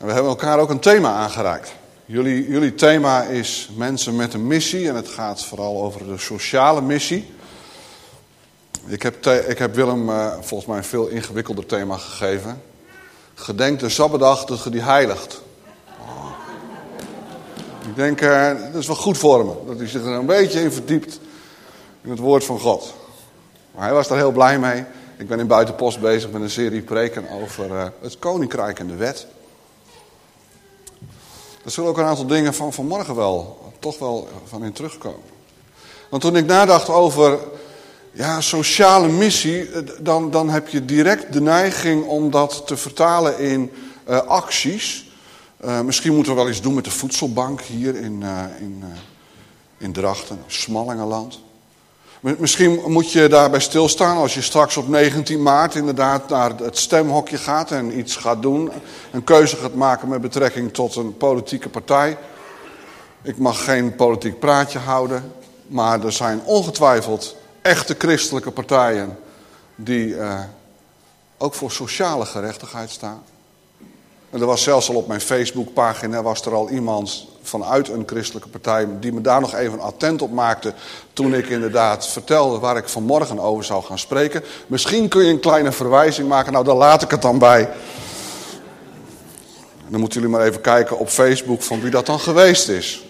En 0.00 0.06
we 0.06 0.12
hebben 0.12 0.30
elkaar 0.30 0.58
ook 0.58 0.70
een 0.70 0.80
thema 0.80 1.12
aangereikt. 1.12 1.72
Jullie, 2.04 2.48
jullie 2.48 2.74
thema 2.74 3.22
is 3.22 3.70
mensen 3.76 4.16
met 4.16 4.34
een 4.34 4.46
missie 4.46 4.88
en 4.88 4.94
het 4.94 5.08
gaat 5.08 5.44
vooral 5.44 5.82
over 5.82 6.06
de 6.06 6.18
sociale 6.18 6.80
missie. 6.80 7.32
Ik 8.86 9.02
heb, 9.02 9.26
ik 9.26 9.58
heb 9.58 9.74
Willem 9.74 10.08
uh, 10.08 10.32
volgens 10.40 10.68
mij 10.68 10.76
een 10.76 10.84
veel 10.84 11.06
ingewikkelder 11.06 11.66
thema 11.66 11.96
gegeven. 11.96 12.62
Gedenk 13.34 13.78
de 13.78 13.94
dat 14.46 14.64
je 14.64 14.70
die 14.70 14.82
heiligt. 14.82 15.42
Oh. 16.00 16.26
Ik 17.88 17.96
denk, 17.96 18.20
uh, 18.20 18.46
dat 18.72 18.80
is 18.80 18.86
wel 18.86 18.96
goed 18.96 19.18
voor 19.18 19.44
me. 19.44 19.52
Dat 19.66 19.78
hij 19.78 19.88
zich 19.88 20.02
er 20.02 20.12
een 20.12 20.26
beetje 20.26 20.62
in 20.62 20.72
verdiept 20.72 21.20
in 22.02 22.10
het 22.10 22.18
woord 22.18 22.44
van 22.44 22.60
God. 22.60 22.94
Maar 23.74 23.84
hij 23.84 23.92
was 23.92 24.08
daar 24.08 24.18
heel 24.18 24.32
blij 24.32 24.58
mee. 24.58 24.84
Ik 25.16 25.28
ben 25.28 25.38
in 25.38 25.46
Buitenpost 25.46 26.00
bezig 26.00 26.30
met 26.30 26.42
een 26.42 26.50
serie 26.50 26.82
preken 26.82 27.28
over 27.28 27.66
uh, 27.70 27.86
het 28.00 28.18
koninkrijk 28.18 28.78
en 28.78 28.86
de 28.86 28.96
wet. 28.96 29.26
Er 31.70 31.76
zullen 31.76 31.90
ook 31.90 31.98
een 31.98 32.04
aantal 32.04 32.26
dingen 32.26 32.54
van 32.54 32.72
vanmorgen 32.72 33.14
wel, 33.14 33.58
toch 33.78 33.98
wel 33.98 34.28
van 34.44 34.64
in 34.64 34.72
terugkomen. 34.72 35.28
Want 36.08 36.22
toen 36.22 36.36
ik 36.36 36.46
nadacht 36.46 36.88
over 36.88 37.38
ja, 38.12 38.40
sociale 38.40 39.08
missie, 39.08 39.70
eh, 39.70 39.82
dan, 40.00 40.30
dan 40.30 40.48
heb 40.48 40.68
je 40.68 40.84
direct 40.84 41.32
de 41.32 41.40
neiging 41.40 42.06
om 42.06 42.30
dat 42.30 42.62
te 42.66 42.76
vertalen 42.76 43.38
in 43.38 43.70
uh, 44.08 44.18
acties. 44.18 45.10
Uh, 45.64 45.80
misschien 45.80 46.14
moeten 46.14 46.32
we 46.34 46.38
wel 46.38 46.48
iets 46.50 46.60
doen 46.60 46.74
met 46.74 46.84
de 46.84 46.90
voedselbank 46.90 47.60
hier 47.60 47.96
in, 47.96 48.20
uh, 48.20 48.44
in, 48.60 48.84
in 49.78 49.92
Drachten, 49.92 50.38
Smallingenland. 50.46 51.40
Misschien 52.20 52.82
moet 52.86 53.12
je 53.12 53.28
daarbij 53.28 53.60
stilstaan 53.60 54.16
als 54.16 54.34
je 54.34 54.42
straks 54.42 54.76
op 54.76 54.88
19 54.88 55.42
maart 55.42 55.74
inderdaad 55.74 56.28
naar 56.28 56.56
het 56.56 56.78
stemhokje 56.78 57.36
gaat 57.36 57.70
en 57.70 57.98
iets 57.98 58.16
gaat 58.16 58.42
doen. 58.42 58.70
Een 59.12 59.24
keuze 59.24 59.56
gaat 59.56 59.74
maken 59.74 60.08
met 60.08 60.20
betrekking 60.20 60.72
tot 60.72 60.96
een 60.96 61.16
politieke 61.16 61.68
partij. 61.68 62.18
Ik 63.22 63.38
mag 63.38 63.64
geen 63.64 63.94
politiek 63.94 64.38
praatje 64.38 64.78
houden, 64.78 65.32
maar 65.66 66.04
er 66.04 66.12
zijn 66.12 66.40
ongetwijfeld 66.44 67.36
echte 67.62 67.94
christelijke 67.98 68.50
partijen 68.50 69.18
die 69.74 70.06
uh, 70.06 70.40
ook 71.38 71.54
voor 71.54 71.70
sociale 71.70 72.26
gerechtigheid 72.26 72.90
staan. 72.90 73.22
En 74.30 74.40
er 74.40 74.46
was 74.46 74.62
zelfs 74.62 74.88
al 74.88 74.96
op 74.96 75.06
mijn 75.06 75.20
Facebookpagina 75.20 76.22
was 76.22 76.44
er 76.44 76.54
al 76.54 76.70
iemand 76.70 77.26
vanuit 77.42 77.88
een 77.88 78.02
christelijke 78.06 78.48
partij 78.48 78.88
die 79.00 79.12
me 79.12 79.20
daar 79.20 79.40
nog 79.40 79.54
even 79.54 79.80
attent 79.80 80.22
op 80.22 80.32
maakte 80.32 80.74
toen 81.12 81.34
ik 81.34 81.48
inderdaad 81.48 82.06
vertelde 82.06 82.58
waar 82.58 82.76
ik 82.76 82.88
vanmorgen 82.88 83.38
over 83.38 83.64
zou 83.64 83.84
gaan 83.84 83.98
spreken. 83.98 84.42
Misschien 84.66 85.08
kun 85.08 85.24
je 85.24 85.32
een 85.32 85.40
kleine 85.40 85.72
verwijzing 85.72 86.28
maken, 86.28 86.52
nou 86.52 86.64
daar 86.64 86.74
laat 86.74 87.02
ik 87.02 87.10
het 87.10 87.22
dan 87.22 87.38
bij. 87.38 87.70
Dan 89.88 90.00
moeten 90.00 90.20
jullie 90.20 90.36
maar 90.36 90.46
even 90.46 90.60
kijken 90.60 90.98
op 90.98 91.08
Facebook 91.08 91.62
van 91.62 91.80
wie 91.80 91.90
dat 91.90 92.06
dan 92.06 92.20
geweest 92.20 92.68
is. 92.68 93.04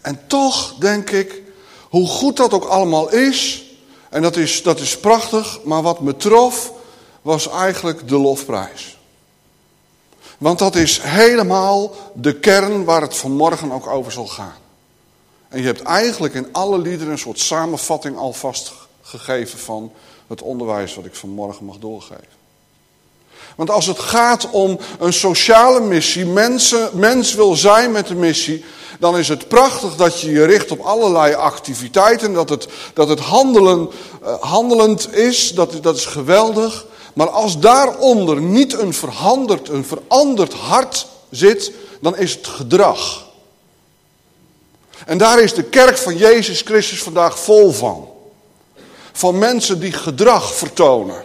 En 0.00 0.20
toch 0.26 0.74
denk 0.74 1.10
ik, 1.10 1.42
hoe 1.88 2.06
goed 2.06 2.36
dat 2.36 2.52
ook 2.52 2.64
allemaal 2.64 3.10
is, 3.10 3.64
en 4.10 4.22
dat 4.22 4.36
is, 4.36 4.62
dat 4.62 4.80
is 4.80 4.98
prachtig, 4.98 5.60
maar 5.64 5.82
wat 5.82 6.00
me 6.00 6.16
trof 6.16 6.72
was 7.22 7.50
eigenlijk 7.50 8.08
de 8.08 8.18
lofprijs. 8.18 8.98
Want 10.44 10.58
dat 10.58 10.74
is 10.74 11.00
helemaal 11.02 11.94
de 12.14 12.38
kern 12.38 12.84
waar 12.84 13.00
het 13.00 13.16
vanmorgen 13.16 13.72
ook 13.72 13.86
over 13.86 14.12
zal 14.12 14.26
gaan. 14.26 14.54
En 15.48 15.58
je 15.58 15.66
hebt 15.66 15.82
eigenlijk 15.82 16.34
in 16.34 16.48
alle 16.52 16.78
liederen 16.78 17.12
een 17.12 17.18
soort 17.18 17.38
samenvatting 17.38 18.16
alvast 18.16 18.72
gegeven 19.02 19.58
van 19.58 19.92
het 20.26 20.42
onderwijs 20.42 20.94
wat 20.94 21.04
ik 21.04 21.14
vanmorgen 21.14 21.64
mag 21.64 21.78
doorgeven. 21.78 22.34
Want 23.56 23.70
als 23.70 23.86
het 23.86 23.98
gaat 23.98 24.50
om 24.50 24.78
een 24.98 25.12
sociale 25.12 25.80
missie, 25.80 26.26
mensen, 26.26 26.90
mens 26.92 27.34
wil 27.34 27.54
zijn 27.54 27.92
met 27.92 28.06
de 28.06 28.14
missie, 28.14 28.64
dan 28.98 29.18
is 29.18 29.28
het 29.28 29.48
prachtig 29.48 29.96
dat 29.96 30.20
je 30.20 30.30
je 30.30 30.44
richt 30.44 30.70
op 30.70 30.80
allerlei 30.80 31.34
activiteiten, 31.34 32.32
dat 32.32 32.48
het, 32.48 32.68
dat 32.94 33.08
het 33.08 33.20
handelen, 33.20 33.90
uh, 34.22 34.34
handelend 34.40 35.14
is, 35.14 35.54
dat, 35.54 35.82
dat 35.82 35.96
is 35.96 36.06
geweldig. 36.06 36.86
Maar 37.14 37.28
als 37.30 37.58
daaronder 37.58 38.40
niet 38.40 38.72
een 38.72 38.94
veranderd, 38.94 39.68
een 39.68 39.84
veranderd 39.84 40.52
hart 40.52 41.06
zit, 41.30 41.72
dan 42.00 42.16
is 42.16 42.34
het 42.34 42.46
gedrag. 42.46 43.26
En 45.06 45.18
daar 45.18 45.40
is 45.40 45.54
de 45.54 45.62
kerk 45.62 45.98
van 45.98 46.16
Jezus 46.16 46.60
Christus 46.60 47.02
vandaag 47.02 47.38
vol 47.38 47.72
van. 47.72 48.08
Van 49.12 49.38
mensen 49.38 49.80
die 49.80 49.92
gedrag 49.92 50.54
vertonen. 50.54 51.24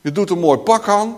Je 0.00 0.12
doet 0.12 0.30
een 0.30 0.38
mooi 0.38 0.58
pak 0.58 0.88
aan. 0.88 1.16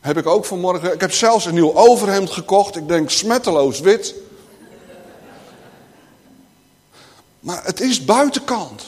Heb 0.00 0.16
ik 0.16 0.26
ook 0.26 0.44
vanmorgen. 0.44 0.92
Ik 0.92 1.00
heb 1.00 1.12
zelfs 1.12 1.44
een 1.44 1.54
nieuw 1.54 1.74
overhemd 1.74 2.30
gekocht. 2.30 2.76
Ik 2.76 2.88
denk 2.88 3.10
smetteloos 3.10 3.80
wit. 3.80 4.14
Maar 7.40 7.64
het 7.64 7.80
is 7.80 8.04
buitenkant. 8.04 8.82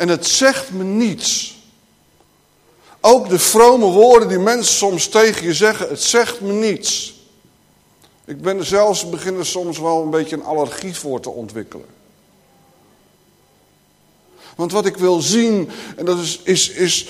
En 0.00 0.08
het 0.08 0.26
zegt 0.26 0.70
me 0.70 0.84
niets. 0.84 1.58
Ook 3.00 3.28
de 3.28 3.38
vrome 3.38 3.86
woorden 3.86 4.28
die 4.28 4.38
mensen 4.38 4.74
soms 4.74 5.08
tegen 5.08 5.46
je 5.46 5.54
zeggen, 5.54 5.88
het 5.88 6.02
zegt 6.02 6.40
me 6.40 6.52
niets. 6.52 7.20
Ik 8.24 8.40
ben 8.40 8.58
er 8.58 8.64
zelfs 8.64 9.10
beginnen 9.10 9.46
soms 9.46 9.78
wel 9.78 10.02
een 10.02 10.10
beetje 10.10 10.36
een 10.36 10.44
allergie 10.44 10.94
voor 10.94 11.20
te 11.20 11.30
ontwikkelen. 11.30 11.86
Want 14.56 14.72
wat 14.72 14.86
ik 14.86 14.96
wil 14.96 15.20
zien, 15.20 15.70
en 15.96 16.04
dat 16.04 16.18
is, 16.18 16.40
is, 16.42 16.68
is 16.70 17.08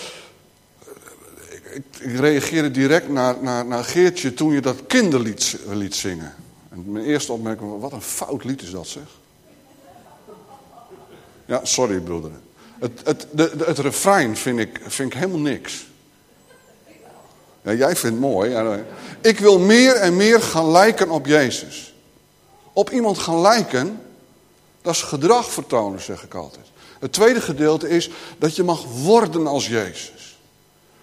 ik, 1.72 1.84
ik 2.01 2.19
reageerde 2.19 2.71
direct 2.71 3.09
naar, 3.09 3.37
naar, 3.43 3.67
naar 3.67 3.84
Geertje 3.84 4.34
toen 4.34 4.53
je 4.53 4.61
dat 4.61 4.87
kinderlied 4.87 5.57
liet 5.69 5.95
zingen. 5.95 6.34
En 6.69 6.93
mijn 6.93 7.05
eerste 7.05 7.33
opmerking 7.33 7.71
was, 7.71 7.81
wat 7.81 7.93
een 7.93 8.03
fout 8.03 8.45
lied 8.45 8.62
is 8.62 8.71
dat 8.71 8.87
zeg. 8.87 9.19
Ja, 11.47 11.61
sorry 11.65 12.01
broeder. 12.01 12.31
Het, 12.80 13.00
het, 13.04 13.26
de, 13.30 13.52
het 13.66 13.78
refrein 13.78 14.36
vind 14.36 14.58
ik, 14.58 14.80
vind 14.86 15.12
ik 15.12 15.18
helemaal 15.18 15.41
niks. 15.41 15.86
Ja, 17.62 17.72
jij 17.72 17.96
vindt 17.96 18.02
het 18.02 18.18
mooi. 18.18 18.82
Ik 19.20 19.38
wil 19.38 19.58
meer 19.58 19.94
en 19.94 20.16
meer 20.16 20.42
gaan 20.42 20.70
lijken 20.70 21.10
op 21.10 21.26
Jezus. 21.26 21.94
Op 22.72 22.91
iemand 22.91 23.18
gaan 23.18 23.41
lijken, 23.41 24.00
dat 24.82 24.94
is 24.94 25.02
gedrag 25.02 25.50
vertonen, 25.50 26.00
zeg 26.00 26.22
ik 26.22 26.34
altijd. 26.34 26.66
Het 27.00 27.12
tweede 27.12 27.41
gedeelte 27.41 27.88
is 27.88 28.10
dat 28.38 28.56
je 28.56 28.62
mag 28.62 28.84
worden 28.84 29.47
als 29.47 29.66
Jezus. 29.66 30.38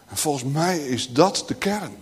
En 0.09 0.17
volgens 0.17 0.43
mij 0.43 0.79
is 0.79 1.09
dat 1.09 1.43
de 1.47 1.55
kern. 1.55 1.95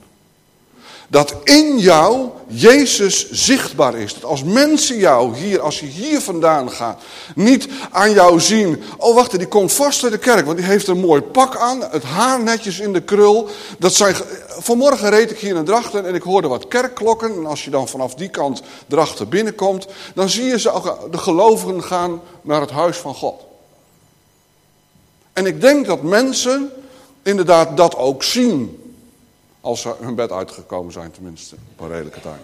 Dat 1.09 1.35
in 1.43 1.77
jou 1.77 2.29
Jezus 2.47 3.31
zichtbaar 3.31 3.95
is. 3.95 4.13
Dat 4.13 4.23
als 4.23 4.43
mensen 4.43 4.97
jou 4.97 5.35
hier, 5.35 5.61
als 5.61 5.79
je 5.79 5.85
hier 5.85 6.21
vandaan 6.21 6.71
gaat, 6.71 7.01
niet 7.35 7.67
aan 7.91 8.11
jou 8.11 8.39
zien. 8.39 8.83
Oh 8.97 9.15
wacht, 9.15 9.37
die 9.37 9.47
komt 9.47 9.73
vast 9.73 10.03
uit 10.03 10.11
de 10.11 10.17
kerk, 10.17 10.45
want 10.45 10.57
die 10.57 10.65
heeft 10.65 10.87
een 10.87 10.99
mooi 10.99 11.21
pak 11.21 11.57
aan. 11.57 11.81
Het 11.81 12.03
haar 12.03 12.43
netjes 12.43 12.79
in 12.79 12.93
de 12.93 13.01
krul. 13.01 13.49
Dat 13.79 13.93
zijn, 13.93 14.15
vanmorgen 14.47 15.09
reed 15.09 15.31
ik 15.31 15.39
hier 15.39 15.53
naar 15.53 15.63
Drachten 15.63 16.05
en 16.05 16.15
ik 16.15 16.21
hoorde 16.21 16.47
wat 16.47 16.67
kerkklokken. 16.67 17.31
En 17.35 17.45
als 17.45 17.63
je 17.63 17.69
dan 17.69 17.87
vanaf 17.87 18.13
die 18.13 18.29
kant 18.29 18.61
Drachten 18.87 19.29
binnenkomt, 19.29 19.87
dan 20.15 20.29
zie 20.29 20.45
je 20.45 20.59
ze, 20.59 20.93
de 21.11 21.17
gelovigen 21.17 21.83
gaan 21.83 22.21
naar 22.41 22.61
het 22.61 22.71
huis 22.71 22.97
van 22.97 23.15
God. 23.15 23.41
En 25.33 25.45
ik 25.45 25.61
denk 25.61 25.85
dat 25.85 26.01
mensen 26.01 26.71
inderdaad 27.23 27.77
dat 27.77 27.95
ook 27.95 28.23
zien. 28.23 28.84
Als 29.65 29.81
ze 29.81 29.95
hun 29.99 30.15
bed 30.15 30.31
uitgekomen 30.31 30.93
zijn 30.93 31.11
tenminste, 31.11 31.55
op 31.71 31.79
een 31.79 31.89
redelijke 31.89 32.21
tijd. 32.21 32.41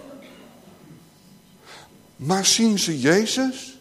Maar 2.16 2.46
zien 2.46 2.80
ze 2.80 3.00
Jezus? 3.00 3.80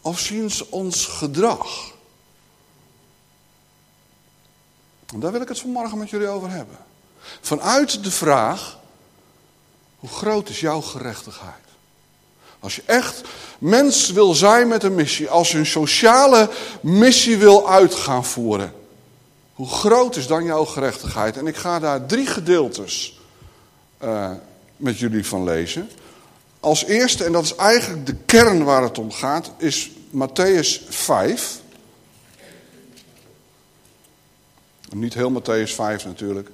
Of 0.00 0.18
zien 0.18 0.50
ze 0.50 0.70
ons 0.70 1.06
gedrag? 1.06 1.92
En 5.12 5.20
daar 5.20 5.32
wil 5.32 5.40
ik 5.40 5.48
het 5.48 5.60
vanmorgen 5.60 5.98
met 5.98 6.10
jullie 6.10 6.28
over 6.28 6.50
hebben. 6.50 6.76
Vanuit 7.40 8.04
de 8.04 8.10
vraag, 8.10 8.78
hoe 9.98 10.10
groot 10.10 10.48
is 10.48 10.60
jouw 10.60 10.80
gerechtigheid? 10.80 11.64
Als 12.58 12.76
je 12.76 12.82
echt 12.86 13.20
mens 13.58 14.10
wil 14.10 14.34
zijn 14.34 14.68
met 14.68 14.82
een 14.82 14.94
missie, 14.94 15.30
als 15.30 15.52
je 15.52 15.58
een 15.58 15.66
sociale 15.66 16.50
missie 16.80 17.36
wil 17.36 17.70
uit 17.70 17.94
gaan 17.94 18.24
voeren, 18.24 18.77
hoe 19.58 19.68
groot 19.68 20.16
is 20.16 20.26
dan 20.26 20.44
jouw 20.44 20.64
gerechtigheid? 20.64 21.36
En 21.36 21.46
ik 21.46 21.56
ga 21.56 21.78
daar 21.78 22.06
drie 22.06 22.26
gedeeltes 22.26 23.20
uh, 24.02 24.30
met 24.76 24.98
jullie 24.98 25.26
van 25.26 25.44
lezen. 25.44 25.90
Als 26.60 26.84
eerste, 26.84 27.24
en 27.24 27.32
dat 27.32 27.44
is 27.44 27.54
eigenlijk 27.54 28.06
de 28.06 28.14
kern 28.26 28.64
waar 28.64 28.82
het 28.82 28.98
om 28.98 29.12
gaat, 29.12 29.50
is 29.56 29.90
Matthäus 30.10 30.88
5. 30.88 31.60
Niet 34.90 35.14
heel 35.14 35.40
Matthäus 35.40 35.74
5 35.74 36.04
natuurlijk. 36.04 36.50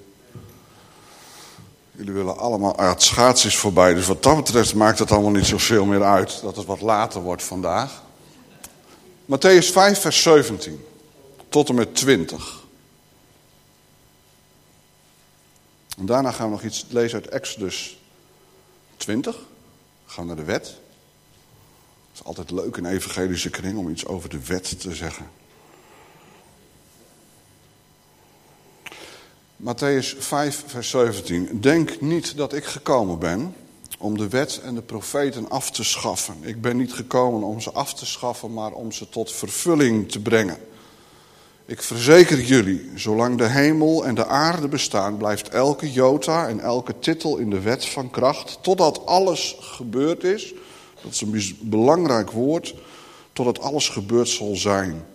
Jullie 1.91 2.13
willen 2.13 2.37
allemaal, 2.37 2.75
het 2.77 3.03
schaats 3.03 3.55
voorbij, 3.55 3.93
dus 3.93 4.07
wat 4.07 4.23
dat 4.23 4.35
betreft 4.35 4.75
maakt 4.75 4.99
het 4.99 5.11
allemaal 5.11 5.31
niet 5.31 5.45
zoveel 5.45 5.85
meer 5.85 6.03
uit 6.03 6.41
dat 6.41 6.55
het 6.55 6.65
wat 6.65 6.81
later 6.81 7.21
wordt 7.21 7.43
vandaag. 7.43 8.03
Matthäus 9.25 9.71
5, 9.71 9.99
vers 9.99 10.21
17 10.21 10.85
tot 11.49 11.69
en 11.69 11.75
met 11.75 11.95
20. 11.95 12.63
En 15.97 16.05
daarna 16.05 16.31
gaan 16.31 16.45
we 16.45 16.51
nog 16.51 16.63
iets 16.63 16.85
lezen 16.89 17.21
uit 17.21 17.31
Exodus 17.31 17.99
20. 18.97 19.35
We 20.05 20.11
gaan 20.11 20.27
naar 20.27 20.35
de 20.35 20.43
wet. 20.43 20.65
Het 20.65 20.77
is 22.13 22.23
altijd 22.23 22.51
leuk 22.51 22.77
in 22.77 22.85
evangelische 22.85 23.49
kring 23.49 23.77
om 23.77 23.89
iets 23.89 24.05
over 24.05 24.29
de 24.29 24.45
wet 24.45 24.79
te 24.79 24.95
zeggen. 24.95 25.29
Matthäus 29.55 30.17
5, 30.17 30.63
vers 30.67 30.89
17. 30.89 31.61
Denk 31.61 32.01
niet 32.01 32.37
dat 32.37 32.53
ik 32.53 32.65
gekomen 32.65 33.19
ben 33.19 33.55
om 33.97 34.17
de 34.17 34.29
wet 34.29 34.61
en 34.63 34.75
de 34.75 34.81
profeten 34.81 35.49
af 35.49 35.71
te 35.71 35.83
schaffen. 35.83 36.35
Ik 36.41 36.61
ben 36.61 36.77
niet 36.77 36.93
gekomen 36.93 37.43
om 37.43 37.61
ze 37.61 37.71
af 37.71 37.93
te 37.93 38.05
schaffen, 38.05 38.53
maar 38.53 38.71
om 38.71 38.91
ze 38.91 39.09
tot 39.09 39.31
vervulling 39.31 40.11
te 40.11 40.19
brengen. 40.19 40.57
Ik 41.67 41.81
verzeker 41.81 42.41
jullie, 42.41 42.91
zolang 42.95 43.37
de 43.37 43.47
hemel 43.47 44.05
en 44.05 44.15
de 44.15 44.25
aarde 44.25 44.67
bestaan, 44.67 45.17
blijft 45.17 45.49
elke 45.49 45.91
jota 45.91 46.47
en 46.47 46.59
elke 46.59 46.99
titel 46.99 47.37
in 47.37 47.49
de 47.49 47.59
wet 47.59 47.85
van 47.85 48.09
kracht, 48.09 48.57
totdat 48.61 49.05
alles 49.05 49.57
gebeurd 49.59 50.23
is. 50.23 50.53
Dat 51.03 51.11
is 51.11 51.21
een 51.21 51.57
belangrijk 51.61 52.31
woord, 52.31 52.75
totdat 53.33 53.59
alles 53.59 53.89
gebeurd 53.89 54.27
zal 54.27 54.55
zijn. 54.55 55.05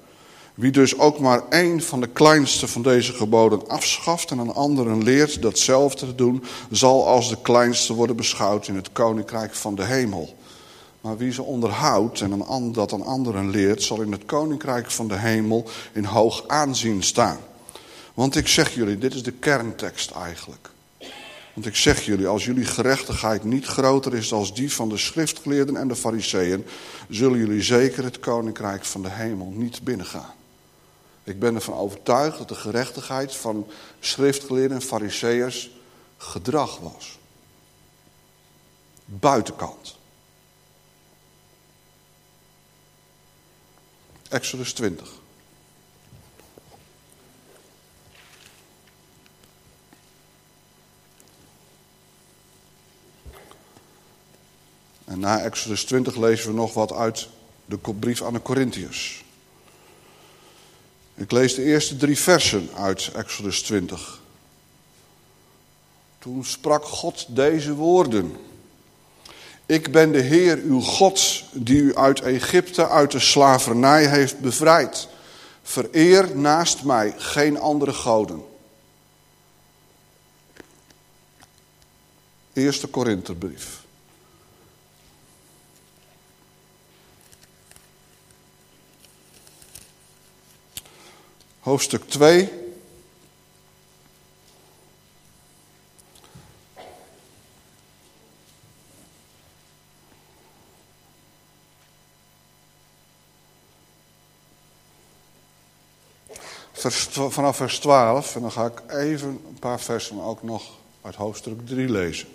Wie 0.54 0.70
dus 0.70 0.98
ook 0.98 1.18
maar 1.18 1.42
één 1.48 1.82
van 1.82 2.00
de 2.00 2.08
kleinste 2.08 2.68
van 2.68 2.82
deze 2.82 3.12
geboden 3.12 3.68
afschaft 3.68 4.30
en 4.30 4.38
een 4.38 4.54
anderen 4.54 5.02
leert 5.02 5.42
datzelfde 5.42 6.06
te 6.06 6.14
doen, 6.14 6.44
zal 6.70 7.06
als 7.06 7.28
de 7.28 7.38
kleinste 7.42 7.94
worden 7.94 8.16
beschouwd 8.16 8.68
in 8.68 8.76
het 8.76 8.92
koninkrijk 8.92 9.54
van 9.54 9.74
de 9.74 9.84
hemel. 9.84 10.34
Maar 11.00 11.16
wie 11.16 11.32
ze 11.32 11.42
onderhoudt 11.42 12.20
en 12.20 12.32
een, 12.32 12.72
dat 12.72 12.92
een 12.92 13.04
anderen 13.04 13.50
leert, 13.50 13.82
zal 13.82 14.00
in 14.00 14.12
het 14.12 14.24
koninkrijk 14.24 14.90
van 14.90 15.08
de 15.08 15.16
hemel 15.16 15.68
in 15.92 16.04
hoog 16.04 16.48
aanzien 16.48 17.02
staan. 17.02 17.38
Want 18.14 18.36
ik 18.36 18.48
zeg 18.48 18.74
jullie, 18.74 18.98
dit 18.98 19.14
is 19.14 19.22
de 19.22 19.32
kerntekst 19.32 20.10
eigenlijk. 20.10 20.70
Want 21.54 21.66
ik 21.66 21.76
zeg 21.76 22.02
jullie, 22.04 22.26
als 22.26 22.44
jullie 22.44 22.64
gerechtigheid 22.64 23.44
niet 23.44 23.66
groter 23.66 24.14
is 24.14 24.28
dan 24.28 24.50
die 24.54 24.72
van 24.72 24.88
de 24.88 24.96
schriftgeleerden 24.96 25.76
en 25.76 25.88
de 25.88 25.96
fariseeën, 25.96 26.66
zullen 27.08 27.38
jullie 27.38 27.62
zeker 27.62 28.04
het 28.04 28.20
koninkrijk 28.20 28.84
van 28.84 29.02
de 29.02 29.10
hemel 29.10 29.52
niet 29.54 29.82
binnengaan. 29.82 30.34
Ik 31.24 31.38
ben 31.38 31.54
ervan 31.54 31.74
overtuigd 31.74 32.38
dat 32.38 32.48
de 32.48 32.54
gerechtigheid 32.54 33.36
van 33.36 33.66
schriftgeleerden 34.00 34.76
en 34.76 34.82
fariseeërs 34.82 35.70
gedrag 36.16 36.78
was. 36.78 37.18
Buitenkant. 39.04 39.98
Exodus 44.30 44.72
20. 44.72 45.08
En 55.04 55.18
na 55.18 55.40
Exodus 55.40 55.84
20 55.84 56.16
lezen 56.16 56.48
we 56.48 56.54
nog 56.54 56.74
wat 56.74 56.92
uit 56.92 57.28
de 57.64 57.78
brief 57.98 58.22
aan 58.22 58.32
de 58.32 58.42
Corinthiërs. 58.42 59.24
Ik 61.14 61.30
lees 61.30 61.54
de 61.54 61.62
eerste 61.62 61.96
drie 61.96 62.18
versen 62.18 62.68
uit 62.74 63.10
Exodus 63.14 63.62
20. 63.62 64.20
Toen 66.18 66.44
sprak 66.44 66.84
God 66.84 67.26
deze 67.28 67.74
woorden. 67.74 68.36
Ik 69.70 69.92
ben 69.92 70.12
de 70.12 70.20
Heer 70.20 70.58
uw 70.58 70.80
God 70.80 71.44
die 71.52 71.80
u 71.80 71.96
uit 71.96 72.20
Egypte, 72.20 72.88
uit 72.88 73.10
de 73.10 73.18
slavernij 73.18 74.06
heeft 74.06 74.38
bevrijd. 74.40 75.08
Vereer 75.62 76.36
naast 76.36 76.84
mij 76.84 77.14
geen 77.16 77.58
andere 77.58 77.92
goden. 77.92 78.44
Eerste 82.52 82.86
Korinterbrief. 82.86 83.82
Hoofdstuk 91.60 92.08
2. 92.08 92.59
Vanaf 106.94 107.56
vers 107.56 107.78
12, 107.78 108.34
en 108.34 108.40
dan 108.40 108.52
ga 108.52 108.64
ik 108.66 108.82
even 108.88 109.28
een 109.28 109.58
paar 109.58 109.80
versen 109.80 110.22
ook 110.22 110.42
nog 110.42 110.62
uit 111.02 111.14
hoofdstuk 111.14 111.66
3 111.66 111.90
lezen. 111.90 112.28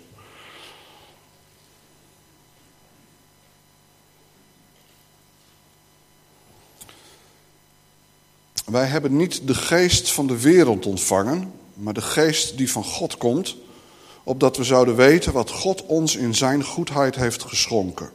Wij 8.64 8.86
hebben 8.86 9.16
niet 9.16 9.46
de 9.46 9.54
geest 9.54 10.12
van 10.12 10.26
de 10.26 10.40
wereld 10.40 10.86
ontvangen, 10.86 11.52
maar 11.74 11.94
de 11.94 12.02
geest 12.02 12.56
die 12.56 12.70
van 12.70 12.84
God 12.84 13.16
komt, 13.16 13.56
opdat 14.22 14.56
we 14.56 14.64
zouden 14.64 14.96
weten 14.96 15.32
wat 15.32 15.50
God 15.50 15.86
ons 15.86 16.16
in 16.16 16.34
zijn 16.34 16.64
goedheid 16.64 17.16
heeft 17.16 17.42
geschonken. 17.42 18.10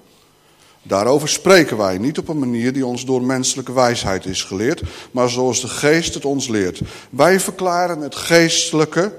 Daarover 0.83 1.29
spreken 1.29 1.77
wij 1.77 1.97
niet 1.97 2.17
op 2.17 2.27
een 2.27 2.39
manier 2.39 2.73
die 2.73 2.85
ons 2.85 3.05
door 3.05 3.21
menselijke 3.21 3.73
wijsheid 3.73 4.25
is 4.25 4.43
geleerd, 4.43 4.81
maar 5.11 5.29
zoals 5.29 5.61
de 5.61 5.67
geest 5.67 6.13
het 6.13 6.25
ons 6.25 6.47
leert. 6.47 6.81
Wij 7.09 7.39
verklaren 7.39 8.01
het 8.01 8.15
geestelijke 8.15 9.13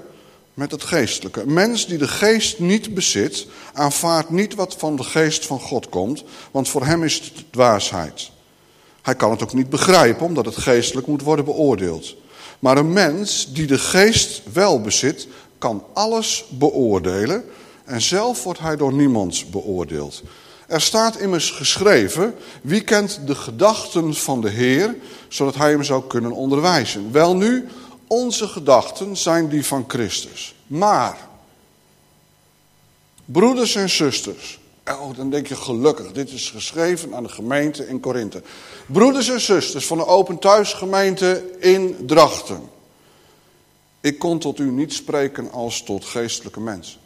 met 0.53 0.71
het 0.71 0.83
geestelijke. 0.83 1.41
Een 1.41 1.53
mens 1.53 1.87
die 1.87 1.97
de 1.97 2.07
geest 2.07 2.59
niet 2.59 2.93
bezit, 2.93 3.47
aanvaardt 3.73 4.29
niet 4.29 4.55
wat 4.55 4.75
van 4.77 4.95
de 4.95 5.03
geest 5.03 5.45
van 5.45 5.59
God 5.59 5.89
komt, 5.89 6.23
want 6.51 6.69
voor 6.69 6.85
hem 6.85 7.03
is 7.03 7.15
het 7.19 7.45
dwaasheid. 7.49 8.31
Hij 9.01 9.15
kan 9.15 9.31
het 9.31 9.43
ook 9.43 9.53
niet 9.53 9.69
begrijpen, 9.69 10.25
omdat 10.25 10.45
het 10.45 10.57
geestelijk 10.57 11.07
moet 11.07 11.21
worden 11.21 11.45
beoordeeld. 11.45 12.15
Maar 12.59 12.77
een 12.77 12.93
mens 12.93 13.53
die 13.53 13.67
de 13.67 13.77
geest 13.77 14.41
wel 14.53 14.81
bezit, 14.81 15.27
kan 15.57 15.83
alles 15.93 16.45
beoordelen 16.49 17.43
en 17.85 18.01
zelf 18.01 18.43
wordt 18.43 18.59
hij 18.59 18.75
door 18.75 18.93
niemand 18.93 19.45
beoordeeld. 19.51 20.23
Er 20.73 20.81
staat 20.81 21.17
immers 21.17 21.51
geschreven, 21.51 22.35
wie 22.61 22.81
kent 22.81 23.19
de 23.25 23.35
gedachten 23.35 24.13
van 24.13 24.41
de 24.41 24.49
Heer, 24.49 24.95
zodat 25.27 25.55
hij 25.55 25.69
hem 25.69 25.83
zou 25.83 26.03
kunnen 26.07 26.31
onderwijzen. 26.31 27.11
Wel 27.11 27.35
nu, 27.35 27.67
onze 28.07 28.47
gedachten 28.47 29.17
zijn 29.17 29.49
die 29.49 29.65
van 29.65 29.85
Christus. 29.87 30.55
Maar, 30.67 31.17
broeders 33.25 33.75
en 33.75 33.89
zusters, 33.89 34.59
Oh, 34.85 35.15
dan 35.15 35.29
denk 35.29 35.47
je 35.47 35.55
gelukkig, 35.55 36.11
dit 36.11 36.31
is 36.31 36.49
geschreven 36.49 37.15
aan 37.15 37.23
de 37.23 37.29
gemeente 37.29 37.87
in 37.87 37.99
Korinthe. 37.99 38.41
Broeders 38.85 39.29
en 39.29 39.41
zusters 39.41 39.85
van 39.85 39.97
de 39.97 40.05
Open 40.05 40.39
Thuisgemeente 40.39 41.55
in 41.59 41.97
Drachten. 42.05 42.69
Ik 44.01 44.19
kon 44.19 44.39
tot 44.39 44.59
u 44.59 44.71
niet 44.71 44.93
spreken 44.93 45.51
als 45.51 45.83
tot 45.83 46.05
geestelijke 46.05 46.59
mensen. 46.59 46.99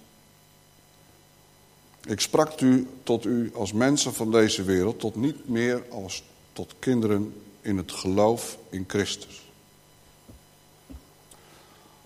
Ik 2.07 2.19
sprak 2.19 2.61
u 2.61 2.87
tot 3.03 3.25
u 3.25 3.51
als 3.53 3.73
mensen 3.73 4.13
van 4.13 4.31
deze 4.31 4.63
wereld, 4.63 4.99
tot 4.99 5.15
niet 5.15 5.49
meer 5.49 5.83
als 5.89 6.23
tot 6.53 6.73
kinderen 6.79 7.33
in 7.61 7.77
het 7.77 7.91
geloof 7.91 8.57
in 8.69 8.83
Christus. 8.87 9.45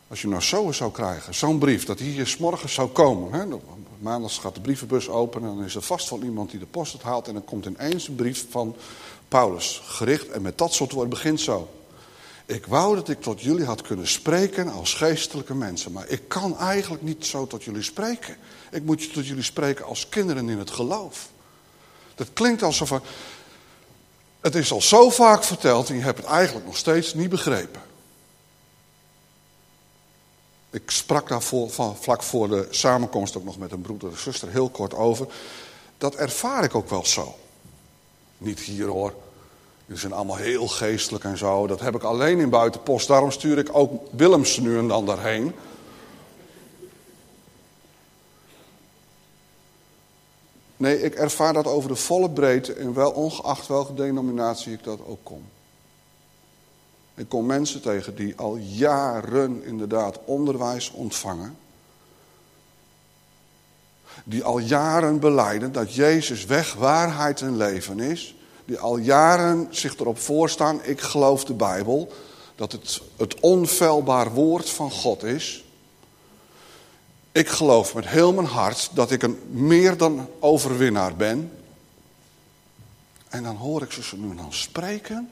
Als 0.07 0.21
je 0.21 0.27
nou 0.27 0.41
zo 0.41 0.71
zou 0.71 0.91
krijgen, 0.91 1.35
zo'n 1.35 1.59
brief, 1.59 1.85
dat 1.85 1.99
hier 1.99 2.27
s 2.27 2.37
morgens 2.37 2.73
zou 2.73 2.89
komen. 2.89 3.33
Hè, 3.33 3.57
maandags 3.99 4.37
gaat 4.37 4.55
de 4.55 4.61
brievenbus 4.61 5.09
open 5.09 5.41
en 5.41 5.47
dan 5.47 5.63
is 5.63 5.75
er 5.75 5.81
vast 5.81 6.09
wel 6.09 6.21
iemand 6.21 6.51
die 6.51 6.59
de 6.59 6.65
post 6.65 7.01
haalt. 7.01 7.27
En 7.27 7.33
dan 7.33 7.45
komt 7.45 7.65
ineens 7.65 8.07
een 8.07 8.15
brief 8.15 8.45
van 8.49 8.75
Paulus, 9.27 9.81
gericht 9.83 10.29
en 10.29 10.41
met 10.41 10.57
dat 10.57 10.73
soort 10.73 10.91
woorden 10.91 11.09
begint 11.09 11.39
zo. 11.39 11.69
Ik 12.51 12.65
wou 12.65 12.95
dat 12.95 13.09
ik 13.09 13.21
tot 13.21 13.41
jullie 13.41 13.65
had 13.65 13.81
kunnen 13.81 14.07
spreken 14.07 14.67
als 14.67 14.93
geestelijke 14.93 15.53
mensen. 15.53 15.91
Maar 15.91 16.07
ik 16.07 16.27
kan 16.27 16.57
eigenlijk 16.57 17.03
niet 17.03 17.25
zo 17.25 17.47
tot 17.47 17.63
jullie 17.63 17.81
spreken. 17.81 18.37
Ik 18.71 18.83
moet 18.83 19.13
tot 19.13 19.27
jullie 19.27 19.43
spreken 19.43 19.85
als 19.85 20.09
kinderen 20.09 20.49
in 20.49 20.57
het 20.57 20.71
geloof. 20.71 21.29
Dat 22.15 22.27
klinkt 22.33 22.63
alsof. 22.63 23.01
Het 24.39 24.55
is 24.55 24.71
al 24.71 24.81
zo 24.81 25.09
vaak 25.09 25.43
verteld 25.43 25.89
en 25.89 25.95
je 25.95 26.01
hebt 26.01 26.17
het 26.17 26.27
eigenlijk 26.27 26.65
nog 26.65 26.77
steeds 26.77 27.13
niet 27.13 27.29
begrepen. 27.29 27.81
Ik 30.69 30.91
sprak 30.91 31.27
daar 31.27 31.41
van, 31.41 31.97
vlak 31.99 32.23
voor 32.23 32.47
de 32.47 32.67
samenkomst 32.69 33.37
ook 33.37 33.43
nog 33.43 33.57
met 33.57 33.71
een 33.71 33.81
broeder 33.81 34.09
en 34.09 34.19
zuster 34.19 34.49
heel 34.49 34.69
kort 34.69 34.93
over. 34.93 35.27
Dat 35.97 36.15
ervaar 36.15 36.63
ik 36.63 36.75
ook 36.75 36.89
wel 36.89 37.05
zo. 37.05 37.35
Niet 38.37 38.59
hier 38.59 38.87
hoor. 38.87 39.13
Jullie 39.91 40.05
zijn 40.05 40.19
allemaal 40.19 40.43
heel 40.43 40.67
geestelijk 40.67 41.23
en 41.23 41.37
zo. 41.37 41.67
Dat 41.67 41.79
heb 41.79 41.95
ik 41.95 42.03
alleen 42.03 42.39
in 42.39 42.49
buitenpost. 42.49 43.07
Daarom 43.07 43.31
stuur 43.31 43.57
ik 43.57 43.69
ook 43.71 44.07
Willems 44.11 44.57
nu 44.57 44.77
en 44.77 44.87
dan 44.87 45.05
daarheen. 45.05 45.55
Nee, 50.77 51.01
ik 51.01 51.15
ervaar 51.15 51.53
dat 51.53 51.65
over 51.65 51.89
de 51.89 51.95
volle 51.95 52.29
breedte 52.29 52.73
en 52.73 52.93
wel 52.93 53.11
ongeacht 53.11 53.67
welke 53.67 53.93
denominatie 53.93 54.73
ik 54.73 54.83
dat 54.83 54.99
ook 55.05 55.23
kom. 55.23 55.43
Ik 57.15 57.29
kom 57.29 57.45
mensen 57.45 57.81
tegen 57.81 58.15
die 58.15 58.37
al 58.37 58.55
jaren 58.55 59.63
inderdaad 59.63 60.19
onderwijs 60.25 60.91
ontvangen. 60.91 61.57
Die 64.23 64.43
al 64.43 64.59
jaren 64.59 65.19
beleiden 65.19 65.71
dat 65.71 65.95
Jezus 65.95 66.45
weg, 66.45 66.73
waarheid 66.73 67.41
en 67.41 67.57
leven 67.57 67.99
is. 67.99 68.35
Die 68.71 68.79
al 68.79 68.97
jaren 68.97 69.67
zich 69.69 69.97
erop 69.97 70.19
voorstaan, 70.19 70.83
ik 70.83 71.01
geloof 71.01 71.45
de 71.45 71.53
Bijbel. 71.53 72.11
Dat 72.55 72.71
het 72.71 73.01
het 73.17 73.39
onfeilbaar 73.39 74.33
woord 74.33 74.69
van 74.69 74.91
God 74.91 75.23
is. 75.23 75.63
Ik 77.31 77.47
geloof 77.47 77.95
met 77.95 78.07
heel 78.07 78.33
mijn 78.33 78.47
hart 78.47 78.89
dat 78.93 79.11
ik 79.11 79.23
een 79.23 79.39
meer 79.49 79.97
dan 79.97 80.29
overwinnaar 80.39 81.15
ben. 81.15 81.51
En 83.29 83.43
dan 83.43 83.55
hoor 83.55 83.81
ik 83.81 83.91
ze 83.91 84.17
nu 84.17 84.35
dan 84.35 84.53
spreken. 84.53 85.31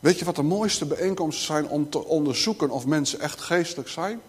Weet 0.00 0.18
je 0.18 0.24
wat 0.24 0.36
de 0.36 0.42
mooiste 0.42 0.86
bijeenkomsten 0.86 1.46
zijn 1.46 1.68
om 1.68 1.90
te 1.90 2.04
onderzoeken 2.04 2.70
of 2.70 2.86
mensen 2.86 3.20
echt 3.20 3.40
geestelijk 3.40 3.88
zijn? 3.88 4.20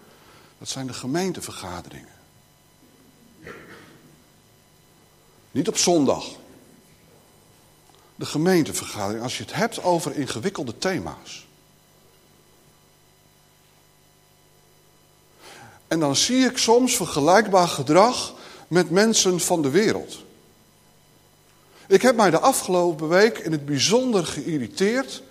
Dat 0.58 0.68
zijn 0.68 0.86
de 0.86 0.92
gemeentevergaderingen. 0.92 2.14
Niet 5.50 5.68
op 5.68 5.76
zondag. 5.76 6.39
De 8.20 8.26
gemeentevergadering, 8.26 9.22
als 9.22 9.36
je 9.36 9.42
het 9.42 9.54
hebt 9.54 9.82
over 9.82 10.16
ingewikkelde 10.16 10.78
thema's. 10.78 11.46
En 15.88 16.00
dan 16.00 16.16
zie 16.16 16.44
ik 16.44 16.58
soms 16.58 16.96
vergelijkbaar 16.96 17.68
gedrag 17.68 18.34
met 18.68 18.90
mensen 18.90 19.40
van 19.40 19.62
de 19.62 19.70
wereld. 19.70 20.18
Ik 21.86 22.02
heb 22.02 22.16
mij 22.16 22.30
de 22.30 22.38
afgelopen 22.38 23.08
week 23.08 23.38
in 23.38 23.52
het 23.52 23.64
bijzonder 23.64 24.26
geïrriteerd 24.26 25.22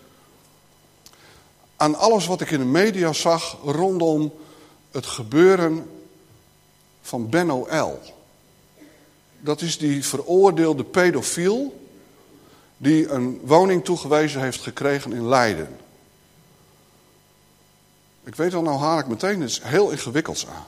aan 1.76 1.96
alles 1.96 2.26
wat 2.26 2.42
ik 2.42 2.52
in 2.52 2.60
de 2.60 2.66
media 2.66 3.14
zag 3.14 3.58
rondom 3.64 4.34
het 4.92 5.06
gebeuren 5.06 5.90
van 7.02 7.30
Benno 7.30 7.68
L. 7.76 8.00
Dat 9.40 9.62
is 9.62 9.78
die 9.78 10.06
veroordeelde 10.06 10.84
pedofiel 10.84 11.88
die 12.82 13.10
een 13.10 13.42
woning 13.44 13.86
toegewezen 13.86 14.42
heeft 14.42 14.62
gekregen 14.62 15.14
in 15.14 15.28
Leiden. 15.28 15.78
Ik 18.24 18.36
weet 18.36 18.54
al, 18.54 18.62
nou 18.62 18.80
haal 18.80 19.00
ik 19.00 19.08
meteen 19.08 19.42
iets 19.42 19.64
heel 19.64 19.90
ingewikkelds 19.90 20.48
aan. 20.48 20.66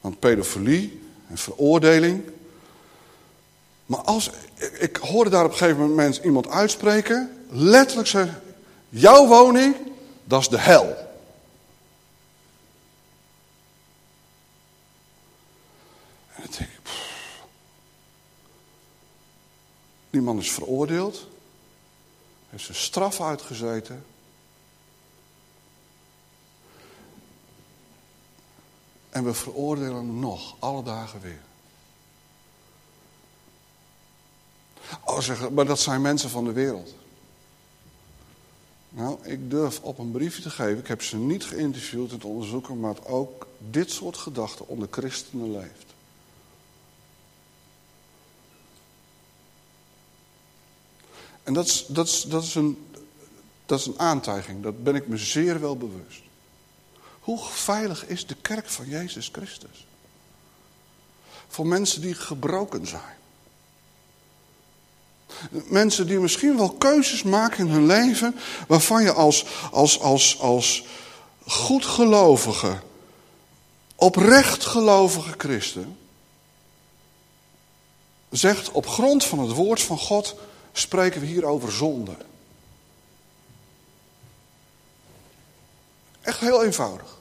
Want 0.00 0.18
pedofilie 0.18 1.02
en 1.28 1.38
veroordeling. 1.38 2.22
Maar 3.86 4.00
als, 4.00 4.30
ik 4.78 4.96
hoorde 4.96 5.30
daar 5.30 5.44
op 5.44 5.50
een 5.50 5.56
gegeven 5.56 5.88
moment 5.88 6.20
iemand 6.24 6.48
uitspreken, 6.48 7.46
letterlijk 7.50 8.08
zeggen, 8.08 8.42
jouw 8.88 9.26
woning, 9.26 9.76
dat 10.24 10.40
is 10.40 10.48
de 10.48 10.58
hel. 10.58 10.86
En 16.34 16.42
dan 16.42 16.50
denk 16.50 16.70
ik, 16.70 16.78
die 20.14 20.22
man 20.22 20.38
is 20.38 20.50
veroordeeld, 20.50 21.26
heeft 22.48 22.64
zijn 22.64 22.76
straf 22.76 23.20
uitgezeten. 23.20 24.04
En 29.10 29.24
we 29.24 29.34
veroordelen 29.34 29.94
hem 29.94 30.18
nog, 30.18 30.56
alle 30.58 30.82
dagen 30.82 31.20
weer. 31.20 31.40
Oh, 35.04 35.20
zeg, 35.20 35.50
maar 35.50 35.66
dat 35.66 35.80
zijn 35.80 36.00
mensen 36.00 36.30
van 36.30 36.44
de 36.44 36.52
wereld. 36.52 36.94
Nou, 38.88 39.18
ik 39.24 39.50
durf 39.50 39.80
op 39.80 39.98
een 39.98 40.10
briefje 40.10 40.42
te 40.42 40.50
geven. 40.50 40.78
Ik 40.78 40.86
heb 40.86 41.02
ze 41.02 41.16
niet 41.16 41.44
geïnterviewd 41.44 42.12
en 42.12 42.18
te 42.18 42.26
onderzoeken, 42.26 42.80
maar 42.80 42.96
ook 43.06 43.46
dit 43.58 43.90
soort 43.90 44.16
gedachten 44.16 44.68
onder 44.68 44.88
christenen 44.90 45.50
leeft. 45.52 45.93
En 51.44 51.52
dat 51.52 51.66
is, 51.66 51.84
dat, 51.88 52.42
is, 52.42 52.54
een, 52.54 52.86
dat 53.66 53.78
is 53.78 53.86
een 53.86 53.98
aantijging, 53.98 54.62
dat 54.62 54.82
ben 54.82 54.94
ik 54.94 55.08
me 55.08 55.16
zeer 55.16 55.60
wel 55.60 55.76
bewust. 55.76 56.22
Hoe 57.20 57.38
veilig 57.38 58.06
is 58.06 58.26
de 58.26 58.36
kerk 58.42 58.68
van 58.68 58.88
Jezus 58.88 59.28
Christus? 59.32 59.86
Voor 61.48 61.66
mensen 61.66 62.00
die 62.00 62.14
gebroken 62.14 62.86
zijn. 62.86 63.16
Mensen 65.50 66.06
die 66.06 66.18
misschien 66.18 66.56
wel 66.56 66.70
keuzes 66.72 67.22
maken 67.22 67.66
in 67.66 67.72
hun 67.72 67.86
leven 67.86 68.34
waarvan 68.68 69.02
je 69.02 69.12
als, 69.12 69.46
als, 69.70 70.00
als, 70.00 70.40
als 70.40 70.84
goedgelovige, 71.46 72.78
oprecht 73.94 74.64
gelovige 74.64 75.34
christen 75.36 75.96
zegt 78.30 78.70
op 78.70 78.86
grond 78.86 79.24
van 79.24 79.38
het 79.38 79.52
woord 79.52 79.82
van 79.82 79.98
God 79.98 80.36
spreken 80.78 81.20
we 81.20 81.26
hier 81.26 81.44
over 81.44 81.72
zonde. 81.72 82.16
Echt 86.20 86.40
heel 86.40 86.64
eenvoudig. 86.64 87.16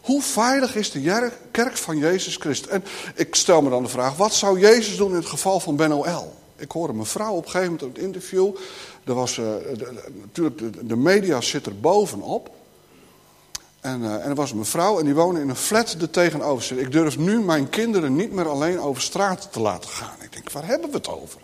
Hoe 0.00 0.22
veilig 0.22 0.76
is 0.76 0.90
de 0.90 1.30
kerk 1.50 1.76
van 1.76 1.98
Jezus 1.98 2.36
Christus? 2.36 2.70
En 2.70 2.84
ik 3.14 3.34
stel 3.34 3.62
me 3.62 3.70
dan 3.70 3.82
de 3.82 3.88
vraag, 3.88 4.16
wat 4.16 4.34
zou 4.34 4.58
Jezus 4.58 4.96
doen 4.96 5.10
in 5.10 5.16
het 5.16 5.26
geval 5.26 5.60
van 5.60 5.76
Ben 5.76 5.92
O.L.? 5.92 6.34
Ik 6.56 6.70
hoorde 6.70 6.92
een 6.92 6.98
mevrouw 6.98 7.32
op 7.32 7.44
een 7.44 7.50
gegeven 7.50 7.72
moment 7.72 7.82
in 7.82 7.94
het 7.94 8.02
interview. 8.02 8.56
Er 9.04 9.14
was, 9.14 9.36
uh, 9.36 9.46
natuurlijk, 10.12 10.58
de, 10.58 10.86
de, 10.86 10.96
media 10.96 11.40
zit 11.40 11.66
er 11.66 11.80
bovenop. 11.80 12.50
En, 13.84 14.02
uh, 14.02 14.12
en 14.14 14.28
er 14.28 14.34
was 14.34 14.50
een 14.50 14.58
mevrouw 14.58 14.98
en 14.98 15.04
die 15.04 15.14
woonde 15.14 15.40
in 15.40 15.48
een 15.48 15.56
flat 15.56 15.92
er 15.92 16.10
tegenover 16.10 16.78
Ik 16.78 16.92
durf 16.92 17.18
nu 17.18 17.40
mijn 17.40 17.68
kinderen 17.68 18.16
niet 18.16 18.32
meer 18.32 18.48
alleen 18.48 18.80
over 18.80 19.02
straat 19.02 19.48
te 19.52 19.60
laten 19.60 19.90
gaan. 19.90 20.16
Ik 20.20 20.32
denk, 20.32 20.50
waar 20.50 20.66
hebben 20.66 20.90
we 20.90 20.96
het 20.96 21.08
over? 21.08 21.40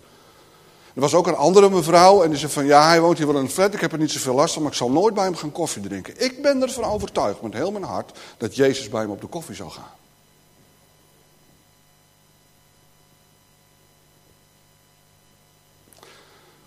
Er 0.95 1.01
was 1.01 1.15
ook 1.15 1.27
een 1.27 1.35
andere 1.35 1.71
mevrouw 1.71 2.23
en 2.23 2.31
die 2.31 2.39
zei 2.39 2.53
van 2.53 2.67
ja, 2.67 2.89
hij 2.89 3.01
woont 3.01 3.19
hier 3.19 3.27
wel 3.27 3.37
in 3.37 3.43
een 3.43 3.51
flat, 3.51 3.75
ik 3.75 3.81
heb 3.81 3.93
er 3.93 3.99
niet 3.99 4.11
zoveel 4.11 4.35
last 4.35 4.53
van, 4.53 4.63
maar 4.63 4.71
ik 4.71 4.77
zal 4.77 4.91
nooit 4.91 5.15
bij 5.15 5.25
hem 5.25 5.37
gaan 5.37 5.53
koffie 5.53 5.83
drinken. 5.83 6.15
Ik 6.21 6.43
ben 6.43 6.63
ervan 6.63 6.85
overtuigd 6.85 7.43
met 7.43 7.53
heel 7.53 7.71
mijn 7.71 7.85
hart 7.85 8.19
dat 8.37 8.57
Jezus 8.57 8.89
bij 8.89 9.01
hem 9.01 9.11
op 9.11 9.21
de 9.21 9.27
koffie 9.27 9.55
zou 9.55 9.71
gaan. 9.71 9.95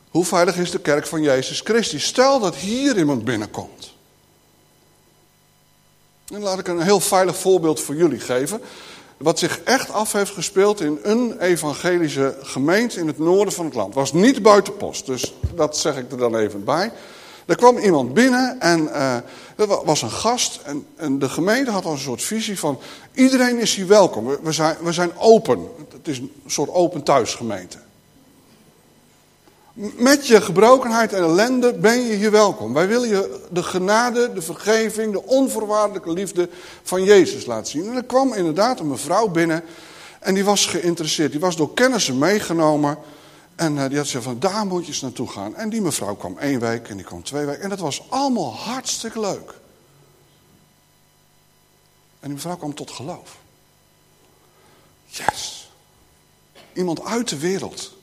Hoe 0.09 0.25
veilig 0.25 0.57
is 0.57 0.71
de 0.71 0.79
kerk 0.79 1.07
van 1.07 1.21
Jezus 1.21 1.59
Christus? 1.59 2.03
Stel 2.03 2.39
dat 2.39 2.55
hier 2.55 2.97
iemand 2.97 3.23
binnenkomt. 3.23 3.92
En 6.27 6.41
laat 6.41 6.59
ik 6.59 6.67
een 6.67 6.81
heel 6.81 6.99
veilig 6.99 7.37
voorbeeld 7.37 7.81
voor 7.81 7.95
jullie 7.95 8.19
geven 8.19 8.61
wat 9.17 9.39
zich 9.39 9.59
echt 9.63 9.91
af 9.91 10.11
heeft 10.11 10.31
gespeeld 10.31 10.81
in 10.81 10.99
een 11.03 11.39
evangelische 11.39 12.37
gemeente 12.41 12.99
in 12.99 13.07
het 13.07 13.19
noorden 13.19 13.53
van 13.53 13.65
het 13.65 13.73
land. 13.73 13.93
Was 13.93 14.13
niet 14.13 14.41
buiten 14.41 14.77
post, 14.77 15.05
dus 15.05 15.33
dat 15.55 15.77
zeg 15.77 15.97
ik 15.97 16.11
er 16.11 16.17
dan 16.17 16.35
even 16.35 16.63
bij. 16.63 16.91
Er 17.45 17.55
kwam 17.55 17.77
iemand 17.77 18.13
binnen 18.13 18.59
en 18.59 18.83
uh, 18.83 19.17
was 19.83 20.01
een 20.01 20.11
gast 20.11 20.59
en, 20.63 20.85
en, 20.95 21.19
de 21.19 21.29
gemeente 21.29 21.71
had 21.71 21.85
al 21.85 21.91
een 21.91 21.97
soort 21.97 22.21
visie 22.21 22.59
van 22.59 22.79
iedereen 23.13 23.59
is 23.59 23.75
hier 23.75 23.87
welkom. 23.87 24.25
We, 24.25 24.39
we, 24.41 24.51
zijn, 24.51 24.75
we 24.81 24.91
zijn 24.91 25.17
open. 25.17 25.67
Het 25.91 26.07
is 26.07 26.17
een 26.17 26.31
soort 26.45 26.69
open 26.69 27.03
thuisgemeente. 27.03 27.77
Met 29.73 30.27
je 30.27 30.41
gebrokenheid 30.41 31.13
en 31.13 31.23
ellende 31.23 31.73
ben 31.73 32.01
je 32.01 32.13
hier 32.13 32.31
welkom. 32.31 32.73
Wij 32.73 32.87
willen 32.87 33.09
je 33.09 33.45
de 33.51 33.63
genade, 33.63 34.33
de 34.33 34.41
vergeving, 34.41 35.11
de 35.11 35.23
onvoorwaardelijke 35.23 36.11
liefde 36.11 36.49
van 36.83 37.03
Jezus 37.03 37.45
laten 37.45 37.71
zien. 37.71 37.89
En 37.89 37.95
er 37.95 38.03
kwam 38.03 38.33
inderdaad 38.33 38.79
een 38.79 38.87
mevrouw 38.87 39.27
binnen 39.27 39.63
en 40.19 40.33
die 40.33 40.45
was 40.45 40.65
geïnteresseerd. 40.65 41.31
Die 41.31 41.39
was 41.39 41.55
door 41.55 41.73
kennissen 41.73 42.17
meegenomen 42.17 42.97
en 43.55 43.77
eh, 43.77 43.87
die 43.87 43.97
had 43.97 44.05
gezegd 44.05 44.23
van 44.23 44.39
daar 44.39 44.65
moet 44.65 44.81
je 44.81 44.87
eens 44.87 45.01
naartoe 45.01 45.29
gaan. 45.29 45.55
En 45.55 45.69
die 45.69 45.81
mevrouw 45.81 46.15
kwam 46.15 46.37
één 46.37 46.59
week 46.59 46.87
en 46.87 46.97
die 46.97 47.05
kwam 47.05 47.23
twee 47.23 47.45
weken 47.45 47.63
en 47.63 47.69
dat 47.69 47.79
was 47.79 48.05
allemaal 48.09 48.55
hartstikke 48.55 49.19
leuk. 49.19 49.53
En 52.19 52.27
die 52.27 52.33
mevrouw 52.33 52.57
kwam 52.57 52.75
tot 52.75 52.91
geloof. 52.91 53.37
Yes. 55.05 55.71
Iemand 56.73 57.05
uit 57.05 57.29
de 57.29 57.37
wereld 57.37 58.01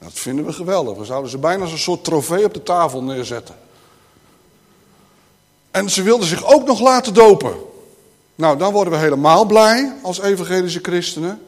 dat 0.00 0.12
vinden 0.12 0.44
we 0.44 0.52
geweldig. 0.52 0.96
We 0.96 1.04
zouden 1.04 1.30
ze 1.30 1.38
bijna 1.38 1.62
als 1.62 1.72
een 1.72 1.78
soort 1.78 2.04
trofee 2.04 2.44
op 2.44 2.54
de 2.54 2.62
tafel 2.62 3.02
neerzetten. 3.02 3.54
En 5.70 5.90
ze 5.90 6.02
wilden 6.02 6.26
zich 6.26 6.44
ook 6.44 6.66
nog 6.66 6.80
laten 6.80 7.14
dopen. 7.14 7.54
Nou, 8.34 8.58
dan 8.58 8.72
worden 8.72 8.92
we 8.92 8.98
helemaal 8.98 9.44
blij 9.44 9.94
als 10.02 10.20
evangelische 10.20 10.78
christenen. 10.82 11.42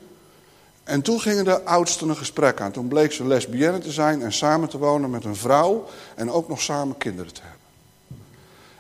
En 0.85 1.03
toen 1.03 1.21
gingen 1.21 1.45
de 1.45 1.65
oudsten 1.65 2.09
een 2.09 2.17
gesprek 2.17 2.61
aan. 2.61 2.71
Toen 2.71 2.89
bleek 2.89 3.13
ze 3.13 3.27
lesbienne 3.27 3.79
te 3.79 3.93
zijn 3.93 4.23
en 4.23 4.33
samen 4.33 4.69
te 4.69 4.79
wonen 4.79 5.11
met 5.11 5.25
een 5.25 5.37
vrouw. 5.37 5.89
En 6.15 6.31
ook 6.31 6.49
nog 6.49 6.61
samen 6.61 6.97
kinderen 6.97 7.33
te 7.33 7.41
hebben. 7.41 7.61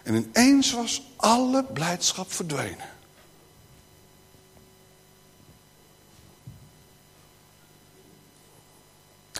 En 0.03 0.15
ineens 0.15 0.73
was 0.73 1.03
alle 1.17 1.65
blijdschap 1.73 2.33
verdwenen. 2.33 2.92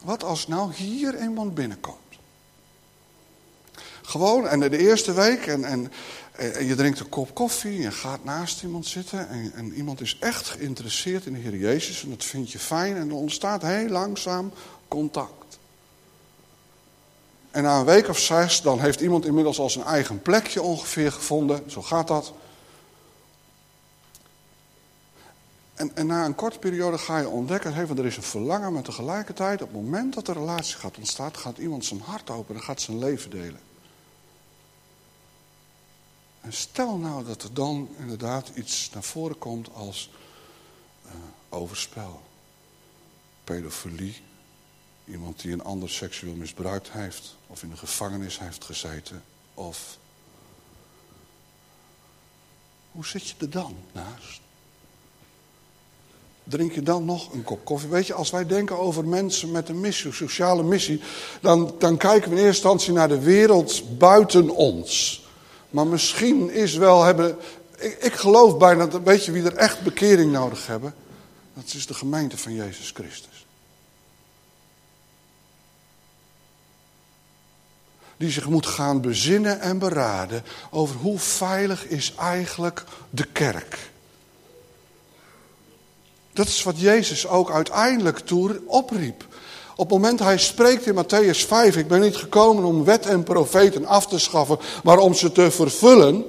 Wat 0.05 0.25
als 0.25 0.47
nou 0.47 0.73
hier 0.73 1.23
iemand 1.23 1.55
binnenkomt? 1.55 1.97
Gewoon, 4.03 4.49
en 4.49 4.61
de 4.61 4.79
eerste 4.79 5.13
week, 5.13 5.47
en, 5.47 5.65
en, 5.65 5.93
en 6.33 6.67
je 6.67 6.75
drinkt 6.75 7.01
een 7.01 7.09
kop 7.09 7.35
koffie, 7.35 7.85
en 7.85 7.93
gaat 7.93 8.25
naast 8.25 8.63
iemand 8.63 8.87
zitten, 8.87 9.29
en, 9.29 9.53
en 9.55 9.75
iemand 9.75 10.01
is 10.01 10.17
echt 10.21 10.49
geïnteresseerd 10.49 11.27
in 11.27 11.33
de 11.33 11.39
Heer 11.39 11.57
Jezus, 11.57 12.03
en 12.03 12.11
dat 12.11 12.25
vind 12.25 12.51
je 12.51 12.59
fijn, 12.59 12.97
en 12.97 13.09
er 13.09 13.15
ontstaat 13.15 13.63
heel 13.63 13.89
langzaam 13.89 14.53
contact. 14.89 15.59
En 17.51 17.63
na 17.63 17.79
een 17.79 17.85
week 17.85 18.09
of 18.09 18.19
zes, 18.19 18.63
dan 18.63 18.81
heeft 18.81 19.01
iemand 19.01 19.27
inmiddels 19.27 19.59
al 19.59 19.71
zijn 19.71 19.85
eigen 19.85 20.23
plekje 20.23 20.63
ongeveer 20.63 21.13
gevonden, 21.13 21.71
zo 21.71 21.83
gaat 21.83 22.09
dat. 22.09 22.33
En, 25.95 26.07
na 26.07 26.25
een 26.25 26.35
korte 26.35 26.59
periode 26.59 26.99
ga 26.99 27.19
je 27.19 27.29
ontdekken, 27.29 27.75
hey, 27.75 27.89
er 27.89 28.07
is 28.07 28.17
een 28.17 28.23
verlangen, 28.23 28.73
maar 28.73 28.83
tegelijkertijd, 28.83 29.63
op 29.63 29.73
het 29.73 29.83
moment 29.83 30.15
dat 30.15 30.27
de 30.27 30.33
relatie 30.33 30.77
gaat 30.77 30.97
ontstaan, 30.97 31.37
gaat 31.37 31.59
iemand 31.59 31.85
zijn 31.85 32.01
hart 32.01 32.31
open 32.31 32.55
en 32.55 32.63
gaat 32.63 32.81
zijn 32.81 32.99
leven 32.99 33.31
delen. 33.31 33.61
En 36.41 36.53
stel 36.53 36.97
nou 36.97 37.25
dat 37.25 37.43
er 37.43 37.55
dan 37.55 37.89
inderdaad 37.99 38.51
iets 38.55 38.91
naar 38.91 39.03
voren 39.03 39.39
komt 39.39 39.75
als 39.75 40.11
uh, 41.07 41.13
overspel, 41.49 42.23
pedofilie, 43.45 44.23
iemand 45.05 45.41
die 45.41 45.53
een 45.53 45.65
ander 45.65 45.91
seksueel 45.91 46.35
misbruikt 46.35 46.93
heeft, 46.93 47.37
of 47.47 47.63
in 47.63 47.71
de 47.71 47.77
gevangenis 47.77 48.39
heeft 48.39 48.65
gezeten, 48.65 49.23
of... 49.55 49.99
Hoe 52.93 53.07
zit 53.07 53.29
je 53.29 53.35
er 53.39 53.51
dan 53.51 53.77
naast? 53.93 54.41
Drink 56.45 56.73
je 56.73 56.83
dan 56.83 57.05
nog 57.05 57.33
een 57.33 57.45
kop 57.45 57.65
koffie? 57.65 57.89
Weet 57.89 58.07
je, 58.07 58.15
als 58.15 58.31
wij 58.31 58.47
denken 58.47 58.79
over 58.79 59.09
mensen 59.09 59.51
met 59.51 59.69
een 59.69 59.81
missie, 59.81 60.13
sociale 60.13 60.63
missie, 60.63 61.01
dan, 61.41 61.75
dan 61.79 61.97
kijken 61.97 62.31
we 62.31 62.37
in 62.37 62.45
eerste 62.45 62.63
instantie 62.63 62.93
naar 62.93 63.09
de 63.09 63.21
wereld 63.21 63.99
buiten 63.99 64.51
ons. 64.51 65.23
Maar 65.71 65.87
misschien 65.87 66.51
is 66.51 66.75
wel 66.75 67.03
hebben. 67.03 67.37
Ik, 67.79 67.99
ik 68.01 68.13
geloof 68.13 68.57
bijna 68.57 68.87
dat, 68.87 69.03
weet 69.03 69.25
je 69.25 69.33
wie 69.33 69.45
er 69.45 69.57
echt 69.57 69.83
bekering 69.83 70.33
nodig 70.33 70.67
hebben? 70.67 70.95
Dat 71.55 71.65
is 71.65 71.87
de 71.87 71.95
gemeente 71.95 72.39
van 72.39 72.55
Jezus 72.55 72.91
Christus. 72.91 73.47
Die 78.17 78.31
zich 78.31 78.49
moet 78.49 78.67
gaan 78.67 79.01
bezinnen 79.01 79.61
en 79.61 79.79
beraden 79.79 80.45
over 80.71 80.97
hoe 80.97 81.19
veilig 81.19 81.87
is 81.87 82.15
eigenlijk 82.15 82.85
de 83.11 83.25
kerk. 83.25 83.92
Dat 86.33 86.47
is 86.47 86.63
wat 86.63 86.81
Jezus 86.81 87.29
ook 87.29 87.51
uiteindelijk 87.51 88.19
toe 88.19 88.61
opriep. 88.67 89.25
Op 89.77 89.91
het 89.91 89.99
moment 89.99 90.19
hij 90.19 90.39
spreekt 90.39 90.87
in 90.87 90.95
Matthäus 90.95 91.47
5, 91.47 91.77
ik 91.77 91.89
ben 91.89 92.01
niet 92.01 92.17
gekomen 92.17 92.65
om 92.65 92.85
wet 92.85 93.07
en 93.07 93.23
profeten 93.23 93.87
af 93.87 94.07
te 94.07 94.19
schaffen, 94.19 94.59
maar 94.83 94.99
om 94.99 95.15
ze 95.15 95.33
te 95.33 95.51
vervullen. 95.51 96.25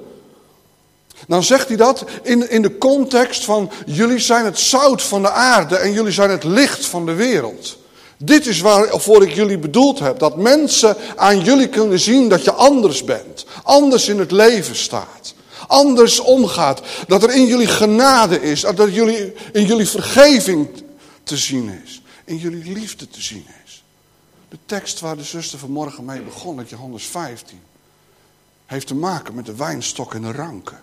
Dan 1.27 1.43
zegt 1.43 1.67
hij 1.67 1.77
dat 1.77 2.05
in, 2.23 2.49
in 2.49 2.61
de 2.61 2.77
context 2.77 3.45
van 3.45 3.71
jullie 3.85 4.19
zijn 4.19 4.45
het 4.45 4.59
zout 4.59 5.01
van 5.01 5.21
de 5.21 5.29
aarde 5.29 5.75
en 5.75 5.91
jullie 5.91 6.11
zijn 6.11 6.29
het 6.29 6.43
licht 6.43 6.85
van 6.85 7.05
de 7.05 7.13
wereld. 7.13 7.77
Dit 8.17 8.47
is 8.47 8.61
waarvoor 8.61 9.23
ik 9.23 9.33
jullie 9.33 9.57
bedoeld 9.57 9.99
heb. 9.99 10.19
Dat 10.19 10.37
mensen 10.37 10.97
aan 11.15 11.39
jullie 11.39 11.67
kunnen 11.67 11.99
zien 11.99 12.29
dat 12.29 12.43
je 12.43 12.51
anders 12.51 13.03
bent. 13.03 13.45
Anders 13.63 14.07
in 14.07 14.19
het 14.19 14.31
leven 14.31 14.75
staat 14.75 15.33
anders 15.67 16.19
omgaat. 16.19 16.81
Dat 17.07 17.23
er 17.23 17.35
in 17.35 17.45
jullie 17.45 17.67
genade 17.67 18.41
is. 18.41 18.61
Dat 18.61 18.93
jullie, 18.93 19.33
in 19.51 19.65
jullie 19.65 19.87
vergeving 19.87 20.83
te 21.23 21.37
zien 21.37 21.81
is. 21.83 22.01
In 22.25 22.37
jullie 22.37 22.73
liefde 22.73 23.07
te 23.07 23.21
zien 23.21 23.45
is. 23.65 23.83
De 24.49 24.57
tekst 24.65 24.99
waar 24.99 25.17
de 25.17 25.23
zuster 25.23 25.59
vanmorgen 25.59 26.05
mee 26.05 26.21
begon, 26.21 26.57
uit 26.57 26.69
Johannes 26.69 27.05
15, 27.05 27.59
heeft 28.65 28.87
te 28.87 28.95
maken 28.95 29.35
met 29.35 29.45
de 29.45 29.55
wijnstok 29.55 30.13
en 30.13 30.21
de 30.21 30.31
ranken. 30.31 30.81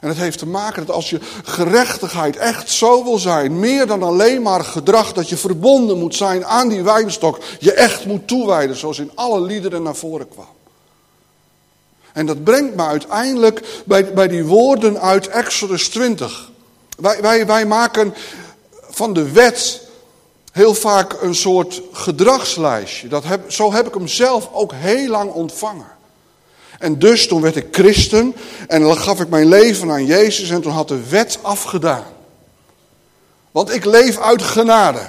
En 0.00 0.08
het 0.08 0.18
heeft 0.18 0.38
te 0.38 0.46
maken 0.46 0.86
dat 0.86 0.96
als 0.96 1.10
je 1.10 1.20
gerechtigheid 1.44 2.36
echt 2.36 2.70
zo 2.70 3.04
wil 3.04 3.18
zijn, 3.18 3.58
meer 3.58 3.86
dan 3.86 4.02
alleen 4.02 4.42
maar 4.42 4.64
gedrag, 4.64 5.12
dat 5.12 5.28
je 5.28 5.36
verbonden 5.36 5.98
moet 5.98 6.14
zijn 6.14 6.44
aan 6.44 6.68
die 6.68 6.82
wijnstok, 6.82 7.40
je 7.58 7.72
echt 7.72 8.06
moet 8.06 8.28
toewijden, 8.28 8.76
zoals 8.76 8.98
in 8.98 9.10
alle 9.14 9.40
liederen 9.40 9.82
naar 9.82 9.94
voren 9.96 10.28
kwam. 10.28 10.46
En 12.14 12.26
dat 12.26 12.44
brengt 12.44 12.74
me 12.74 12.82
uiteindelijk 12.82 13.82
bij, 13.84 14.12
bij 14.12 14.28
die 14.28 14.44
woorden 14.44 15.00
uit 15.00 15.28
Exodus 15.28 15.88
20. 15.88 16.50
Wij, 16.96 17.20
wij, 17.20 17.46
wij 17.46 17.66
maken 17.66 18.14
van 18.90 19.12
de 19.12 19.32
wet 19.32 19.80
heel 20.52 20.74
vaak 20.74 21.22
een 21.22 21.34
soort 21.34 21.82
gedragslijstje. 21.92 23.08
Dat 23.08 23.24
heb, 23.24 23.52
zo 23.52 23.72
heb 23.72 23.86
ik 23.86 23.94
hem 23.94 24.08
zelf 24.08 24.48
ook 24.52 24.72
heel 24.74 25.08
lang 25.08 25.32
ontvangen. 25.32 25.86
En 26.78 26.98
dus 26.98 27.28
toen 27.28 27.40
werd 27.40 27.56
ik 27.56 27.66
christen 27.70 28.34
en 28.68 28.82
dan 28.82 28.96
gaf 28.96 29.20
ik 29.20 29.28
mijn 29.28 29.48
leven 29.48 29.90
aan 29.90 30.06
Jezus 30.06 30.50
en 30.50 30.60
toen 30.60 30.72
had 30.72 30.88
de 30.88 31.08
wet 31.08 31.38
afgedaan. 31.42 32.04
Want 33.50 33.74
ik 33.74 33.84
leef 33.84 34.18
uit 34.18 34.42
genade. 34.42 35.00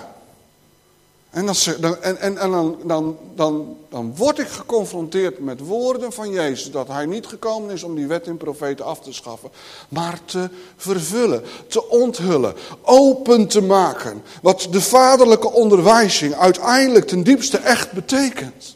En, 1.36 1.46
dan, 1.80 2.02
en, 2.02 2.18
en, 2.20 2.36
dan, 2.36 2.78
dan, 2.84 3.18
dan, 3.36 3.78
dan 3.90 4.16
word 4.16 4.40
ik 4.40 4.48
geconfronteerd 4.48 5.40
met 5.40 5.60
woorden 5.60 6.14
van 6.14 6.30
Jezus. 6.30 6.72
Dat 6.72 6.88
hij 6.88 7.06
niet 7.06 7.26
gekomen 7.26 7.72
is 7.72 7.84
om 7.84 7.96
die 7.96 8.08
wet 8.08 8.28
en 8.28 8.38
profeten 8.38 8.86
af 8.86 9.00
te 9.00 9.14
schaffen. 9.14 9.50
Maar 9.90 10.20
te 10.26 10.50
vervullen, 10.76 11.44
te 11.68 11.90
onthullen, 11.90 12.54
open 12.82 13.48
te 13.48 13.62
maken. 13.62 14.24
Wat 14.42 14.68
de 14.72 14.82
vaderlijke 14.82 15.52
onderwijzing 15.52 16.34
uiteindelijk 16.34 17.08
ten 17.08 17.24
diepste 17.24 17.58
echt 17.58 17.92
betekent. 17.92 18.76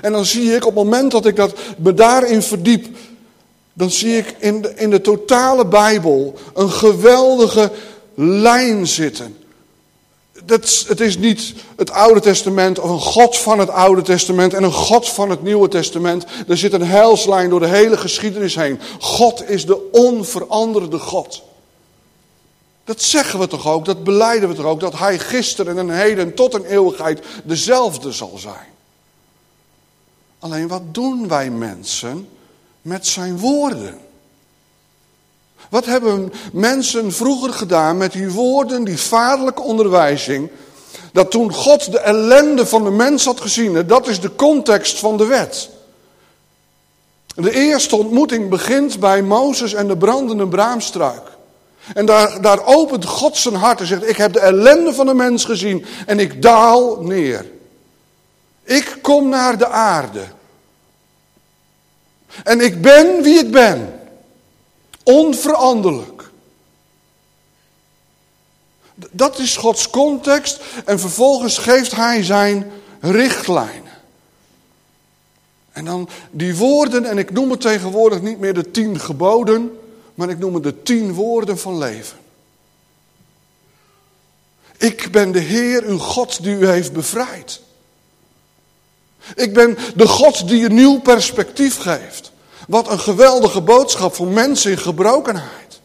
En 0.00 0.12
dan 0.12 0.24
zie 0.24 0.54
ik 0.54 0.66
op 0.66 0.74
het 0.74 0.84
moment 0.84 1.10
dat 1.10 1.26
ik 1.26 1.36
dat, 1.36 1.58
me 1.76 1.94
daarin 1.94 2.42
verdiep. 2.42 2.96
Dan 3.72 3.90
zie 3.90 4.16
ik 4.16 4.36
in 4.38 4.62
de, 4.62 4.72
in 4.74 4.90
de 4.90 5.00
totale 5.00 5.66
Bijbel 5.66 6.34
een 6.54 6.70
geweldige 6.70 7.70
lijn 8.14 8.86
zitten 8.86 9.36
het 10.46 11.00
is 11.00 11.18
niet 11.18 11.54
het 11.76 11.90
Oude 11.90 12.20
Testament 12.20 12.78
of 12.78 12.90
een 12.90 13.00
God 13.00 13.38
van 13.38 13.58
het 13.58 13.70
Oude 13.70 14.02
Testament 14.02 14.54
en 14.54 14.62
een 14.62 14.72
God 14.72 15.08
van 15.08 15.30
het 15.30 15.42
Nieuwe 15.42 15.68
Testament. 15.68 16.26
Er 16.48 16.56
zit 16.56 16.72
een 16.72 16.86
heilslijn 16.86 17.50
door 17.50 17.60
de 17.60 17.66
hele 17.66 17.96
geschiedenis 17.96 18.54
heen. 18.54 18.80
God 19.00 19.48
is 19.48 19.66
de 19.66 19.90
onveranderde 19.92 20.98
God. 20.98 21.42
Dat 22.84 23.02
zeggen 23.02 23.38
we 23.38 23.46
toch 23.46 23.66
ook, 23.66 23.84
dat 23.84 24.04
beleiden 24.04 24.48
we 24.48 24.54
toch 24.54 24.64
ook, 24.64 24.80
dat 24.80 24.98
Hij 24.98 25.18
gisteren 25.18 25.78
en 25.78 25.90
heden 25.90 26.34
tot 26.34 26.54
een 26.54 26.64
eeuwigheid 26.64 27.24
dezelfde 27.44 28.12
zal 28.12 28.38
zijn. 28.38 28.66
Alleen 30.38 30.68
wat 30.68 30.94
doen 30.94 31.28
wij 31.28 31.50
mensen 31.50 32.28
met 32.82 33.06
zijn 33.06 33.38
woorden? 33.38 33.98
Wat 35.70 35.84
hebben 35.84 36.32
mensen 36.52 37.12
vroeger 37.12 37.52
gedaan 37.52 37.96
met 37.96 38.12
die 38.12 38.30
woorden, 38.30 38.84
die 38.84 38.98
vaderlijke 38.98 39.62
onderwijzing? 39.62 40.50
Dat 41.12 41.30
toen 41.30 41.52
God 41.52 41.92
de 41.92 41.98
ellende 41.98 42.66
van 42.66 42.84
de 42.84 42.90
mens 42.90 43.24
had 43.24 43.40
gezien, 43.40 43.86
dat 43.86 44.08
is 44.08 44.20
de 44.20 44.34
context 44.34 44.98
van 44.98 45.16
de 45.16 45.26
wet. 45.26 45.68
De 47.34 47.52
eerste 47.52 47.96
ontmoeting 47.96 48.48
begint 48.48 49.00
bij 49.00 49.22
Mozes 49.22 49.74
en 49.74 49.88
de 49.88 49.96
brandende 49.96 50.48
braamstruik. 50.48 51.22
En 51.94 52.06
daar, 52.06 52.40
daar 52.40 52.66
opent 52.66 53.04
God 53.04 53.36
zijn 53.36 53.54
hart 53.54 53.80
en 53.80 53.86
zegt, 53.86 54.08
ik 54.08 54.16
heb 54.16 54.32
de 54.32 54.40
ellende 54.40 54.94
van 54.94 55.06
de 55.06 55.14
mens 55.14 55.44
gezien 55.44 55.84
en 56.06 56.18
ik 56.18 56.42
daal 56.42 57.02
neer. 57.02 57.46
Ik 58.64 58.98
kom 59.02 59.28
naar 59.28 59.58
de 59.58 59.68
aarde. 59.68 60.24
En 62.44 62.60
ik 62.60 62.82
ben 62.82 63.22
wie 63.22 63.38
ik 63.38 63.50
ben. 63.50 63.97
Onveranderlijk. 65.08 66.30
Dat 69.10 69.38
is 69.38 69.56
Gods 69.56 69.90
context 69.90 70.60
en 70.84 71.00
vervolgens 71.00 71.58
geeft 71.58 71.94
hij 71.94 72.22
zijn 72.22 72.70
richtlijnen. 73.00 73.92
En 75.72 75.84
dan 75.84 76.08
die 76.30 76.56
woorden, 76.56 77.04
en 77.04 77.18
ik 77.18 77.30
noem 77.30 77.50
het 77.50 77.60
tegenwoordig 77.60 78.22
niet 78.22 78.38
meer 78.38 78.54
de 78.54 78.70
tien 78.70 79.00
geboden, 79.00 79.78
maar 80.14 80.28
ik 80.28 80.38
noem 80.38 80.54
het 80.54 80.62
de 80.62 80.82
tien 80.82 81.12
woorden 81.12 81.58
van 81.58 81.78
leven. 81.78 82.18
Ik 84.76 85.08
ben 85.12 85.32
de 85.32 85.40
Heer, 85.40 85.84
uw 85.84 85.98
God, 85.98 86.42
die 86.42 86.56
u 86.56 86.66
heeft 86.66 86.92
bevrijd. 86.92 87.60
Ik 89.34 89.54
ben 89.54 89.78
de 89.96 90.06
God 90.06 90.48
die 90.48 90.64
een 90.64 90.74
nieuw 90.74 91.00
perspectief 91.00 91.76
geeft. 91.76 92.32
Wat 92.68 92.88
een 92.88 93.00
geweldige 93.00 93.60
boodschap 93.60 94.14
voor 94.14 94.26
mensen 94.26 94.70
in 94.70 94.78
gebrokenheid. 94.78 95.80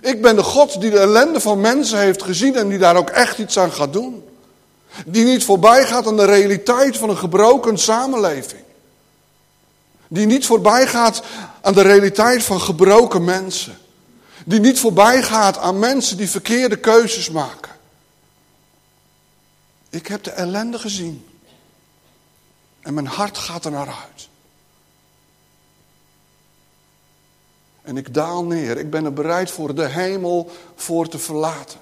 Ik 0.00 0.22
ben 0.22 0.36
de 0.36 0.42
God 0.42 0.80
die 0.80 0.90
de 0.90 0.98
ellende 0.98 1.40
van 1.40 1.60
mensen 1.60 1.98
heeft 1.98 2.22
gezien 2.22 2.56
en 2.56 2.68
die 2.68 2.78
daar 2.78 2.96
ook 2.96 3.10
echt 3.10 3.38
iets 3.38 3.58
aan 3.58 3.72
gaat 3.72 3.92
doen. 3.92 4.28
Die 5.06 5.24
niet 5.24 5.44
voorbij 5.44 5.86
gaat 5.86 6.06
aan 6.06 6.16
de 6.16 6.24
realiteit 6.24 6.96
van 6.96 7.08
een 7.08 7.16
gebroken 7.16 7.78
samenleving. 7.78 8.62
Die 10.08 10.26
niet 10.26 10.46
voorbij 10.46 10.86
gaat 10.86 11.22
aan 11.60 11.74
de 11.74 11.82
realiteit 11.82 12.44
van 12.44 12.60
gebroken 12.60 13.24
mensen. 13.24 13.78
Die 14.44 14.60
niet 14.60 14.80
voorbij 14.80 15.22
gaat 15.22 15.58
aan 15.58 15.78
mensen 15.78 16.16
die 16.16 16.30
verkeerde 16.30 16.76
keuzes 16.76 17.30
maken. 17.30 17.72
Ik 19.90 20.06
heb 20.06 20.22
de 20.22 20.30
ellende 20.30 20.78
gezien. 20.78 21.26
En 22.82 22.94
mijn 22.94 23.06
hart 23.06 23.38
gaat 23.38 23.64
er 23.64 23.70
naar 23.70 23.86
uit. 23.88 24.28
En 27.84 27.96
ik 27.96 28.14
daal 28.14 28.44
neer. 28.44 28.78
Ik 28.78 28.90
ben 28.90 29.04
er 29.04 29.12
bereid 29.12 29.50
voor 29.50 29.74
de 29.74 29.86
hemel 29.86 30.50
voor 30.76 31.08
te 31.08 31.18
verlaten. 31.18 31.78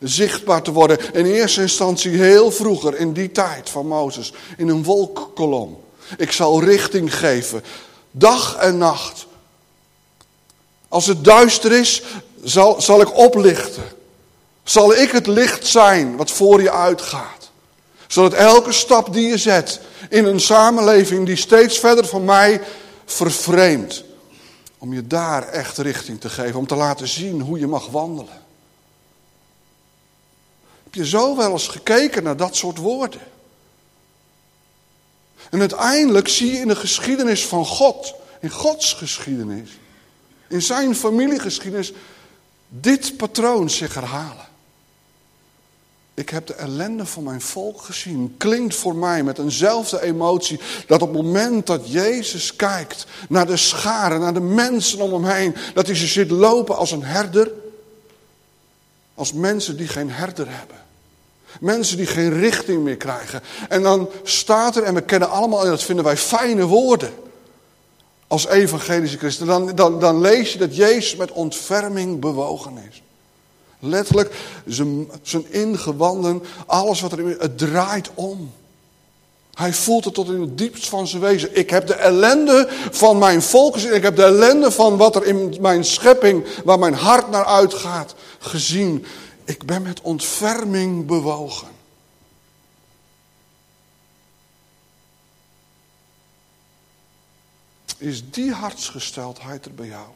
Zichtbaar 0.00 0.62
te 0.62 0.72
worden. 0.72 1.14
In 1.14 1.26
eerste 1.26 1.60
instantie 1.60 2.10
heel 2.10 2.50
vroeger, 2.50 2.96
in 2.96 3.12
die 3.12 3.32
tijd 3.32 3.70
van 3.70 3.86
Mozes. 3.86 4.32
In 4.56 4.68
een 4.68 4.84
wolkkolom. 4.84 5.80
Ik 6.16 6.32
zal 6.32 6.62
richting 6.62 7.18
geven. 7.18 7.62
Dag 8.10 8.56
en 8.56 8.78
nacht. 8.78 9.26
Als 10.88 11.06
het 11.06 11.24
duister 11.24 11.72
is, 11.72 12.02
zal, 12.42 12.80
zal 12.80 13.00
ik 13.00 13.16
oplichten. 13.16 13.84
Zal 14.64 14.94
ik 14.94 15.10
het 15.10 15.26
licht 15.26 15.66
zijn 15.66 16.16
wat 16.16 16.30
voor 16.30 16.62
je 16.62 16.72
uitgaat. 16.72 17.50
Zodat 18.06 18.32
elke 18.32 18.72
stap 18.72 19.12
die 19.12 19.28
je 19.28 19.38
zet 19.38 19.80
in 20.10 20.24
een 20.24 20.40
samenleving 20.40 21.26
die 21.26 21.36
steeds 21.36 21.78
verder 21.78 22.06
van 22.06 22.24
mij 22.24 22.60
vervreemdt. 23.04 24.06
Om 24.78 24.92
je 24.92 25.06
daar 25.06 25.48
echt 25.48 25.78
richting 25.78 26.20
te 26.20 26.28
geven. 26.28 26.58
Om 26.58 26.66
te 26.66 26.74
laten 26.74 27.08
zien 27.08 27.40
hoe 27.40 27.58
je 27.58 27.66
mag 27.66 27.86
wandelen. 27.86 28.42
Heb 30.84 30.94
je 30.94 31.06
zo 31.06 31.36
wel 31.36 31.52
eens 31.52 31.68
gekeken 31.68 32.22
naar 32.22 32.36
dat 32.36 32.56
soort 32.56 32.78
woorden? 32.78 33.20
En 35.50 35.60
uiteindelijk 35.60 36.28
zie 36.28 36.52
je 36.52 36.58
in 36.58 36.68
de 36.68 36.76
geschiedenis 36.76 37.46
van 37.46 37.66
God, 37.66 38.14
in 38.40 38.50
Gods 38.50 38.92
geschiedenis, 38.92 39.70
in 40.48 40.62
zijn 40.62 40.96
familiegeschiedenis, 40.96 41.92
dit 42.68 43.16
patroon 43.16 43.70
zich 43.70 43.94
herhalen. 43.94 44.47
Ik 46.18 46.30
heb 46.30 46.46
de 46.46 46.54
ellende 46.54 47.06
van 47.06 47.22
mijn 47.22 47.40
volk 47.40 47.80
gezien. 47.80 48.34
Klinkt 48.36 48.74
voor 48.74 48.96
mij 48.96 49.22
met 49.22 49.38
eenzelfde 49.38 50.02
emotie. 50.02 50.60
Dat 50.86 51.02
op 51.02 51.14
het 51.14 51.22
moment 51.22 51.66
dat 51.66 51.90
Jezus 51.92 52.56
kijkt 52.56 53.06
naar 53.28 53.46
de 53.46 53.56
scharen, 53.56 54.20
naar 54.20 54.34
de 54.34 54.40
mensen 54.40 55.00
om 55.00 55.12
hem 55.12 55.24
heen. 55.24 55.54
Dat 55.74 55.86
hij 55.86 55.96
ze 55.96 56.06
zit 56.06 56.30
lopen 56.30 56.76
als 56.76 56.90
een 56.90 57.02
herder. 57.02 57.52
Als 59.14 59.32
mensen 59.32 59.76
die 59.76 59.88
geen 59.88 60.10
herder 60.10 60.46
hebben. 60.48 60.76
Mensen 61.60 61.96
die 61.96 62.06
geen 62.06 62.38
richting 62.38 62.82
meer 62.82 62.96
krijgen. 62.96 63.42
En 63.68 63.82
dan 63.82 64.08
staat 64.22 64.76
er, 64.76 64.82
en 64.82 64.94
we 64.94 65.02
kennen 65.02 65.30
allemaal, 65.30 65.64
en 65.64 65.70
dat 65.70 65.82
vinden 65.82 66.04
wij 66.04 66.16
fijne 66.16 66.64
woorden. 66.64 67.12
Als 68.26 68.46
evangelische 68.46 69.18
christen. 69.18 69.46
Dan, 69.46 69.74
dan, 69.74 70.00
dan 70.00 70.20
lees 70.20 70.52
je 70.52 70.58
dat 70.58 70.76
Jezus 70.76 71.16
met 71.16 71.32
ontferming 71.32 72.20
bewogen 72.20 72.78
is. 72.90 73.02
Letterlijk, 73.78 74.34
zijn, 74.66 75.10
zijn 75.22 75.52
ingewanden, 75.52 76.42
alles 76.66 77.00
wat 77.00 77.12
er 77.12 77.40
het 77.40 77.58
draait 77.58 78.10
om. 78.14 78.52
Hij 79.54 79.72
voelt 79.72 80.04
het 80.04 80.14
tot 80.14 80.28
in 80.28 80.40
het 80.40 80.58
diepst 80.58 80.88
van 80.88 81.06
zijn 81.06 81.22
wezen. 81.22 81.56
Ik 81.56 81.70
heb 81.70 81.86
de 81.86 81.94
ellende 81.94 82.68
van 82.90 83.18
mijn 83.18 83.42
volk 83.42 83.74
gezien. 83.74 83.94
Ik 83.94 84.02
heb 84.02 84.16
de 84.16 84.24
ellende 84.24 84.70
van 84.70 84.96
wat 84.96 85.16
er 85.16 85.24
in 85.24 85.56
mijn 85.60 85.84
schepping, 85.84 86.46
waar 86.64 86.78
mijn 86.78 86.94
hart 86.94 87.30
naar 87.30 87.44
uitgaat, 87.44 88.14
gezien. 88.38 89.06
Ik 89.44 89.66
ben 89.66 89.82
met 89.82 90.00
ontferming 90.00 91.06
bewogen. 91.06 91.68
Is 97.98 98.30
die 98.30 98.52
hartsgesteldheid 98.52 99.64
er 99.64 99.74
bij 99.74 99.86
jou? 99.86 100.06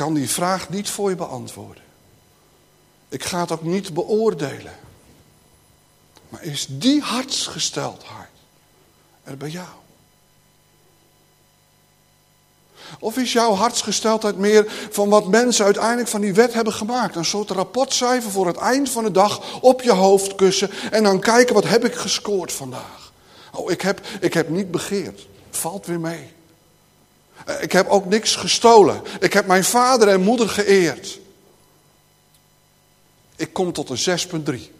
Kan 0.00 0.14
die 0.14 0.30
vraag 0.30 0.68
niet 0.68 0.90
voor 0.90 1.10
je 1.10 1.16
beantwoorden. 1.16 1.82
Ik 3.08 3.24
ga 3.24 3.40
het 3.40 3.52
ook 3.52 3.62
niet 3.62 3.94
beoordelen. 3.94 4.72
Maar 6.28 6.42
is 6.42 6.66
die 6.68 7.00
hartsgesteldheid 7.00 8.28
er 9.24 9.36
bij 9.36 9.48
jou? 9.48 9.68
Of 12.98 13.16
is 13.16 13.32
jouw 13.32 13.52
hartsgesteldheid 13.52 14.36
meer 14.36 14.72
van 14.90 15.08
wat 15.08 15.28
mensen 15.28 15.64
uiteindelijk 15.64 16.08
van 16.08 16.20
die 16.20 16.34
wet 16.34 16.52
hebben 16.52 16.72
gemaakt? 16.72 17.16
Een 17.16 17.24
soort 17.24 17.50
rapportcijfer 17.50 18.30
voor 18.30 18.46
het 18.46 18.56
eind 18.56 18.90
van 18.90 19.04
de 19.04 19.10
dag 19.10 19.60
op 19.60 19.82
je 19.82 19.92
hoofd 19.92 20.34
kussen 20.34 20.70
en 20.90 21.02
dan 21.02 21.20
kijken 21.20 21.54
wat 21.54 21.68
heb 21.68 21.84
ik 21.84 21.94
gescoord 21.94 22.52
vandaag. 22.52 23.12
Oh, 23.52 23.70
ik 23.70 23.80
heb, 23.80 24.00
ik 24.20 24.34
heb 24.34 24.48
niet 24.48 24.70
begeerd. 24.70 25.26
Valt 25.50 25.86
weer 25.86 26.00
mee. 26.00 26.38
Eh, 27.46 27.62
ik 27.62 27.72
heb 27.72 27.88
ook 27.88 28.04
niks 28.04 28.36
gestolen. 28.36 29.02
Ik 29.20 29.32
heb 29.32 29.46
mijn 29.46 29.64
vader 29.64 30.08
en 30.08 30.20
moeder 30.20 30.48
geëerd. 30.48 31.18
Ik 33.36 33.52
kom 33.52 33.72
tot 33.72 33.90
een 33.90 33.98
6,3. 33.98 34.72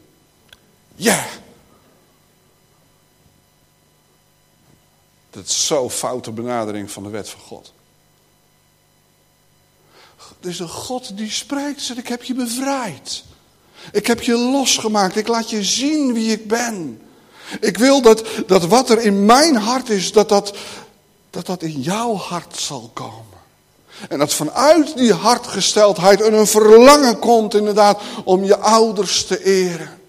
Ja. 0.94 1.26
Dat 5.30 5.44
is 5.44 5.66
zo'n 5.66 5.90
foute 5.90 6.30
benadering 6.30 6.90
van 6.90 7.02
de 7.02 7.08
wet 7.08 7.28
van 7.28 7.40
God. 7.40 7.72
Er 10.40 10.48
is 10.48 10.58
een 10.58 10.68
God 10.68 11.16
die 11.16 11.30
spreekt. 11.30 11.82
Zegt, 11.82 11.98
ik 11.98 12.08
heb 12.08 12.22
je 12.22 12.34
bevrijd. 12.34 13.24
Ik 13.92 14.06
heb 14.06 14.20
je 14.20 14.36
losgemaakt. 14.36 15.16
Ik 15.16 15.28
laat 15.28 15.50
je 15.50 15.64
zien 15.64 16.12
wie 16.12 16.32
ik 16.32 16.48
ben. 16.48 17.00
Ik 17.60 17.78
wil 17.78 18.02
dat, 18.02 18.26
dat 18.46 18.66
wat 18.66 18.90
er 18.90 19.00
in 19.00 19.24
mijn 19.24 19.56
hart 19.56 19.88
is, 19.88 20.12
dat 20.12 20.28
dat, 20.28 20.56
dat 21.30 21.46
dat 21.46 21.62
in 21.62 21.80
jouw 21.80 22.14
hart 22.14 22.56
zal 22.56 22.90
komen. 22.92 23.38
En 24.08 24.18
dat 24.18 24.34
vanuit 24.34 24.96
die 24.96 25.12
hartgesteldheid 25.12 26.20
een 26.20 26.46
verlangen 26.46 27.18
komt 27.18 27.54
inderdaad 27.54 28.00
om 28.24 28.44
je 28.44 28.58
ouders 28.58 29.26
te 29.26 29.44
eren. 29.44 30.00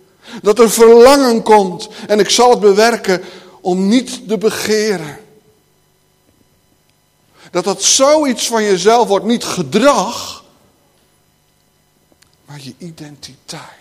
Dat 0.42 0.60
er 0.60 0.72
verlangen 0.72 1.44
komt 1.44 1.90
en 2.08 2.20
ik 2.20 2.30
zal 2.30 2.50
het 2.50 2.60
bewerken 2.60 3.24
om 3.62 3.88
niet 3.88 4.28
te 4.28 4.38
begeren. 4.38 5.20
Dat 7.52 7.64
dat 7.64 7.84
zoiets 7.84 8.48
van 8.48 8.64
jezelf 8.64 9.08
wordt, 9.08 9.26
niet 9.26 9.44
gedrag, 9.44 10.44
maar 12.46 12.60
je 12.62 12.74
identiteit. 12.78 13.81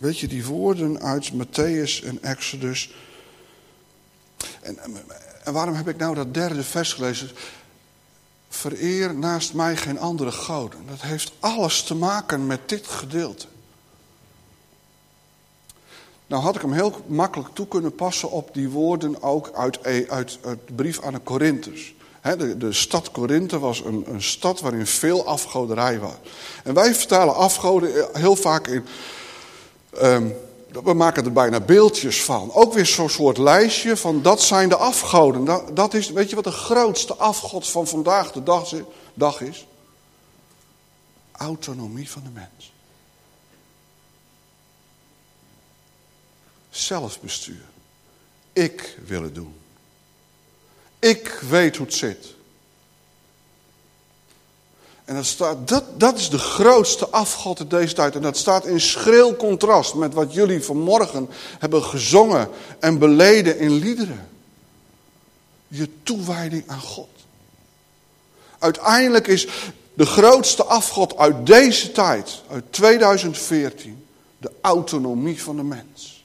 Weet 0.00 0.18
je, 0.18 0.28
die 0.28 0.46
woorden 0.46 1.00
uit 1.00 1.32
Matthäus 1.32 2.04
en 2.04 2.22
Exodus. 2.22 2.94
En, 4.60 4.78
en 5.44 5.52
waarom 5.52 5.74
heb 5.74 5.88
ik 5.88 5.96
nou 5.96 6.14
dat 6.14 6.34
derde 6.34 6.62
vers 6.62 6.92
gelezen? 6.92 7.30
Vereer 8.48 9.14
naast 9.14 9.54
mij 9.54 9.76
geen 9.76 9.98
andere 9.98 10.32
goden. 10.32 10.86
Dat 10.88 11.00
heeft 11.00 11.32
alles 11.40 11.82
te 11.82 11.94
maken 11.94 12.46
met 12.46 12.68
dit 12.68 12.86
gedeelte. 12.86 13.46
Nou 16.26 16.42
had 16.42 16.54
ik 16.54 16.60
hem 16.60 16.72
heel 16.72 17.04
makkelijk 17.06 17.54
toe 17.54 17.68
kunnen 17.68 17.94
passen 17.94 18.30
op 18.30 18.54
die 18.54 18.68
woorden 18.68 19.22
ook 19.22 19.52
uit, 19.54 19.78
e, 19.82 20.04
uit, 20.08 20.38
de 20.42 20.72
brief 20.74 21.02
aan 21.02 21.12
de 21.12 21.18
Korinters. 21.18 21.94
De, 22.22 22.56
de, 22.56 22.72
stad 22.72 23.10
Korinthe 23.10 23.58
was 23.58 23.84
een, 23.84 24.04
een, 24.08 24.22
stad 24.22 24.60
waarin 24.60 24.86
veel 24.86 25.26
afgoderij 25.26 25.98
was. 25.98 26.14
En 26.64 26.74
wij 26.74 26.94
vertalen 26.94 27.34
afgoden 27.34 28.08
heel 28.12 28.36
vaak 28.36 28.66
in. 28.66 28.84
Um, 29.94 30.34
we 30.72 30.94
maken 30.94 31.24
er 31.24 31.32
bijna 31.32 31.60
beeldjes 31.60 32.24
van. 32.24 32.52
Ook 32.52 32.72
weer 32.72 32.86
zo'n 32.86 33.08
soort 33.08 33.38
lijstje 33.38 33.96
van 33.96 34.22
dat 34.22 34.42
zijn 34.42 34.68
de 34.68 34.76
afgoden. 34.76 35.44
Dat, 35.44 35.76
dat, 35.76 35.94
is, 35.94 36.10
weet 36.10 36.28
je 36.28 36.34
wat 36.34 36.44
de 36.44 36.50
grootste 36.50 37.14
afgod 37.14 37.68
van 37.68 37.86
vandaag 37.86 38.32
de 38.32 38.42
dag, 38.42 38.72
dag 39.14 39.40
is? 39.40 39.66
Autonomie 41.32 42.10
van 42.10 42.22
de 42.22 42.30
mens. 42.30 42.72
Zelfbestuur. 46.70 47.64
Ik 48.52 48.98
wil 49.06 49.22
het 49.22 49.34
doen. 49.34 49.54
Ik 50.98 51.28
weet 51.48 51.76
hoe 51.76 51.86
het 51.86 51.94
zit. 51.94 52.34
En 55.10 55.16
dat, 55.16 55.26
staat, 55.26 55.68
dat, 55.68 55.84
dat 55.96 56.18
is 56.18 56.30
de 56.30 56.38
grootste 56.38 57.08
afgod 57.08 57.60
in 57.60 57.68
deze 57.68 57.94
tijd. 57.94 58.14
En 58.14 58.22
dat 58.22 58.36
staat 58.36 58.66
in 58.66 58.80
schril 58.80 59.36
contrast 59.36 59.94
met 59.94 60.14
wat 60.14 60.34
jullie 60.34 60.64
vanmorgen 60.64 61.28
hebben 61.58 61.82
gezongen 61.82 62.48
en 62.78 62.98
beleden 62.98 63.58
in 63.58 63.72
liederen. 63.72 64.28
Je 65.68 65.88
toewijding 66.02 66.64
aan 66.66 66.80
God. 66.80 67.08
Uiteindelijk 68.58 69.26
is 69.26 69.48
de 69.94 70.06
grootste 70.06 70.64
afgod 70.64 71.16
uit 71.16 71.46
deze 71.46 71.92
tijd, 71.92 72.42
uit 72.50 72.64
2014, 72.70 74.06
de 74.38 74.50
autonomie 74.60 75.42
van 75.42 75.56
de 75.56 75.62
mens. 75.62 76.24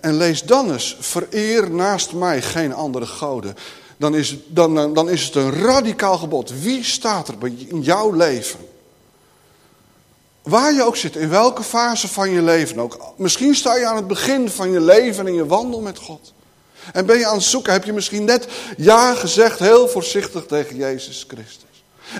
En 0.00 0.16
lees 0.16 0.42
dan 0.42 0.72
eens, 0.72 0.96
vereer 1.00 1.70
naast 1.70 2.12
mij 2.12 2.42
geen 2.42 2.74
andere 2.74 3.06
goden. 3.06 3.56
Dan 3.96 4.14
is, 4.14 4.36
dan, 4.46 4.94
dan 4.94 5.08
is 5.08 5.24
het 5.24 5.34
een 5.34 5.52
radicaal 5.52 6.18
gebod. 6.18 6.60
Wie 6.60 6.84
staat 6.84 7.28
er 7.28 7.34
in 7.68 7.80
jouw 7.80 8.12
leven? 8.12 8.60
Waar 10.42 10.74
je 10.74 10.82
ook 10.82 10.96
zit, 10.96 11.16
in 11.16 11.28
welke 11.28 11.62
fase 11.62 12.08
van 12.08 12.30
je 12.30 12.42
leven 12.42 12.78
ook. 12.78 12.98
Misschien 13.16 13.54
sta 13.54 13.76
je 13.76 13.86
aan 13.86 13.96
het 13.96 14.06
begin 14.06 14.50
van 14.50 14.70
je 14.70 14.80
leven 14.80 15.26
en 15.26 15.34
je 15.34 15.46
wandel 15.46 15.80
met 15.80 15.98
God. 15.98 16.32
En 16.92 17.06
ben 17.06 17.18
je 17.18 17.26
aan 17.26 17.36
het 17.36 17.44
zoeken, 17.44 17.72
heb 17.72 17.84
je 17.84 17.92
misschien 17.92 18.24
net 18.24 18.46
ja 18.76 19.14
gezegd, 19.14 19.58
heel 19.58 19.88
voorzichtig 19.88 20.46
tegen 20.46 20.76
Jezus 20.76 21.24
Christus. 21.28 21.64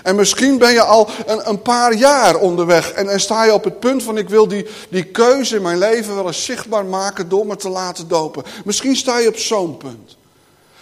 En 0.03 0.15
misschien 0.15 0.57
ben 0.57 0.71
je 0.71 0.81
al 0.81 1.09
een, 1.25 1.49
een 1.49 1.61
paar 1.61 1.93
jaar 1.93 2.35
onderweg 2.35 2.91
en, 2.91 3.09
en, 3.09 3.19
sta 3.19 3.45
je 3.45 3.53
op 3.53 3.63
het 3.63 3.79
punt 3.79 4.03
van 4.03 4.17
ik 4.17 4.29
wil 4.29 4.47
die, 4.47 4.67
die 4.89 5.03
keuze 5.03 5.55
in 5.55 5.61
mijn 5.61 5.77
leven 5.77 6.15
wel 6.15 6.27
eens 6.27 6.45
zichtbaar 6.45 6.85
maken 6.85 7.29
door 7.29 7.45
me 7.45 7.55
te 7.55 7.69
laten 7.69 8.07
dopen. 8.07 8.43
Misschien 8.65 8.95
sta 8.95 9.17
je 9.17 9.27
op 9.27 9.37
zo'n 9.37 9.77
punt. 9.77 10.17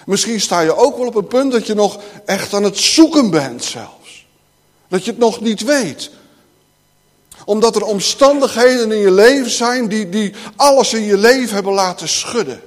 Misschien 0.06 0.42
sta 0.42 0.60
je 0.60 0.76
ook 0.76 0.98
wel 0.98 1.08
op 1.08 1.16
een 1.16 1.28
punt 1.28 1.52
dat 1.52 1.68
je 1.68 1.74
nog 1.74 2.00
echt 2.26 2.54
aan 2.54 2.64
het 2.64 2.78
zoeken 2.78 3.30
bent 3.30 3.64
zelfs. 3.64 4.26
Dat 4.88 5.06
je 5.06 5.12
het 5.12 5.20
nog 5.20 5.42
niet 5.42 5.64
weet 5.64 6.12
omdat 7.46 7.76
er 7.76 7.84
omstandigheden 7.84 8.92
in 8.92 8.98
je 8.98 9.12
leven 9.12 9.52
zijn 9.52 9.88
die, 9.88 10.10
die 10.10 10.34
alles 10.56 10.94
in 10.94 11.04
je 11.04 11.18
leven 11.18 11.54
hebben 11.54 11.74
laten 11.74 12.08
schudden. 12.08 12.62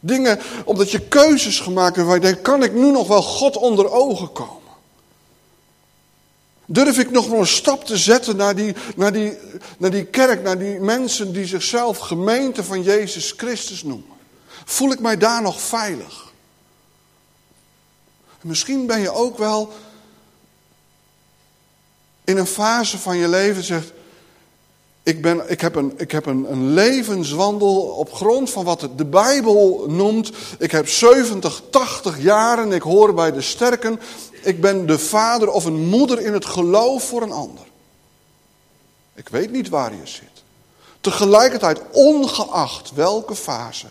Dingen, 0.00 0.38
omdat 0.64 0.90
je 0.90 1.00
keuzes 1.00 1.60
gemaakt 1.60 1.96
hebt 1.96 2.08
waar 2.08 2.16
je 2.16 2.22
denkt, 2.22 2.42
kan 2.42 2.62
ik 2.62 2.72
nu 2.72 2.90
nog 2.90 3.08
wel 3.08 3.22
God 3.22 3.56
onder 3.56 3.90
ogen 3.90 4.32
komen? 4.32 4.54
Durf 6.64 6.98
ik 6.98 7.10
nog 7.10 7.30
een 7.30 7.46
stap 7.46 7.84
te 7.84 7.96
zetten 7.96 8.36
naar 8.36 8.54
die, 8.54 8.74
naar, 8.96 9.12
die, 9.12 9.36
naar 9.78 9.90
die 9.90 10.04
kerk, 10.04 10.42
naar 10.42 10.58
die 10.58 10.80
mensen 10.80 11.32
die 11.32 11.46
zichzelf 11.46 11.98
gemeente 11.98 12.64
van 12.64 12.82
Jezus 12.82 13.34
Christus 13.36 13.82
noemen? 13.82 14.15
Voel 14.68 14.90
ik 14.90 15.00
mij 15.00 15.16
daar 15.16 15.42
nog 15.42 15.60
veilig? 15.60 16.32
Misschien 18.40 18.86
ben 18.86 19.00
je 19.00 19.10
ook 19.10 19.38
wel 19.38 19.72
in 22.24 22.36
een 22.36 22.46
fase 22.46 22.98
van 22.98 23.16
je 23.16 23.28
leven 23.28 23.62
zegt, 23.62 23.92
ik, 25.02 25.22
ben, 25.22 25.50
ik 25.50 25.60
heb, 25.60 25.74
een, 25.74 25.92
ik 25.96 26.10
heb 26.10 26.26
een, 26.26 26.52
een 26.52 26.72
levenswandel 26.72 27.76
op 27.76 28.12
grond 28.12 28.50
van 28.50 28.64
wat 28.64 28.88
de 28.96 29.04
Bijbel 29.04 29.84
noemt. 29.88 30.30
Ik 30.58 30.70
heb 30.70 30.88
70, 30.88 31.62
80 31.70 32.22
jaren, 32.22 32.72
ik 32.72 32.82
hoor 32.82 33.14
bij 33.14 33.32
de 33.32 33.42
sterken. 33.42 34.00
Ik 34.42 34.60
ben 34.60 34.86
de 34.86 34.98
vader 34.98 35.50
of 35.50 35.64
een 35.64 35.86
moeder 35.88 36.20
in 36.20 36.32
het 36.32 36.44
geloof 36.44 37.08
voor 37.08 37.22
een 37.22 37.32
ander. 37.32 37.64
Ik 39.14 39.28
weet 39.28 39.50
niet 39.50 39.68
waar 39.68 39.94
je 39.94 40.06
zit. 40.06 40.42
Tegelijkertijd, 41.00 41.80
ongeacht 41.92 42.92
welke 42.94 43.34
fase, 43.34 43.86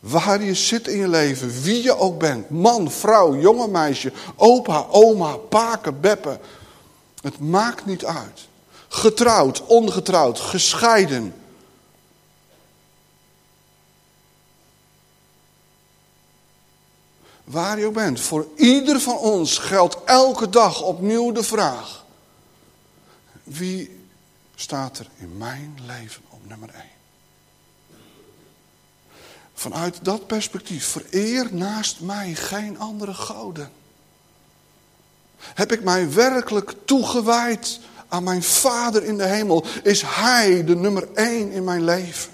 waar 0.00 0.42
je 0.42 0.54
zit 0.54 0.88
in 0.88 0.98
je 0.98 1.08
leven, 1.08 1.62
wie 1.62 1.82
je 1.82 1.96
ook 1.96 2.18
bent, 2.18 2.50
man, 2.50 2.90
vrouw, 2.90 3.36
jonge 3.36 3.68
meisje, 3.68 4.12
opa, 4.36 4.86
oma, 4.90 5.36
paken, 5.36 6.00
beppen, 6.00 6.40
het 7.20 7.38
maakt 7.38 7.86
niet 7.86 8.04
uit. 8.04 8.48
Getrouwd, 8.88 9.66
ongetrouwd, 9.66 10.40
gescheiden. 10.40 11.34
Waar 17.44 17.78
je 17.78 17.86
ook 17.86 17.94
bent, 17.94 18.20
voor 18.20 18.46
ieder 18.56 19.00
van 19.00 19.16
ons 19.16 19.58
geldt 19.58 19.96
elke 20.04 20.48
dag 20.48 20.82
opnieuw 20.82 21.32
de 21.32 21.42
vraag. 21.42 22.04
Wie 23.42 24.06
staat 24.54 24.98
er 24.98 25.06
in 25.16 25.36
mijn 25.36 25.78
leven 25.86 26.22
op 26.28 26.48
nummer 26.48 26.70
1? 26.74 26.97
Vanuit 29.58 29.98
dat 30.02 30.26
perspectief, 30.26 30.86
vereer 30.86 31.46
naast 31.50 32.00
mij 32.00 32.34
geen 32.34 32.78
andere 32.78 33.14
goden. 33.14 33.70
Heb 35.38 35.72
ik 35.72 35.84
mij 35.84 36.12
werkelijk 36.12 36.74
toegewijd 36.84 37.80
aan 38.08 38.22
mijn 38.22 38.42
Vader 38.42 39.04
in 39.04 39.16
de 39.16 39.24
hemel? 39.24 39.64
Is 39.82 40.02
Hij 40.06 40.64
de 40.64 40.76
nummer 40.76 41.08
één 41.14 41.50
in 41.50 41.64
mijn 41.64 41.84
leven? 41.84 42.30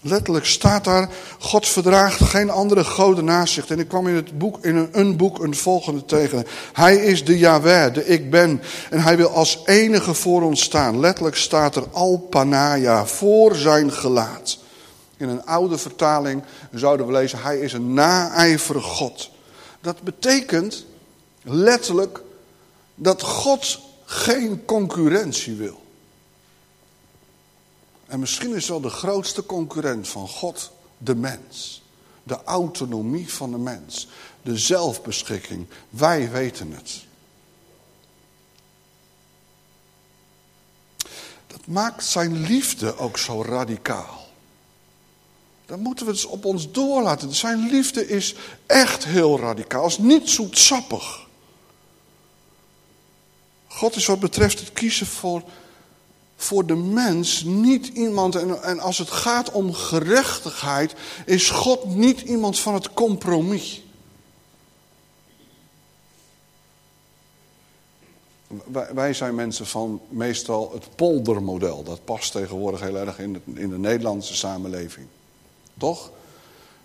Letterlijk 0.00 0.46
staat 0.46 0.84
daar, 0.84 1.08
God 1.38 1.68
verdraagt 1.68 2.24
geen 2.24 2.50
andere 2.50 2.84
goden 2.84 3.24
naast 3.24 3.54
zich. 3.54 3.66
En 3.66 3.78
ik 3.78 3.88
kwam 3.88 4.08
in, 4.08 4.14
het 4.14 4.38
boek, 4.38 4.64
in 4.64 4.88
een, 4.92 5.16
boek 5.16 5.38
een 5.38 5.56
volgende 5.56 6.04
tegen. 6.04 6.46
Hij 6.72 6.96
is 6.96 7.24
de 7.24 7.38
Yahweh, 7.38 7.94
de 7.94 8.06
ik 8.06 8.30
ben. 8.30 8.62
En 8.90 9.00
hij 9.00 9.16
wil 9.16 9.28
als 9.28 9.62
enige 9.64 10.14
voor 10.14 10.42
ons 10.42 10.60
staan. 10.60 11.00
Letterlijk 11.00 11.36
staat 11.36 11.76
er 11.76 11.84
Alpanaya, 11.92 13.06
voor 13.06 13.54
zijn 13.54 13.92
gelaat. 13.92 14.64
In 15.16 15.28
een 15.28 15.46
oude 15.46 15.78
vertaling 15.78 16.42
zouden 16.72 17.06
we 17.06 17.12
lezen, 17.12 17.42
hij 17.42 17.58
is 17.58 17.72
een 17.72 17.94
naijverig 17.94 18.84
God. 18.84 19.30
Dat 19.80 20.02
betekent 20.02 20.84
letterlijk 21.42 22.22
dat 22.94 23.22
God 23.22 23.80
geen 24.04 24.64
concurrentie 24.64 25.54
wil. 25.54 25.84
En 28.06 28.20
misschien 28.20 28.54
is 28.54 28.68
wel 28.68 28.80
de 28.80 28.90
grootste 28.90 29.46
concurrent 29.46 30.08
van 30.08 30.28
God 30.28 30.72
de 30.98 31.14
mens. 31.14 31.82
De 32.22 32.44
autonomie 32.44 33.32
van 33.32 33.50
de 33.50 33.58
mens. 33.58 34.08
De 34.42 34.58
zelfbeschikking. 34.58 35.66
Wij 35.90 36.30
weten 36.30 36.72
het. 36.72 37.04
Dat 41.46 41.66
maakt 41.66 42.04
zijn 42.04 42.40
liefde 42.40 42.96
ook 42.96 43.18
zo 43.18 43.42
radicaal. 43.42 44.25
Dan 45.66 45.80
moeten 45.80 46.06
we 46.06 46.12
het 46.12 46.26
op 46.26 46.44
ons 46.44 46.70
doorlaten. 46.70 47.34
Zijn 47.34 47.68
liefde 47.68 48.08
is 48.08 48.34
echt 48.66 49.04
heel 49.04 49.38
radicaal. 49.38 49.86
is 49.86 49.98
niet 49.98 50.30
zoetsappig. 50.30 51.26
God 53.66 53.96
is 53.96 54.06
wat 54.06 54.20
betreft 54.20 54.60
het 54.60 54.72
kiezen 54.72 55.06
voor, 55.06 55.42
voor 56.36 56.66
de 56.66 56.74
mens 56.74 57.42
niet 57.44 57.86
iemand. 57.86 58.34
En, 58.34 58.62
en 58.62 58.80
als 58.80 58.98
het 58.98 59.10
gaat 59.10 59.50
om 59.50 59.72
gerechtigheid, 59.72 60.94
is 61.24 61.50
God 61.50 61.84
niet 61.84 62.20
iemand 62.20 62.58
van 62.58 62.74
het 62.74 62.92
compromis. 62.92 63.84
Wij, 68.94 69.14
zijn 69.14 69.34
mensen 69.34 69.66
van 69.66 70.00
meestal 70.08 70.72
het 70.72 70.96
poldermodel. 70.96 71.82
Dat 71.82 72.04
past 72.04 72.32
tegenwoordig 72.32 72.80
heel 72.80 72.96
erg 72.96 73.18
in 73.18 73.42
in 73.44 73.70
de 73.70 73.78
Nederlandse 73.78 74.36
samenleving. 74.36 75.06
Toch? 75.78 76.10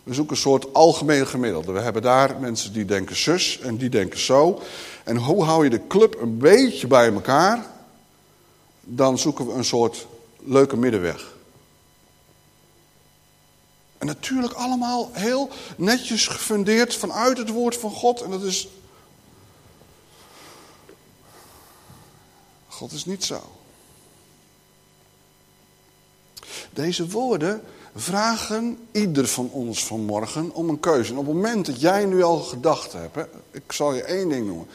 We 0.03 0.13
zoeken 0.13 0.35
een 0.35 0.41
soort 0.41 0.73
algemeen 0.73 1.27
gemiddelde. 1.27 1.71
We 1.71 1.79
hebben 1.79 2.01
daar 2.01 2.39
mensen 2.39 2.73
die 2.73 2.85
denken 2.85 3.15
zus 3.15 3.59
en 3.59 3.77
die 3.77 3.89
denken 3.89 4.19
zo. 4.19 4.61
En 5.03 5.17
hoe 5.17 5.43
hou 5.43 5.63
je 5.63 5.69
de 5.69 5.87
club 5.87 6.21
een 6.21 6.37
beetje 6.37 6.87
bij 6.87 7.13
elkaar? 7.13 7.65
Dan 8.81 9.17
zoeken 9.17 9.47
we 9.47 9.53
een 9.53 9.65
soort 9.65 10.07
leuke 10.39 10.77
middenweg. 10.77 11.33
En 13.97 14.07
natuurlijk 14.07 14.53
allemaal 14.53 15.09
heel 15.13 15.49
netjes 15.77 16.27
gefundeerd 16.27 16.95
vanuit 16.95 17.37
het 17.37 17.49
woord 17.49 17.77
van 17.77 17.91
God. 17.91 18.21
En 18.21 18.29
dat 18.31 18.43
is. 18.43 18.67
God 22.67 22.91
is 22.91 23.05
niet 23.05 23.23
zo. 23.23 23.41
Deze 26.73 27.07
woorden 27.07 27.63
vragen 27.95 28.77
ieder 28.91 29.27
van 29.27 29.49
ons 29.49 29.85
vanmorgen 29.85 30.53
om 30.53 30.69
een 30.69 30.79
keuze. 30.79 31.11
En 31.11 31.17
op 31.17 31.25
het 31.25 31.35
moment 31.35 31.65
dat 31.65 31.81
jij 31.81 32.05
nu 32.05 32.23
al 32.23 32.39
gedacht 32.39 32.93
hebt, 32.93 33.17
ik 33.51 33.71
zal 33.71 33.93
je 33.93 34.03
één 34.03 34.29
ding 34.29 34.45
noemen. 34.47 34.67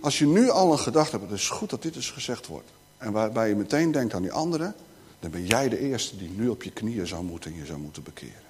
Als 0.00 0.18
je 0.18 0.26
nu 0.26 0.50
al 0.50 0.72
een 0.72 0.78
gedachte 0.78 1.16
hebt, 1.16 1.30
het 1.30 1.38
is 1.38 1.48
goed 1.48 1.70
dat 1.70 1.82
dit 1.82 1.94
eens 1.94 2.10
gezegd 2.10 2.46
wordt. 2.46 2.70
En 2.98 3.12
waarbij 3.12 3.48
je 3.48 3.54
meteen 3.54 3.92
denkt 3.92 4.14
aan 4.14 4.22
die 4.22 4.32
anderen, 4.32 4.74
dan 5.20 5.30
ben 5.30 5.46
jij 5.46 5.68
de 5.68 5.78
eerste 5.78 6.16
die 6.16 6.30
nu 6.30 6.48
op 6.48 6.62
je 6.62 6.70
knieën 6.70 7.06
zou 7.06 7.24
moeten 7.24 7.50
en 7.52 7.56
je 7.56 7.66
zou 7.66 7.78
moeten 7.78 8.02
bekeren. 8.02 8.42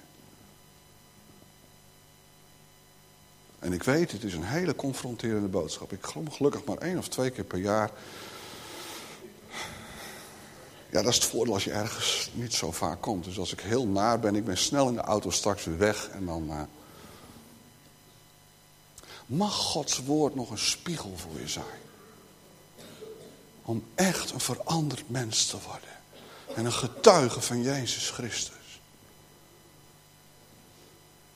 En 3.59 3.73
ik 3.73 3.83
weet, 3.83 4.11
het 4.11 4.23
is 4.23 4.33
een 4.33 4.43
hele 4.43 4.75
confronterende 4.75 5.47
boodschap. 5.47 5.91
Ik 5.91 6.05
geloof 6.05 6.35
gelukkig 6.35 6.63
maar 6.63 6.77
één 6.77 6.97
of 6.97 7.07
twee 7.07 7.29
keer 7.29 7.43
per 7.43 7.59
jaar 7.59 7.91
ja, 10.93 11.01
dat 11.01 11.11
is 11.11 11.15
het 11.15 11.25
voordeel 11.25 11.53
als 11.53 11.63
je 11.63 11.71
ergens 11.71 12.29
niet 12.33 12.53
zo 12.53 12.71
vaak 12.71 13.01
komt. 13.01 13.23
Dus 13.23 13.39
als 13.39 13.51
ik 13.51 13.59
heel 13.59 13.87
naar 13.87 14.19
ben, 14.19 14.35
ik 14.35 14.45
ben 14.45 14.57
snel 14.57 14.87
in 14.87 14.93
de 14.93 15.01
auto 15.01 15.29
straks 15.29 15.63
weer 15.63 15.77
weg 15.77 16.09
en 16.09 16.25
dan... 16.25 16.47
Uh... 16.49 16.61
Mag 19.25 19.55
Gods 19.55 20.03
woord 20.03 20.35
nog 20.35 20.49
een 20.49 20.57
spiegel 20.57 21.13
voor 21.17 21.39
je 21.39 21.47
zijn? 21.47 21.81
Om 23.61 23.83
echt 23.95 24.31
een 24.31 24.39
veranderd 24.39 25.09
mens 25.09 25.45
te 25.45 25.57
worden. 25.65 25.89
En 26.55 26.65
een 26.65 26.73
getuige 26.73 27.41
van 27.41 27.61
Jezus 27.61 28.09
Christus. 28.09 28.62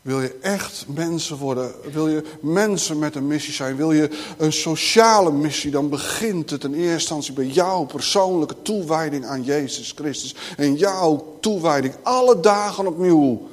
Wil 0.08 0.22
je 0.22 0.38
echt 0.41 0.86
mensen 0.88 1.38
worden? 1.38 1.91
Wil 1.91 2.08
je 2.08 2.38
mensen 2.41 3.00
met 3.00 3.15
een 3.15 3.28
missie 3.28 3.54
zijn? 3.54 3.76
Wil 3.76 3.91
je 3.91 4.34
een 4.38 4.54
sociale 4.54 5.32
missie? 5.32 5.72
Dan 5.72 5.89
begint 5.89 6.50
het 6.50 6.63
in 6.63 6.74
eerste 6.74 6.91
instantie 6.93 7.34
bij 7.34 7.46
jouw 7.46 7.86
persoonlijke 7.86 8.62
toewijding 8.62 9.26
aan 9.26 9.43
Jezus 9.43 9.91
Christus. 9.96 10.36
En 10.58 10.76
jouw 10.76 11.38
toewijding 11.41 11.96
alle 12.04 12.39
dagen 12.39 12.88
opnieuw 12.88 13.50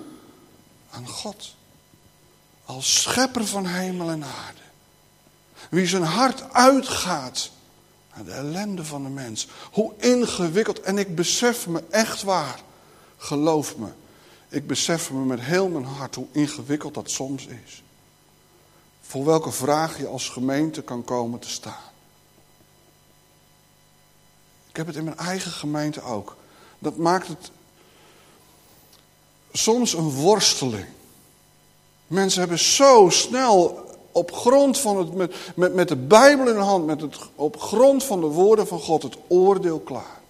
aan 0.91 1.09
God. 1.09 1.55
Als 2.65 3.03
schepper 3.03 3.47
van 3.47 3.67
hemel 3.67 4.11
en 4.11 4.25
aarde. 4.25 4.61
Wie 5.71 5.87
zijn 5.87 6.03
hart 6.03 6.53
uitgaat 6.53 7.51
naar 8.15 8.25
de 8.25 8.33
ellende 8.33 8.85
van 8.85 9.03
de 9.03 9.09
mens. 9.09 9.49
Hoe 9.73 9.93
ingewikkeld. 9.97 10.81
En 10.81 10.99
ik 10.99 11.15
besef 11.15 11.67
me 11.67 11.83
echt 11.91 12.23
waar. 12.23 12.61
Geloof 13.17 13.77
me. 13.77 13.89
Ik 14.55 14.67
besef 14.67 15.11
me 15.11 15.25
met 15.25 15.41
heel 15.41 15.69
mijn 15.69 15.85
hart 15.85 16.15
hoe 16.15 16.27
ingewikkeld 16.33 16.95
dat 16.95 17.11
soms 17.11 17.47
is. 17.47 17.83
Voor 19.01 19.25
welke 19.25 19.51
vraag 19.51 19.99
je 19.99 20.07
als 20.07 20.29
gemeente 20.29 20.83
kan 20.83 21.05
komen 21.05 21.39
te 21.39 21.49
staan. 21.49 21.91
Ik 24.69 24.77
heb 24.77 24.87
het 24.87 24.97
in 24.97 25.05
mijn 25.05 25.17
eigen 25.17 25.51
gemeente 25.51 26.03
ook. 26.03 26.37
Dat 26.79 26.97
maakt 26.97 27.29
het 27.29 27.51
soms 29.53 29.93
een 29.93 30.11
worsteling. 30.11 30.87
Mensen 32.07 32.41
hebben 32.41 32.59
zo 32.59 33.09
snel 33.11 33.85
op 34.13 34.33
grond 34.33 34.79
van 34.79 34.97
het, 34.97 35.15
met, 35.15 35.35
met, 35.57 35.75
met 35.75 35.89
de 35.89 35.97
Bijbel 35.97 36.49
in 36.49 36.55
de 36.55 36.61
hand, 36.61 36.87
met 36.87 37.01
het, 37.01 37.19
op 37.35 37.61
grond 37.61 38.05
van 38.05 38.21
de 38.21 38.27
woorden 38.27 38.67
van 38.67 38.81
God, 38.81 39.03
het 39.03 39.17
oordeel 39.29 39.81
klaar. 39.81 40.21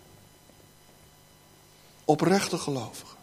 Oprechte 2.05 2.59
gelovigen. 2.59 3.14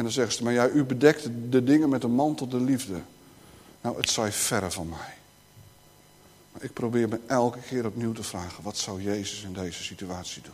En 0.00 0.06
dan 0.06 0.14
zeggen 0.14 0.34
ze, 0.34 0.42
maar 0.42 0.52
ja, 0.52 0.68
u 0.68 0.84
bedekt 0.84 1.28
de 1.50 1.64
dingen 1.64 1.88
met 1.88 2.02
een 2.02 2.14
mantel 2.14 2.48
de 2.48 2.60
liefde. 2.60 3.00
Nou, 3.80 3.96
het 3.96 4.10
zij 4.10 4.32
verre 4.32 4.70
van 4.70 4.88
mij. 4.88 5.14
Maar 6.52 6.62
ik 6.62 6.72
probeer 6.72 7.08
me 7.08 7.20
elke 7.26 7.58
keer 7.58 7.86
opnieuw 7.86 8.12
te 8.12 8.22
vragen, 8.22 8.62
wat 8.62 8.76
zou 8.76 9.02
Jezus 9.02 9.42
in 9.42 9.52
deze 9.52 9.82
situatie 9.82 10.42
doen? 10.42 10.52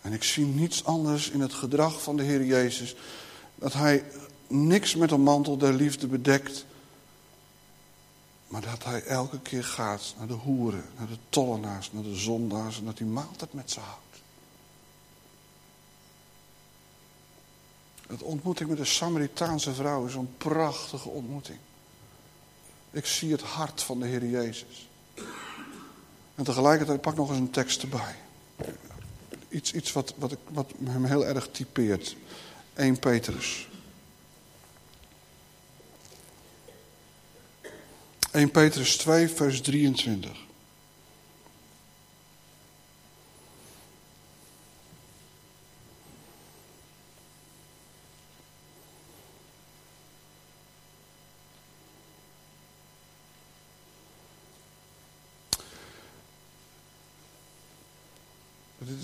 En 0.00 0.12
ik 0.12 0.22
zie 0.22 0.44
niets 0.44 0.84
anders 0.84 1.30
in 1.30 1.40
het 1.40 1.52
gedrag 1.52 2.02
van 2.02 2.16
de 2.16 2.22
Heer 2.22 2.44
Jezus. 2.44 2.96
Dat 3.54 3.72
hij 3.72 4.04
niks 4.46 4.94
met 4.94 5.10
een 5.10 5.22
mantel 5.22 5.56
der 5.56 5.72
liefde 5.72 6.06
bedekt. 6.06 6.64
Maar 8.46 8.62
dat 8.62 8.84
hij 8.84 9.02
elke 9.04 9.40
keer 9.40 9.64
gaat 9.64 10.14
naar 10.18 10.26
de 10.26 10.32
hoeren, 10.32 10.84
naar 10.98 11.08
de 11.08 11.18
tollenaars, 11.28 11.92
naar 11.92 12.02
de 12.02 12.16
zondaars. 12.16 12.78
En 12.78 12.84
dat 12.84 12.98
hij 12.98 13.06
maaltijd 13.06 13.52
met 13.52 13.70
ze 13.70 13.80
houdt. 13.80 14.11
Het 18.12 18.22
ontmoeting 18.22 18.68
met 18.68 18.78
de 18.78 18.84
Samaritaanse 18.84 19.74
vrouw 19.74 20.06
is 20.06 20.14
een 20.14 20.36
prachtige 20.36 21.08
ontmoeting. 21.08 21.58
Ik 22.90 23.06
zie 23.06 23.32
het 23.32 23.40
hart 23.40 23.82
van 23.82 24.00
de 24.00 24.06
Heer 24.06 24.26
Jezus. 24.26 24.88
En 26.34 26.44
tegelijkertijd 26.44 27.00
pak 27.00 27.16
nog 27.16 27.28
eens 27.28 27.38
een 27.38 27.50
tekst 27.50 27.82
erbij. 27.82 28.14
Iets, 29.48 29.72
iets 29.72 29.92
wat, 29.92 30.14
wat, 30.16 30.32
ik, 30.32 30.38
wat 30.48 30.72
hem 30.84 31.04
heel 31.04 31.26
erg 31.26 31.48
typeert. 31.50 32.16
1 32.74 32.98
Petrus. 32.98 33.68
1 38.30 38.50
Petrus 38.50 38.96
2, 38.96 39.28
vers 39.28 39.60
23. 39.60 40.38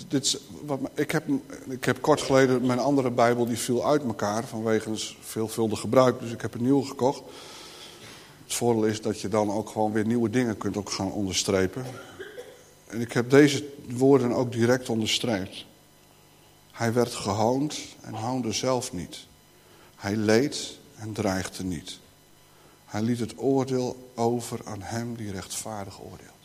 Dit, 0.07 0.39
wat, 0.65 0.79
ik, 0.93 1.11
heb, 1.11 1.23
ik 1.69 1.85
heb 1.85 2.01
kort 2.01 2.21
geleden 2.21 2.65
mijn 2.65 2.79
andere 2.79 3.11
Bijbel 3.11 3.45
die 3.45 3.57
viel 3.57 3.87
uit 3.87 4.03
elkaar 4.03 4.45
vanwege 4.45 4.91
veelvuldig 5.19 5.79
gebruik, 5.79 6.19
dus 6.19 6.31
ik 6.31 6.41
heb 6.41 6.53
een 6.53 6.61
nieuwe 6.61 6.85
gekocht. 6.85 7.21
Het 8.43 8.53
voordeel 8.53 8.85
is 8.85 9.01
dat 9.01 9.21
je 9.21 9.27
dan 9.27 9.51
ook 9.51 9.69
gewoon 9.69 9.91
weer 9.91 10.05
nieuwe 10.05 10.29
dingen 10.29 10.57
kunt 10.57 10.77
ook 10.77 10.91
gaan 10.91 11.11
onderstrepen. 11.11 11.85
En 12.87 13.01
ik 13.01 13.13
heb 13.13 13.29
deze 13.29 13.69
woorden 13.89 14.31
ook 14.31 14.51
direct 14.51 14.89
onderstreept. 14.89 15.65
Hij 16.71 16.93
werd 16.93 17.13
gehoond 17.13 17.77
en 18.01 18.13
hoonde 18.13 18.51
zelf 18.51 18.93
niet. 18.93 19.27
Hij 19.95 20.15
leed 20.15 20.77
en 20.95 21.13
dreigde 21.13 21.63
niet. 21.63 21.99
Hij 22.85 23.01
liet 23.01 23.19
het 23.19 23.33
oordeel 23.37 24.11
over 24.15 24.59
aan 24.63 24.81
hem 24.81 25.15
die 25.15 25.31
rechtvaardig 25.31 26.01
oordeelt. 26.01 26.38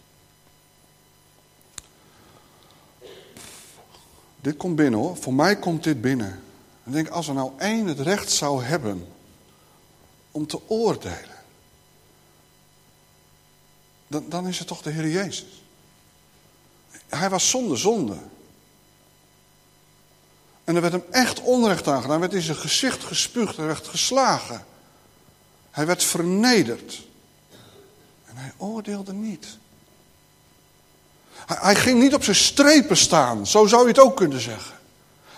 Dit 4.44 4.56
komt 4.56 4.76
binnen 4.76 5.00
hoor. 5.00 5.16
Voor 5.16 5.34
mij 5.34 5.56
komt 5.56 5.84
dit 5.84 6.00
binnen. 6.00 6.42
Ik 6.84 6.92
denk, 6.92 7.08
als 7.08 7.28
er 7.28 7.34
nou 7.34 7.52
één 7.58 7.86
het 7.86 8.00
recht 8.00 8.30
zou 8.30 8.64
hebben 8.64 9.08
om 10.30 10.46
te 10.46 10.68
oordelen 10.68 11.34
dan, 14.06 14.28
dan 14.28 14.48
is 14.48 14.58
het 14.58 14.68
toch 14.68 14.82
de 14.82 14.90
Heer 14.90 15.08
Jezus. 15.08 15.62
Hij 17.08 17.30
was 17.30 17.50
zonder 17.50 17.78
zonde. 17.78 18.16
En 20.64 20.74
er 20.74 20.80
werd 20.80 20.92
hem 20.92 21.04
echt 21.10 21.40
onrecht 21.40 21.88
aangedaan. 21.88 22.10
Hij 22.10 22.20
werd 22.20 22.32
in 22.32 22.42
zijn 22.42 22.56
gezicht 22.56 23.04
gespuugd. 23.04 23.56
Hij 23.56 23.66
werd 23.66 23.86
geslagen. 23.86 24.66
Hij 25.70 25.86
werd 25.86 26.02
vernederd. 26.02 27.06
En 28.24 28.36
hij 28.36 28.52
oordeelde 28.56 29.12
niet. 29.12 29.58
Hij, 31.46 31.74
ging 31.74 32.00
niet 32.00 32.14
op 32.14 32.24
zijn 32.24 32.36
strepen 32.36 32.96
staan. 32.96 33.46
Zo 33.46 33.66
zou 33.66 33.82
je 33.82 33.88
het 33.88 33.98
ook 33.98 34.16
kunnen 34.16 34.40
zeggen. 34.40 34.74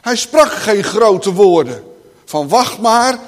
Hij 0.00 0.16
sprak 0.16 0.52
geen 0.52 0.84
grote 0.84 1.32
woorden. 1.32 1.84
Van 2.24 2.48
wacht 2.48 2.78
maar 2.78 3.18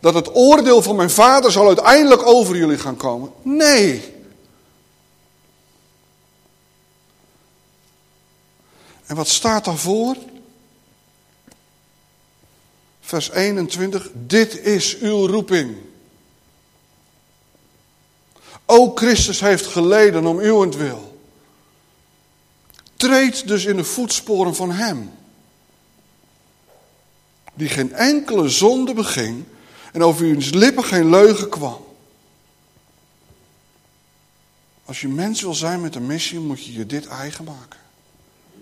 dat 0.00 0.14
het 0.14 0.34
oordeel 0.34 0.82
van 0.82 0.96
mijn 0.96 1.10
vader 1.10 1.52
zal 1.52 1.66
uiteindelijk 1.66 2.26
over 2.26 2.56
jullie 2.56 2.78
gaan 2.78 2.96
komen. 2.96 3.32
Nee. 3.42 4.16
En 9.06 9.16
wat 9.16 9.28
staat 9.28 9.64
daarvoor? 9.64 10.16
Vers 13.00 13.30
21. 13.30 14.10
Dit 14.12 14.60
is 14.60 14.98
uw 14.98 15.26
roeping. 15.26 15.76
Ook 18.66 18.98
Christus 18.98 19.40
heeft 19.40 19.66
geleden 19.66 20.26
om 20.26 20.40
uwentwil. 20.40 21.17
Treed 22.98 23.48
dus 23.48 23.64
in 23.64 23.76
de 23.76 23.84
voetsporen 23.84 24.54
van 24.54 24.70
hem. 24.70 25.10
Die 27.54 27.68
geen 27.68 27.92
enkele 27.92 28.48
zonde 28.48 28.94
beging 28.94 29.44
en 29.92 30.02
over 30.02 30.26
wiens 30.26 30.50
lippen 30.50 30.84
geen 30.84 31.10
leugen 31.10 31.48
kwam. 31.48 31.86
Als 34.84 35.00
je 35.00 35.08
mens 35.08 35.40
wil 35.40 35.54
zijn 35.54 35.80
met 35.80 35.94
een 35.94 36.06
missie, 36.06 36.38
moet 36.38 36.64
je 36.64 36.72
je 36.72 36.86
dit 36.86 37.06
eigen 37.06 37.44
maken. 37.44 37.80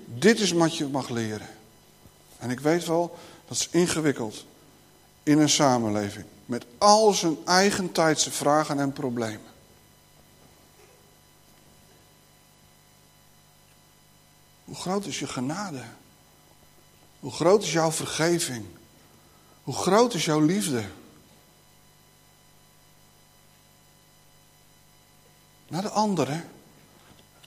Dit 0.05 0.41
is 0.41 0.51
wat 0.51 0.77
je 0.77 0.87
mag 0.87 1.09
leren. 1.09 1.49
En 2.39 2.51
ik 2.51 2.61
weet 2.61 2.87
wel, 2.87 3.19
dat 3.49 3.57
is 3.57 3.69
ingewikkeld 3.71 4.45
in 5.23 5.39
een 5.39 5.49
samenleving. 5.49 6.25
Met 6.47 6.65
al 6.79 7.13
zijn 7.13 7.37
eigen 7.45 7.93
tijdse 7.93 8.31
vragen 8.31 8.81
en 8.81 8.93
problemen. 8.93 9.55
Hoe 14.67 14.77
groot 14.77 15.07
is 15.07 15.19
je 15.19 15.27
genade? 15.27 15.83
Hoe 17.21 17.33
groot 17.33 17.63
is 17.63 17.73
jouw 17.73 17.93
vergeving? 17.93 18.65
Hoe 19.63 19.75
groot 19.75 20.15
is 20.15 20.25
jouw 20.25 20.41
liefde? 20.41 20.85
Naar 25.69 25.83
de 25.83 25.91
anderen. 25.91 26.49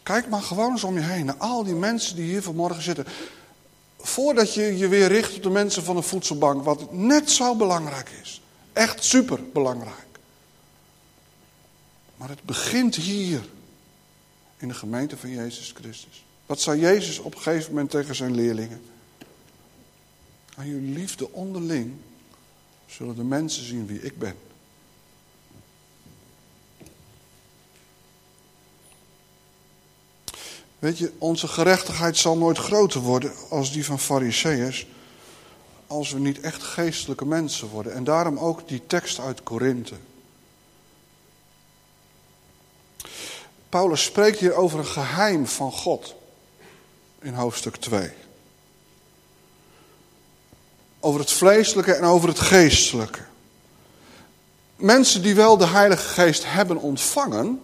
Kijk 0.03 0.29
maar 0.29 0.41
gewoon 0.41 0.71
eens 0.71 0.83
om 0.83 0.95
je 0.95 1.01
heen 1.03 1.25
naar 1.25 1.37
al 1.37 1.63
die 1.63 1.73
mensen 1.73 2.15
die 2.15 2.25
hier 2.25 2.41
vanmorgen 2.41 2.83
zitten. 2.83 3.05
Voordat 3.97 4.53
je 4.53 4.77
je 4.77 4.87
weer 4.87 5.07
richt 5.07 5.35
op 5.35 5.43
de 5.43 5.49
mensen 5.49 5.83
van 5.83 5.95
de 5.95 6.01
voedselbank, 6.01 6.63
wat 6.63 6.93
net 6.93 7.31
zo 7.31 7.55
belangrijk 7.55 8.09
is. 8.21 8.41
Echt 8.73 9.03
super 9.03 9.51
belangrijk. 9.51 10.07
Maar 12.15 12.29
het 12.29 12.43
begint 12.43 12.95
hier, 12.95 13.41
in 14.57 14.67
de 14.67 14.73
gemeente 14.73 15.17
van 15.17 15.29
Jezus 15.29 15.71
Christus. 15.75 16.25
Wat 16.49 16.61
zei 16.61 16.79
Jezus 16.79 17.19
op 17.19 17.35
een 17.35 17.41
gegeven 17.41 17.69
moment 17.69 17.89
tegen 17.89 18.15
zijn 18.15 18.35
leerlingen? 18.35 18.81
Aan 20.55 20.67
je 20.67 20.75
liefde 20.75 21.31
onderling 21.31 21.93
zullen 22.87 23.15
de 23.15 23.23
mensen 23.23 23.65
zien 23.65 23.87
wie 23.87 24.01
ik 24.01 24.17
ben. 24.17 24.35
Weet 30.79 30.97
je, 30.97 31.11
onze 31.17 31.47
gerechtigheid 31.47 32.17
zal 32.17 32.37
nooit 32.37 32.57
groter 32.57 33.01
worden 33.01 33.33
als 33.49 33.71
die 33.71 33.85
van 33.85 33.99
Fariseeërs. 33.99 34.87
Als 35.87 36.11
we 36.11 36.19
niet 36.19 36.39
echt 36.39 36.63
geestelijke 36.63 37.25
mensen 37.25 37.67
worden. 37.67 37.93
En 37.93 38.03
daarom 38.03 38.37
ook 38.37 38.67
die 38.67 38.81
tekst 38.87 39.19
uit 39.19 39.43
Korinthe. 39.43 39.95
Paulus 43.69 44.03
spreekt 44.03 44.39
hier 44.39 44.53
over 44.53 44.79
een 44.79 44.85
geheim 44.85 45.47
van 45.47 45.71
God. 45.71 46.17
In 47.21 47.33
hoofdstuk 47.33 47.75
2. 47.75 48.11
Over 50.99 51.19
het 51.19 51.31
vleeselijke 51.31 51.93
en 51.93 52.03
over 52.03 52.29
het 52.29 52.39
geestelijke. 52.39 53.19
mensen 54.75 55.21
die 55.21 55.35
wel 55.35 55.57
de 55.57 55.67
Heilige 55.67 56.07
Geest 56.07 56.43
hebben 56.45 56.77
ontvangen, 56.77 57.61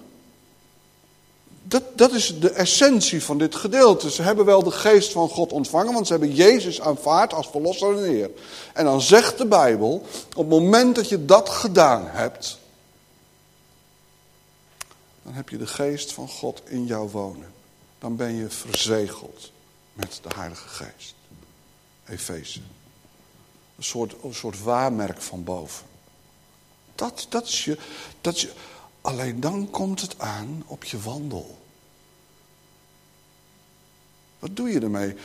dat, 1.63 1.83
dat 1.95 2.11
is 2.11 2.39
de 2.39 2.49
essentie 2.49 3.23
van 3.23 3.37
dit 3.37 3.55
gedeelte. 3.55 4.11
Ze 4.11 4.21
hebben 4.21 4.45
wel 4.45 4.63
de 4.63 4.71
geest 4.71 5.11
van 5.11 5.29
God 5.29 5.51
ontvangen, 5.51 5.93
want 5.93 6.07
ze 6.07 6.13
hebben 6.13 6.33
Jezus 6.33 6.81
aanvaard 6.81 7.33
als 7.33 7.47
verlosser 7.47 7.97
en 7.97 8.03
Heer. 8.03 8.29
En 8.73 8.85
dan 8.85 9.01
zegt 9.01 9.37
de 9.37 9.45
Bijbel, 9.45 10.05
op 10.29 10.37
het 10.37 10.47
moment 10.47 10.95
dat 10.95 11.09
je 11.09 11.25
dat 11.25 11.49
gedaan 11.49 12.07
hebt, 12.07 12.59
dan 15.23 15.33
heb 15.33 15.49
je 15.49 15.57
de 15.57 15.67
geest 15.67 16.13
van 16.13 16.27
God 16.27 16.61
in 16.65 16.85
jou 16.85 17.09
wonen. 17.09 17.54
Dan 18.05 18.15
ben 18.15 18.33
je 18.33 18.49
verzegeld 18.49 19.51
met 19.93 20.19
de 20.21 20.29
Heilige 20.35 20.67
Geest. 20.67 21.15
Efeze. 22.07 22.59
Een 23.77 23.83
soort, 23.83 24.15
een 24.23 24.33
soort 24.33 24.61
waarmerk 24.61 25.21
van 25.21 25.43
boven. 25.43 25.85
Dat, 26.95 27.25
dat, 27.29 27.47
is 27.47 27.65
je, 27.65 27.77
dat 28.21 28.39
je, 28.39 28.51
alleen 29.01 29.39
dan 29.39 29.69
komt 29.69 30.01
het 30.01 30.19
aan 30.19 30.63
op 30.65 30.83
je 30.83 30.99
wandel. 30.99 31.57
Wat 34.39 34.55
doe 34.55 34.69
je 34.69 34.79
ermee? 34.79 35.15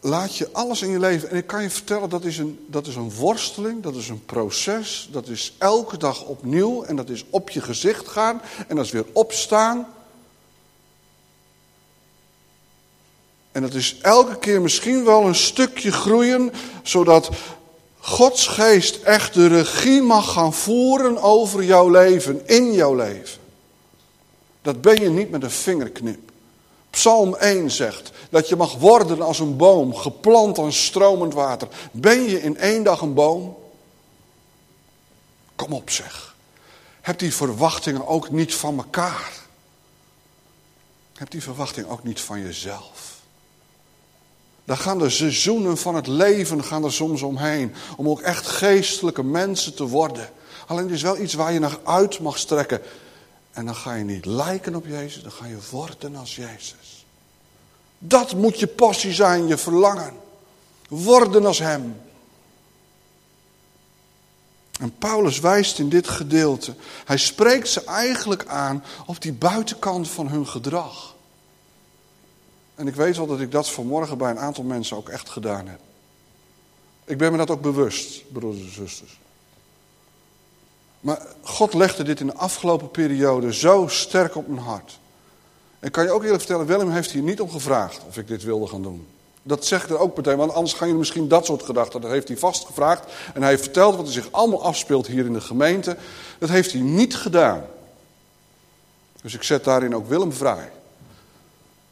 Laat 0.00 0.36
je 0.36 0.52
alles 0.52 0.82
in 0.82 0.90
je 0.90 0.98
leven. 0.98 1.30
En 1.30 1.36
ik 1.36 1.46
kan 1.46 1.62
je 1.62 1.70
vertellen, 1.70 2.08
dat 2.08 2.24
is, 2.24 2.38
een, 2.38 2.66
dat 2.68 2.86
is 2.86 2.96
een 2.96 3.10
worsteling, 3.10 3.82
dat 3.82 3.94
is 3.94 4.08
een 4.08 4.24
proces. 4.24 5.08
Dat 5.12 5.28
is 5.28 5.54
elke 5.58 5.96
dag 5.96 6.24
opnieuw. 6.24 6.84
En 6.84 6.96
dat 6.96 7.08
is 7.08 7.24
op 7.30 7.50
je 7.50 7.60
gezicht 7.60 8.08
gaan. 8.08 8.40
En 8.68 8.76
dat 8.76 8.84
is 8.84 8.92
weer 8.92 9.06
opstaan. 9.12 9.86
En 13.54 13.62
dat 13.62 13.74
is 13.74 13.98
elke 14.02 14.38
keer 14.38 14.60
misschien 14.60 15.04
wel 15.04 15.26
een 15.26 15.34
stukje 15.34 15.92
groeien, 15.92 16.52
zodat 16.82 17.30
Gods 17.98 18.46
geest 18.46 18.96
echt 19.02 19.34
de 19.34 19.46
regie 19.46 20.02
mag 20.02 20.32
gaan 20.32 20.54
voeren 20.54 21.22
over 21.22 21.64
jouw 21.64 21.88
leven, 21.88 22.48
in 22.48 22.72
jouw 22.72 22.94
leven. 22.94 23.40
Dat 24.62 24.80
ben 24.80 25.00
je 25.00 25.08
niet 25.08 25.30
met 25.30 25.42
een 25.42 25.50
vingerknip. 25.50 26.30
Psalm 26.90 27.34
1 27.34 27.70
zegt 27.70 28.10
dat 28.30 28.48
je 28.48 28.56
mag 28.56 28.74
worden 28.74 29.22
als 29.22 29.38
een 29.38 29.56
boom, 29.56 29.94
geplant 29.94 30.58
aan 30.58 30.72
stromend 30.72 31.34
water. 31.34 31.68
Ben 31.90 32.22
je 32.22 32.42
in 32.42 32.56
één 32.56 32.82
dag 32.82 33.00
een 33.00 33.14
boom? 33.14 33.56
Kom 35.56 35.72
op 35.72 35.90
zeg. 35.90 36.34
Heb 37.00 37.18
die 37.18 37.34
verwachtingen 37.34 38.06
ook 38.06 38.30
niet 38.30 38.54
van 38.54 38.76
elkaar. 38.76 39.32
Heb 41.14 41.30
die 41.30 41.42
verwachting 41.42 41.88
ook 41.88 42.04
niet 42.04 42.20
van 42.20 42.40
jezelf. 42.42 43.13
Daar 44.64 44.76
gaan 44.76 44.98
de 44.98 45.10
seizoenen 45.10 45.76
van 45.76 45.94
het 45.94 46.06
leven 46.06 46.64
gaan 46.64 46.84
er 46.84 46.92
soms 46.92 47.22
omheen. 47.22 47.74
Om 47.96 48.08
ook 48.08 48.20
echt 48.20 48.46
geestelijke 48.46 49.22
mensen 49.22 49.74
te 49.74 49.86
worden. 49.86 50.30
Alleen 50.66 50.84
het 50.84 50.92
is 50.92 51.02
wel 51.02 51.18
iets 51.18 51.34
waar 51.34 51.52
je 51.52 51.58
naar 51.58 51.78
uit 51.84 52.20
mag 52.20 52.38
strekken. 52.38 52.80
En 53.52 53.66
dan 53.66 53.74
ga 53.74 53.94
je 53.94 54.04
niet 54.04 54.24
lijken 54.24 54.74
op 54.74 54.86
Jezus, 54.86 55.22
dan 55.22 55.32
ga 55.32 55.46
je 55.46 55.58
worden 55.70 56.16
als 56.16 56.36
Jezus. 56.36 57.06
Dat 57.98 58.34
moet 58.34 58.58
je 58.58 58.66
passie 58.66 59.12
zijn, 59.12 59.46
je 59.46 59.56
verlangen. 59.56 60.12
Worden 60.88 61.46
als 61.46 61.58
Hem. 61.58 61.96
En 64.80 64.98
Paulus 64.98 65.40
wijst 65.40 65.78
in 65.78 65.88
dit 65.88 66.08
gedeelte, 66.08 66.74
hij 67.04 67.16
spreekt 67.16 67.68
ze 67.68 67.84
eigenlijk 67.84 68.46
aan 68.46 68.84
op 69.06 69.22
die 69.22 69.32
buitenkant 69.32 70.08
van 70.08 70.28
hun 70.28 70.46
gedrag. 70.46 71.13
En 72.74 72.86
ik 72.86 72.94
weet 72.94 73.16
wel 73.16 73.26
dat 73.26 73.40
ik 73.40 73.52
dat 73.52 73.70
vanmorgen 73.70 74.18
bij 74.18 74.30
een 74.30 74.38
aantal 74.38 74.64
mensen 74.64 74.96
ook 74.96 75.08
echt 75.08 75.28
gedaan 75.30 75.66
heb. 75.66 75.78
Ik 77.04 77.18
ben 77.18 77.32
me 77.32 77.38
dat 77.38 77.50
ook 77.50 77.60
bewust, 77.60 78.32
broeders 78.32 78.64
en 78.64 78.72
zusters. 78.72 79.18
Maar 81.00 81.26
God 81.42 81.74
legde 81.74 82.02
dit 82.02 82.20
in 82.20 82.26
de 82.26 82.34
afgelopen 82.34 82.90
periode 82.90 83.52
zo 83.52 83.86
sterk 83.88 84.36
op 84.36 84.48
mijn 84.48 84.64
hart. 84.64 84.98
En 85.78 85.90
kan 85.90 86.04
je 86.04 86.10
ook 86.10 86.22
eerlijk 86.22 86.40
vertellen, 86.40 86.66
Willem 86.66 86.90
heeft 86.90 87.10
hier 87.10 87.22
niet 87.22 87.40
om 87.40 87.50
gevraagd 87.50 88.00
of 88.08 88.16
ik 88.16 88.28
dit 88.28 88.42
wilde 88.42 88.66
gaan 88.66 88.82
doen. 88.82 89.06
Dat 89.42 89.64
zeg 89.64 89.84
ik 89.84 89.90
er 89.90 89.98
ook 89.98 90.16
meteen, 90.16 90.36
want 90.36 90.52
anders 90.52 90.72
gaan 90.72 90.86
jullie 90.86 90.98
misschien 90.98 91.28
dat 91.28 91.46
soort 91.46 91.62
gedachten. 91.62 92.00
Dat 92.00 92.10
heeft 92.10 92.28
hij 92.28 92.36
vast 92.36 92.66
gevraagd. 92.66 93.12
En 93.34 93.40
hij 93.40 93.50
heeft 93.50 93.62
verteld 93.62 93.96
wat 93.96 94.06
er 94.06 94.12
zich 94.12 94.32
allemaal 94.32 94.62
afspeelt 94.62 95.06
hier 95.06 95.26
in 95.26 95.32
de 95.32 95.40
gemeente. 95.40 95.96
Dat 96.38 96.48
heeft 96.48 96.72
hij 96.72 96.80
niet 96.80 97.16
gedaan. 97.16 97.64
Dus 99.22 99.34
ik 99.34 99.42
zet 99.42 99.64
daarin 99.64 99.94
ook 99.94 100.08
Willem 100.08 100.32
vrij. 100.32 100.70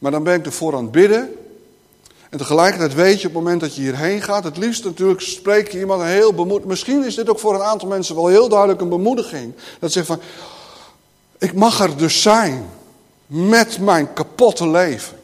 Maar 0.03 0.11
dan 0.11 0.23
ben 0.23 0.39
ik 0.39 0.47
ervoor 0.47 0.77
aan 0.77 0.83
het 0.83 0.93
bidden. 0.93 1.37
En 2.31 2.39
tegelijkertijd 2.39 2.95
weet 2.95 3.21
je 3.21 3.29
op 3.29 3.35
het 3.35 3.43
moment 3.43 3.61
dat 3.61 3.75
je 3.75 3.81
hierheen 3.83 4.23
gaat, 4.23 4.45
het 4.45 4.57
liefst 4.57 4.85
natuurlijk 4.85 5.21
spreek 5.21 5.69
je 5.69 5.79
iemand 5.79 6.03
heel 6.03 6.35
bemoedigd. 6.35 6.69
Misschien 6.69 7.05
is 7.05 7.15
dit 7.15 7.29
ook 7.29 7.39
voor 7.39 7.55
een 7.55 7.63
aantal 7.63 7.89
mensen 7.89 8.15
wel 8.15 8.27
heel 8.27 8.49
duidelijk 8.49 8.81
een 8.81 8.89
bemoediging. 8.89 9.55
Dat 9.79 9.93
ze 9.93 10.05
van, 10.05 10.21
ik 11.39 11.55
mag 11.55 11.81
er 11.81 11.97
dus 11.97 12.23
zijn 12.23 12.69
met 13.27 13.79
mijn 13.79 14.13
kapotte 14.13 14.69
leven. 14.69 15.21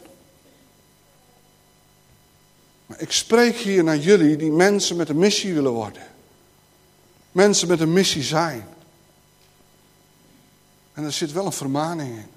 Maar 2.85 3.01
ik 3.01 3.11
spreek 3.11 3.55
hier 3.55 3.83
naar 3.83 3.97
jullie 3.97 4.35
die 4.35 4.51
mensen 4.51 4.95
met 4.95 5.09
een 5.09 5.17
missie 5.17 5.53
willen 5.53 5.71
worden. 5.71 6.03
Mensen 7.31 7.67
met 7.67 7.79
een 7.79 7.93
missie 7.93 8.23
zijn. 8.23 8.67
En 10.93 11.03
er 11.03 11.11
zit 11.11 11.31
wel 11.31 11.45
een 11.45 11.51
vermaning 11.51 12.09
in. 12.09 12.27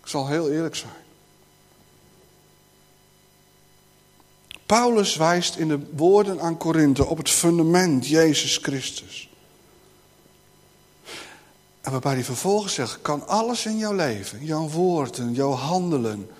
Ik 0.00 0.08
zal 0.08 0.26
heel 0.26 0.50
eerlijk 0.50 0.76
zijn. 0.76 1.03
Paulus 4.66 5.16
wijst 5.16 5.56
in 5.56 5.68
de 5.68 5.86
woorden 5.96 6.40
aan 6.40 6.56
Korinthe 6.56 7.06
op 7.06 7.18
het 7.18 7.30
fundament 7.30 8.06
Jezus 8.06 8.56
Christus. 8.56 9.28
En 11.80 11.90
waarbij 11.90 12.12
hij 12.12 12.24
vervolgens 12.24 12.74
zegt, 12.74 13.02
kan 13.02 13.26
alles 13.26 13.66
in 13.66 13.78
jouw 13.78 13.92
leven, 13.92 14.44
jouw 14.44 14.68
woorden, 14.68 15.32
jouw 15.32 15.52
handelen, 15.52 16.30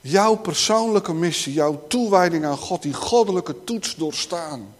jouw 0.00 0.36
persoonlijke 0.36 1.12
missie, 1.12 1.52
jouw 1.52 1.86
toewijding 1.88 2.44
aan 2.44 2.56
God, 2.56 2.82
die 2.82 2.94
goddelijke 2.94 3.64
toets 3.64 3.94
doorstaan. 3.94 4.74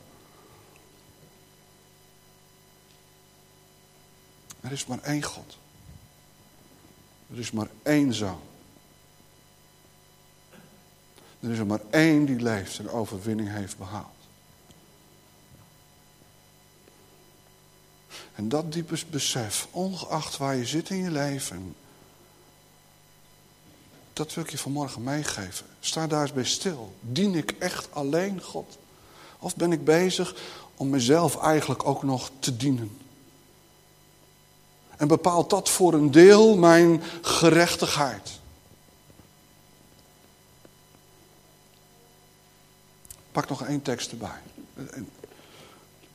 Er 4.61 4.73
is 4.73 4.87
maar 4.87 5.03
één 5.03 5.23
God. 5.23 5.57
Er 7.33 7.39
is 7.39 7.51
maar 7.51 7.69
één 7.83 8.15
zoon. 8.15 8.46
Er 11.47 11.53
is 11.53 11.59
er 11.59 11.67
maar 11.67 11.81
één 11.91 12.25
die 12.25 12.41
leeft 12.41 12.79
en 12.79 12.91
overwinning 12.91 13.49
heeft 13.49 13.79
behaald. 13.79 14.07
En 18.35 18.49
dat 18.49 18.73
diepe 18.73 18.99
besef, 19.11 19.69
ongeacht 19.71 20.37
waar 20.37 20.57
je 20.57 20.67
zit 20.67 20.91
in 20.91 20.97
je 20.97 21.11
leven, 21.11 21.75
dat 24.13 24.35
wil 24.35 24.45
ik 24.45 24.51
je 24.51 24.59
vanmorgen 24.59 25.03
meegeven. 25.03 25.67
Sta 25.81 26.07
daar 26.07 26.23
eens 26.23 26.33
bij 26.33 26.45
stil. 26.45 26.95
Dien 27.01 27.35
ik 27.35 27.51
echt 27.59 27.89
alleen 27.93 28.43
God? 28.43 28.79
Of 29.39 29.57
ben 29.57 29.73
ik 29.73 29.85
bezig 29.85 30.35
om 30.77 30.89
mezelf 30.89 31.43
eigenlijk 31.43 31.87
ook 31.87 32.03
nog 32.03 32.31
te 32.39 32.57
dienen? 32.57 32.99
En 34.97 35.09
bepaalt 35.09 35.51
dat 35.51 35.69
voor 35.69 35.95
een 35.95 36.11
deel 36.11 36.57
mijn 36.57 37.03
gerechtigheid? 37.23 38.41
Pak 43.37 43.49
nog 43.49 43.63
één 43.63 43.83
tekst 43.83 44.11
erbij. 44.11 44.41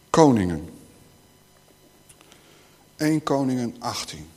Koningen. 0.10 0.70
1 2.96 3.24
Koningen 3.24 3.76
18. 3.80 4.32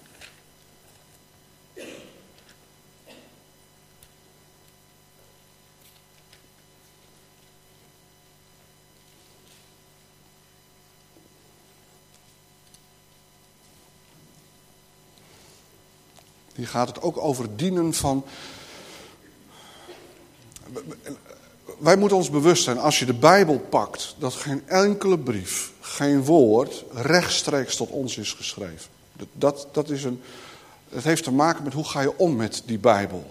Hier 16.55 16.69
gaat 16.69 16.89
het 16.89 17.03
ook 17.03 17.17
over 17.17 17.57
dienen 17.57 17.95
van 17.95 18.25
wij 21.85 21.97
moeten 21.97 22.17
ons 22.17 22.31
bewust 22.31 22.65
zijn, 22.65 22.79
als 22.79 22.99
je 22.99 23.05
de 23.05 23.15
Bijbel 23.15 23.59
pakt, 23.59 24.15
dat 24.19 24.35
geen 24.35 24.63
enkele 24.67 25.19
brief, 25.19 25.73
geen 25.81 26.25
woord 26.25 26.85
rechtstreeks 26.93 27.77
tot 27.77 27.91
ons 27.91 28.19
is 28.19 28.33
geschreven. 28.33 28.91
Dat, 29.33 29.69
dat, 29.73 29.91
is 29.91 30.05
een, 30.05 30.23
het 30.89 31.05
heeft 31.05 31.25
te 31.25 31.33
maken 31.33 31.65
met 31.65 31.73
hoe 31.73 31.85
ga 31.85 32.01
je 32.01 32.19
om 32.19 32.37
met 32.37 32.63
die 32.67 32.79
Bijbel. 32.79 33.25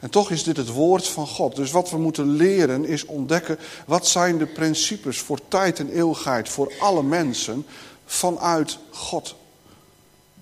En 0.00 0.10
toch 0.10 0.30
is 0.30 0.42
dit 0.42 0.56
het 0.56 0.68
woord 0.68 1.08
van 1.08 1.26
God. 1.26 1.56
Dus 1.56 1.70
wat 1.70 1.90
we 1.90 1.98
moeten 1.98 2.30
leren 2.30 2.84
is 2.84 3.04
ontdekken, 3.04 3.58
wat 3.86 4.06
zijn 4.06 4.38
de 4.38 4.46
principes 4.46 5.18
voor 5.18 5.38
tijd 5.48 5.78
en 5.78 5.90
eeuwigheid, 5.90 6.48
voor 6.48 6.72
alle 6.78 7.02
mensen, 7.02 7.66
vanuit 8.04 8.78
God. 8.90 9.34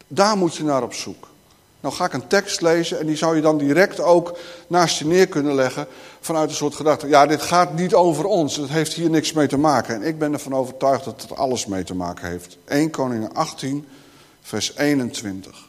Daar 0.06 0.36
moet 0.36 0.56
je 0.56 0.64
naar 0.64 0.82
op 0.82 0.94
zoek. 0.94 1.28
Nou 1.80 1.94
ga 1.94 2.04
ik 2.04 2.12
een 2.12 2.26
tekst 2.26 2.60
lezen 2.60 3.00
en 3.00 3.06
die 3.06 3.16
zou 3.16 3.36
je 3.36 3.42
dan 3.42 3.58
direct 3.58 4.00
ook 4.00 4.38
naast 4.66 4.98
je 4.98 5.06
neer 5.06 5.26
kunnen 5.26 5.54
leggen 5.54 5.86
vanuit 6.20 6.50
een 6.50 6.56
soort 6.56 6.74
gedachte. 6.74 7.08
Ja, 7.08 7.26
dit 7.26 7.42
gaat 7.42 7.74
niet 7.74 7.94
over 7.94 8.24
ons, 8.24 8.56
het 8.56 8.68
heeft 8.68 8.92
hier 8.92 9.10
niks 9.10 9.32
mee 9.32 9.46
te 9.46 9.58
maken. 9.58 9.94
En 9.94 10.02
ik 10.02 10.18
ben 10.18 10.32
ervan 10.32 10.54
overtuigd 10.54 11.04
dat 11.04 11.22
het 11.22 11.36
alles 11.36 11.66
mee 11.66 11.84
te 11.84 11.94
maken 11.94 12.28
heeft. 12.28 12.58
1 12.64 12.90
Koningen 12.90 13.34
18, 13.34 13.88
vers 14.40 14.76
21. 14.76 15.68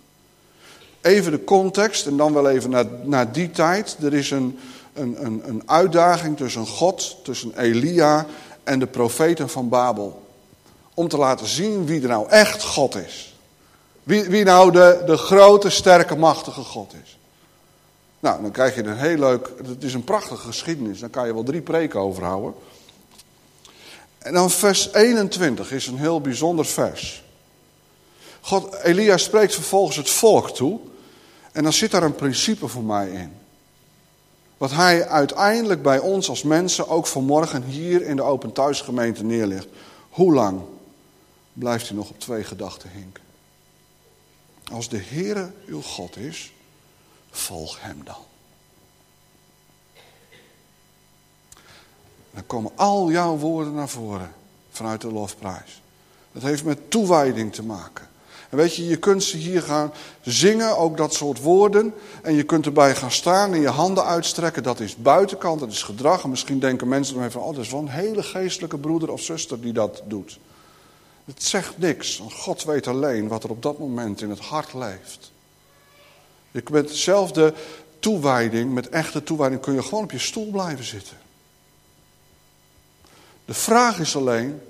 Even 1.02 1.32
de 1.32 1.44
context 1.44 2.06
en 2.06 2.18
dan 2.18 2.34
wel 2.34 2.50
even 2.50 2.70
naar, 2.70 2.86
naar 3.04 3.32
die 3.32 3.52
tijd. 3.52 3.98
Er 4.02 4.14
is 4.14 4.32
een, 4.32 4.60
een, 4.94 5.26
een, 5.26 5.42
een 5.46 5.64
uitdaging 5.66 6.38
tussen 6.38 6.68
God, 6.68 7.18
tussen 7.24 7.60
Elia 7.60 8.26
en 8.64 8.80
de 8.80 8.88
profeten 8.88 9.50
van 9.50 9.70
Babel. 9.70 10.22
Om 10.94 11.08
te 11.08 11.18
laten 11.18 11.48
zien 11.48 11.86
wie 11.86 12.02
er 12.02 12.08
nou 12.08 12.30
echt 12.30 12.64
God 12.64 12.96
is. 12.96 13.31
Wie, 14.04 14.24
wie 14.24 14.44
nou 14.44 14.72
de, 14.72 15.04
de 15.06 15.18
grote, 15.18 15.70
sterke, 15.70 16.16
machtige 16.16 16.62
God 16.62 16.94
is. 17.04 17.18
Nou, 18.20 18.42
dan 18.42 18.52
krijg 18.52 18.76
je 18.76 18.84
een 18.84 18.98
heel 18.98 19.18
leuk, 19.18 19.52
het 19.66 19.84
is 19.84 19.94
een 19.94 20.04
prachtige 20.04 20.48
geschiedenis. 20.48 21.00
Daar 21.00 21.10
kan 21.10 21.28
je 21.28 21.34
wel 21.34 21.44
drie 21.44 21.62
preken 21.62 22.00
over 22.00 22.24
houden. 22.24 22.54
En 24.18 24.34
dan 24.34 24.50
vers 24.50 24.94
21 24.94 25.72
is 25.72 25.88
een 25.88 25.98
heel 25.98 26.22
bijzonder 26.22 26.66
vers. 26.66 27.24
God, 28.42 28.74
Elia 28.74 29.18
spreekt 29.18 29.54
vervolgens 29.54 29.98
het 29.98 30.10
volk 30.10 30.50
toe. 30.50 30.80
En 31.52 31.64
dan 31.64 31.74
zit 31.74 31.92
daar 31.92 32.04
een 32.04 32.16
principe 32.16 32.68
voor 32.68 32.84
mij 32.84 33.10
in. 33.10 33.34
Wat 34.58 34.72
hij 34.72 35.08
uiteindelijk 35.08 35.82
bij 35.82 36.00
ons 36.00 36.30
als 36.30 36.44
mensen 36.44 36.88
ook 36.88 37.08
vanmorgen 37.08 37.64
hier 37.64 38.02
in 38.02 38.16
de 38.16 38.22
Open 38.22 38.52
Thuisgemeente 38.52 39.24
neerlegt. 39.24 39.68
Hoe 40.10 40.34
lang 40.34 40.62
blijft 41.54 41.90
u 41.90 41.96
nog 41.96 42.10
op 42.10 42.20
twee 42.20 42.44
gedachten 42.44 42.90
hinken? 42.90 43.24
Als 44.72 44.90
de 44.90 45.02
Heere 45.10 45.52
uw 45.66 45.82
God 45.82 46.18
is, 46.18 46.54
volg 47.32 47.82
hem 47.82 48.02
dan. 48.04 48.16
Dan 52.34 52.46
komen 52.46 52.72
al 52.76 53.12
jouw 53.12 53.38
woorden 53.38 53.74
naar 53.74 53.90
voren 53.90 54.34
vanuit 54.72 55.02
de 55.02 55.12
lofprijs. 55.12 55.82
Dat 56.32 56.42
heeft 56.42 56.64
met 56.64 56.92
toewijding 56.92 57.54
te 57.54 57.64
maken. 57.64 58.10
En 58.50 58.58
weet 58.58 58.76
je, 58.76 58.88
je 58.88 58.98
kunt 58.98 59.24
ze 59.24 59.38
hier 59.38 59.62
gaan 59.62 59.94
zingen, 60.22 60.78
ook 60.78 60.98
dat 60.98 61.14
soort 61.14 61.42
woorden. 61.42 61.94
En 62.22 62.34
je 62.34 62.44
kunt 62.44 62.66
erbij 62.66 62.96
gaan 62.96 63.12
staan 63.12 63.54
en 63.54 63.62
je 63.62 63.70
handen 63.70 64.06
uitstrekken. 64.06 64.64
Dat 64.64 64.80
is 64.80 64.96
buitenkant, 64.96 65.60
dat 65.60 65.72
is 65.72 65.84
gedrag. 65.84 66.24
En 66.24 66.30
misschien 66.30 66.60
denken 66.60 66.88
mensen 66.88 67.16
dan 67.16 67.24
even, 67.24 67.42
oh, 67.42 67.56
dat 67.56 67.64
is 67.64 67.72
wel 67.72 67.80
een 67.80 67.88
hele 67.88 68.24
geestelijke 68.24 68.78
broeder 68.78 69.12
of 69.12 69.22
zuster 69.22 69.62
die 69.62 69.74
dat 69.74 70.02
doet. 70.06 70.40
Het 71.34 71.44
zegt 71.44 71.78
niks. 71.78 72.22
God 72.30 72.64
weet 72.64 72.88
alleen 72.88 73.28
wat 73.28 73.44
er 73.44 73.50
op 73.50 73.62
dat 73.62 73.80
moment 73.80 74.22
in 74.22 74.30
het 74.30 74.40
hart 74.40 74.74
leeft. 74.74 75.32
Je 76.52 76.64
met 76.72 76.88
dezelfde 76.88 77.54
toewijding, 78.00 78.74
met 78.74 78.90
echte 78.90 79.24
toewijding, 79.24 79.62
kun 79.62 79.74
je 79.74 79.84
gewoon 79.84 80.04
op 80.04 80.12
je 80.12 80.20
stoel 80.20 80.52
blijven 80.52 80.86
zitten. 80.86 81.18
De 83.46 83.54
vraag 83.54 84.00
is 84.00 84.16
alleen, 84.16 84.62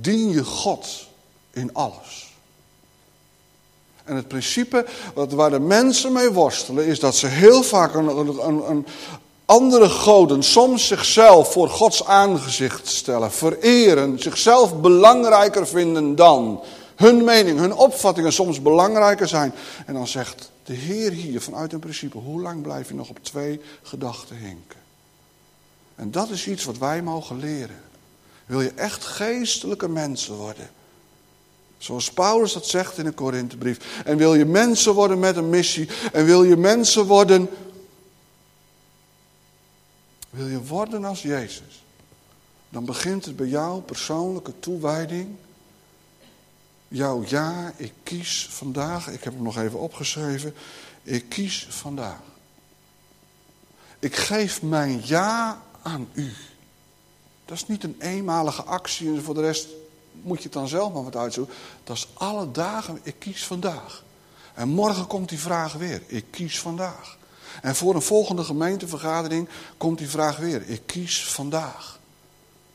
dien 0.00 0.28
je 0.28 0.44
God 0.44 1.08
in 1.50 1.74
alles? 1.74 2.32
En 4.04 4.16
het 4.16 4.28
principe 4.28 4.86
waar 5.14 5.50
de 5.50 5.60
mensen 5.60 6.12
mee 6.12 6.30
worstelen 6.30 6.86
is 6.86 7.00
dat 7.00 7.16
ze 7.16 7.26
heel 7.26 7.62
vaak 7.62 7.94
een, 7.94 8.08
een, 8.08 8.70
een 8.70 8.86
andere 9.48 9.88
goden, 9.88 10.42
soms 10.42 10.86
zichzelf 10.86 11.52
voor 11.52 11.68
Gods 11.68 12.04
aangezicht 12.04 12.86
stellen, 12.88 13.32
vereren, 13.32 14.18
zichzelf 14.18 14.80
belangrijker 14.80 15.66
vinden 15.66 16.16
dan 16.16 16.60
hun 16.96 17.24
mening, 17.24 17.58
hun 17.58 17.74
opvattingen 17.74 18.32
soms 18.32 18.62
belangrijker 18.62 19.28
zijn. 19.28 19.54
En 19.86 19.94
dan 19.94 20.06
zegt 20.06 20.50
de 20.64 20.72
Heer 20.72 21.10
hier 21.10 21.40
vanuit 21.40 21.72
een 21.72 21.78
principe, 21.78 22.18
hoe 22.18 22.40
lang 22.40 22.62
blijf 22.62 22.88
je 22.88 22.94
nog 22.94 23.08
op 23.08 23.18
twee 23.22 23.60
gedachten 23.82 24.36
hinken? 24.36 24.80
En 25.94 26.10
dat 26.10 26.30
is 26.30 26.46
iets 26.46 26.64
wat 26.64 26.78
wij 26.78 27.02
mogen 27.02 27.38
leren. 27.38 27.80
Wil 28.46 28.60
je 28.60 28.72
echt 28.74 29.04
geestelijke 29.04 29.88
mensen 29.88 30.34
worden? 30.34 30.70
Zoals 31.78 32.10
Paulus 32.12 32.52
dat 32.52 32.66
zegt 32.66 32.98
in 32.98 33.04
de 33.04 33.10
Korinthebrief. 33.10 34.02
En 34.04 34.16
wil 34.16 34.34
je 34.34 34.44
mensen 34.44 34.92
worden 34.92 35.18
met 35.18 35.36
een 35.36 35.50
missie. 35.50 35.88
En 36.12 36.24
wil 36.24 36.42
je 36.42 36.56
mensen 36.56 37.06
worden. 37.06 37.48
Wil 40.30 40.46
je 40.46 40.64
worden 40.64 41.04
als 41.04 41.22
Jezus. 41.22 41.82
Dan 42.68 42.84
begint 42.84 43.24
het 43.24 43.36
bij 43.36 43.46
jou 43.46 43.80
persoonlijke 43.80 44.58
toewijding. 44.58 45.36
Jouw 46.88 47.24
ja, 47.26 47.72
ik 47.76 47.92
kies 48.02 48.46
vandaag. 48.50 49.08
Ik 49.08 49.24
heb 49.24 49.32
hem 49.32 49.42
nog 49.42 49.58
even 49.58 49.78
opgeschreven. 49.78 50.54
Ik 51.02 51.28
kies 51.28 51.66
vandaag. 51.70 52.20
Ik 53.98 54.16
geef 54.16 54.62
mijn 54.62 55.00
ja 55.04 55.62
aan 55.82 56.08
u. 56.12 56.32
Dat 57.44 57.56
is 57.56 57.66
niet 57.66 57.84
een 57.84 57.96
eenmalige 57.98 58.62
actie 58.62 59.08
en 59.08 59.22
voor 59.22 59.34
de 59.34 59.40
rest 59.40 59.68
moet 60.12 60.36
je 60.36 60.42
het 60.42 60.52
dan 60.52 60.68
zelf 60.68 60.92
maar 60.92 61.04
wat 61.04 61.16
uitzoeken. 61.16 61.54
Dat 61.84 61.96
is 61.96 62.08
alle 62.14 62.50
dagen, 62.50 63.00
ik 63.02 63.14
kies 63.18 63.44
vandaag. 63.46 64.04
En 64.54 64.68
morgen 64.68 65.06
komt 65.06 65.28
die 65.28 65.38
vraag 65.38 65.72
weer, 65.72 66.02
ik 66.06 66.24
kies 66.30 66.60
vandaag. 66.60 67.17
En 67.62 67.76
voor 67.76 67.94
een 67.94 68.02
volgende 68.02 68.44
gemeentevergadering 68.44 69.48
komt 69.76 69.98
die 69.98 70.08
vraag 70.08 70.36
weer, 70.36 70.68
ik 70.68 70.82
kies 70.86 71.26
vandaag. 71.26 71.98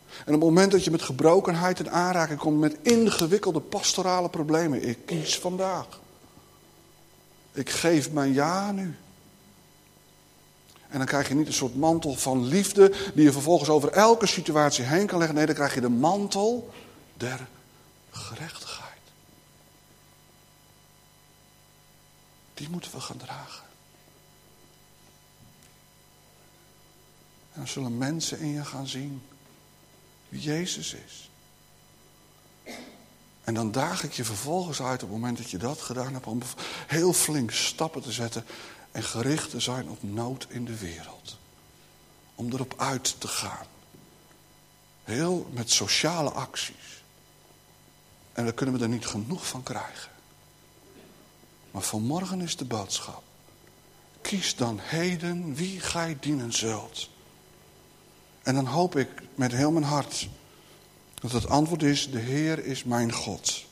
En 0.07 0.34
op 0.34 0.41
het 0.41 0.49
moment 0.49 0.71
dat 0.71 0.84
je 0.84 0.91
met 0.91 1.01
gebrokenheid 1.01 1.80
in 1.80 1.91
aanraking 1.91 2.39
komt 2.39 2.59
met 2.59 2.78
ingewikkelde 2.82 3.59
pastorale 3.59 4.30
problemen, 4.30 4.88
ik 4.88 5.05
kies 5.05 5.39
vandaag. 5.39 5.88
Ik 7.51 7.69
geef 7.69 8.11
mijn 8.11 8.34
ja 8.34 8.71
nu. 8.71 8.95
En 10.89 10.97
dan 10.97 11.07
krijg 11.07 11.28
je 11.28 11.36
niet 11.36 11.47
een 11.47 11.53
soort 11.53 11.76
mantel 11.76 12.13
van 12.13 12.45
liefde 12.45 12.93
die 13.13 13.24
je 13.24 13.32
vervolgens 13.32 13.69
over 13.69 13.89
elke 13.89 14.26
situatie 14.28 14.84
heen 14.84 15.07
kan 15.07 15.17
leggen. 15.17 15.36
Nee, 15.36 15.45
dan 15.45 15.55
krijg 15.55 15.74
je 15.74 15.82
de 15.82 15.89
mantel 15.89 16.69
der 17.13 17.47
gerechtigheid. 18.11 18.89
Die 22.53 22.69
moeten 22.69 22.91
we 22.91 22.99
gaan 22.99 23.17
dragen. 23.17 23.63
En 27.53 27.59
dan 27.59 27.67
zullen 27.67 27.97
mensen 27.97 28.39
in 28.39 28.47
je 28.47 28.65
gaan 28.65 28.87
zien 28.87 29.21
wie 30.29 30.41
Jezus 30.41 30.93
is. 30.93 31.29
En 33.43 33.53
dan 33.53 33.71
daag 33.71 34.03
ik 34.03 34.13
je 34.13 34.23
vervolgens 34.23 34.81
uit 34.81 35.03
op 35.03 35.09
het 35.09 35.19
moment 35.19 35.37
dat 35.37 35.49
je 35.49 35.57
dat 35.57 35.81
gedaan 35.81 36.13
hebt 36.13 36.25
om 36.25 36.41
heel 36.87 37.13
flink 37.13 37.51
stappen 37.51 38.01
te 38.01 38.11
zetten 38.11 38.45
en 38.91 39.03
gericht 39.03 39.49
te 39.49 39.59
zijn 39.59 39.89
op 39.89 40.03
nood 40.03 40.47
in 40.49 40.65
de 40.65 40.77
wereld. 40.77 41.37
Om 42.35 42.51
erop 42.51 42.73
uit 42.77 43.15
te 43.19 43.27
gaan. 43.27 43.65
Heel 45.03 45.49
met 45.51 45.71
sociale 45.71 46.29
acties. 46.29 47.03
En 48.33 48.43
daar 48.43 48.53
kunnen 48.53 48.75
we 48.75 48.81
er 48.81 48.89
niet 48.89 49.05
genoeg 49.05 49.47
van 49.47 49.63
krijgen. 49.63 50.11
Maar 51.71 51.81
vanmorgen 51.81 52.41
is 52.41 52.57
de 52.57 52.65
boodschap. 52.65 53.23
Kies 54.21 54.55
dan 54.55 54.79
heden 54.81 55.55
wie 55.55 55.79
gij 55.79 56.17
dienen 56.19 56.53
zult. 56.53 57.09
En 58.43 58.55
dan 58.55 58.65
hoop 58.65 58.95
ik 58.95 59.09
met 59.35 59.51
heel 59.51 59.71
mijn 59.71 59.85
hart 59.85 60.27
dat 61.23 61.31
het 61.31 61.49
antwoord 61.49 61.83
is, 61.83 62.11
de 62.11 62.19
Heer 62.19 62.65
is 62.65 62.83
mijn 62.83 63.13
God. 63.13 63.63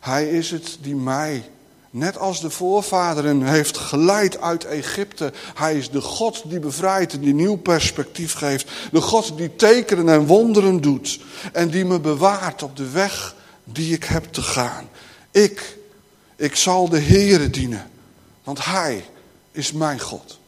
Hij 0.00 0.28
is 0.28 0.50
het 0.50 0.78
die 0.80 0.94
mij, 0.94 1.50
net 1.90 2.18
als 2.18 2.40
de 2.40 2.50
voorvaderen, 2.50 3.42
heeft 3.42 3.78
geleid 3.78 4.40
uit 4.40 4.64
Egypte. 4.64 5.32
Hij 5.54 5.78
is 5.78 5.90
de 5.90 6.00
God 6.00 6.42
die 6.50 6.58
bevrijdt 6.58 7.12
en 7.12 7.20
die 7.20 7.34
nieuw 7.34 7.56
perspectief 7.56 8.32
geeft. 8.32 8.70
De 8.92 9.00
God 9.00 9.36
die 9.36 9.56
tekenen 9.56 10.08
en 10.08 10.26
wonderen 10.26 10.80
doet. 10.80 11.20
En 11.52 11.70
die 11.70 11.84
me 11.84 12.00
bewaart 12.00 12.62
op 12.62 12.76
de 12.76 12.90
weg 12.90 13.34
die 13.64 13.94
ik 13.94 14.04
heb 14.04 14.24
te 14.24 14.42
gaan. 14.42 14.88
Ik, 15.30 15.78
ik 16.36 16.56
zal 16.56 16.88
de 16.88 17.00
Heere 17.00 17.50
dienen, 17.50 17.90
want 18.44 18.64
Hij 18.64 19.04
is 19.52 19.72
mijn 19.72 20.00
God. 20.00 20.38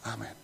Amen. 0.00 0.43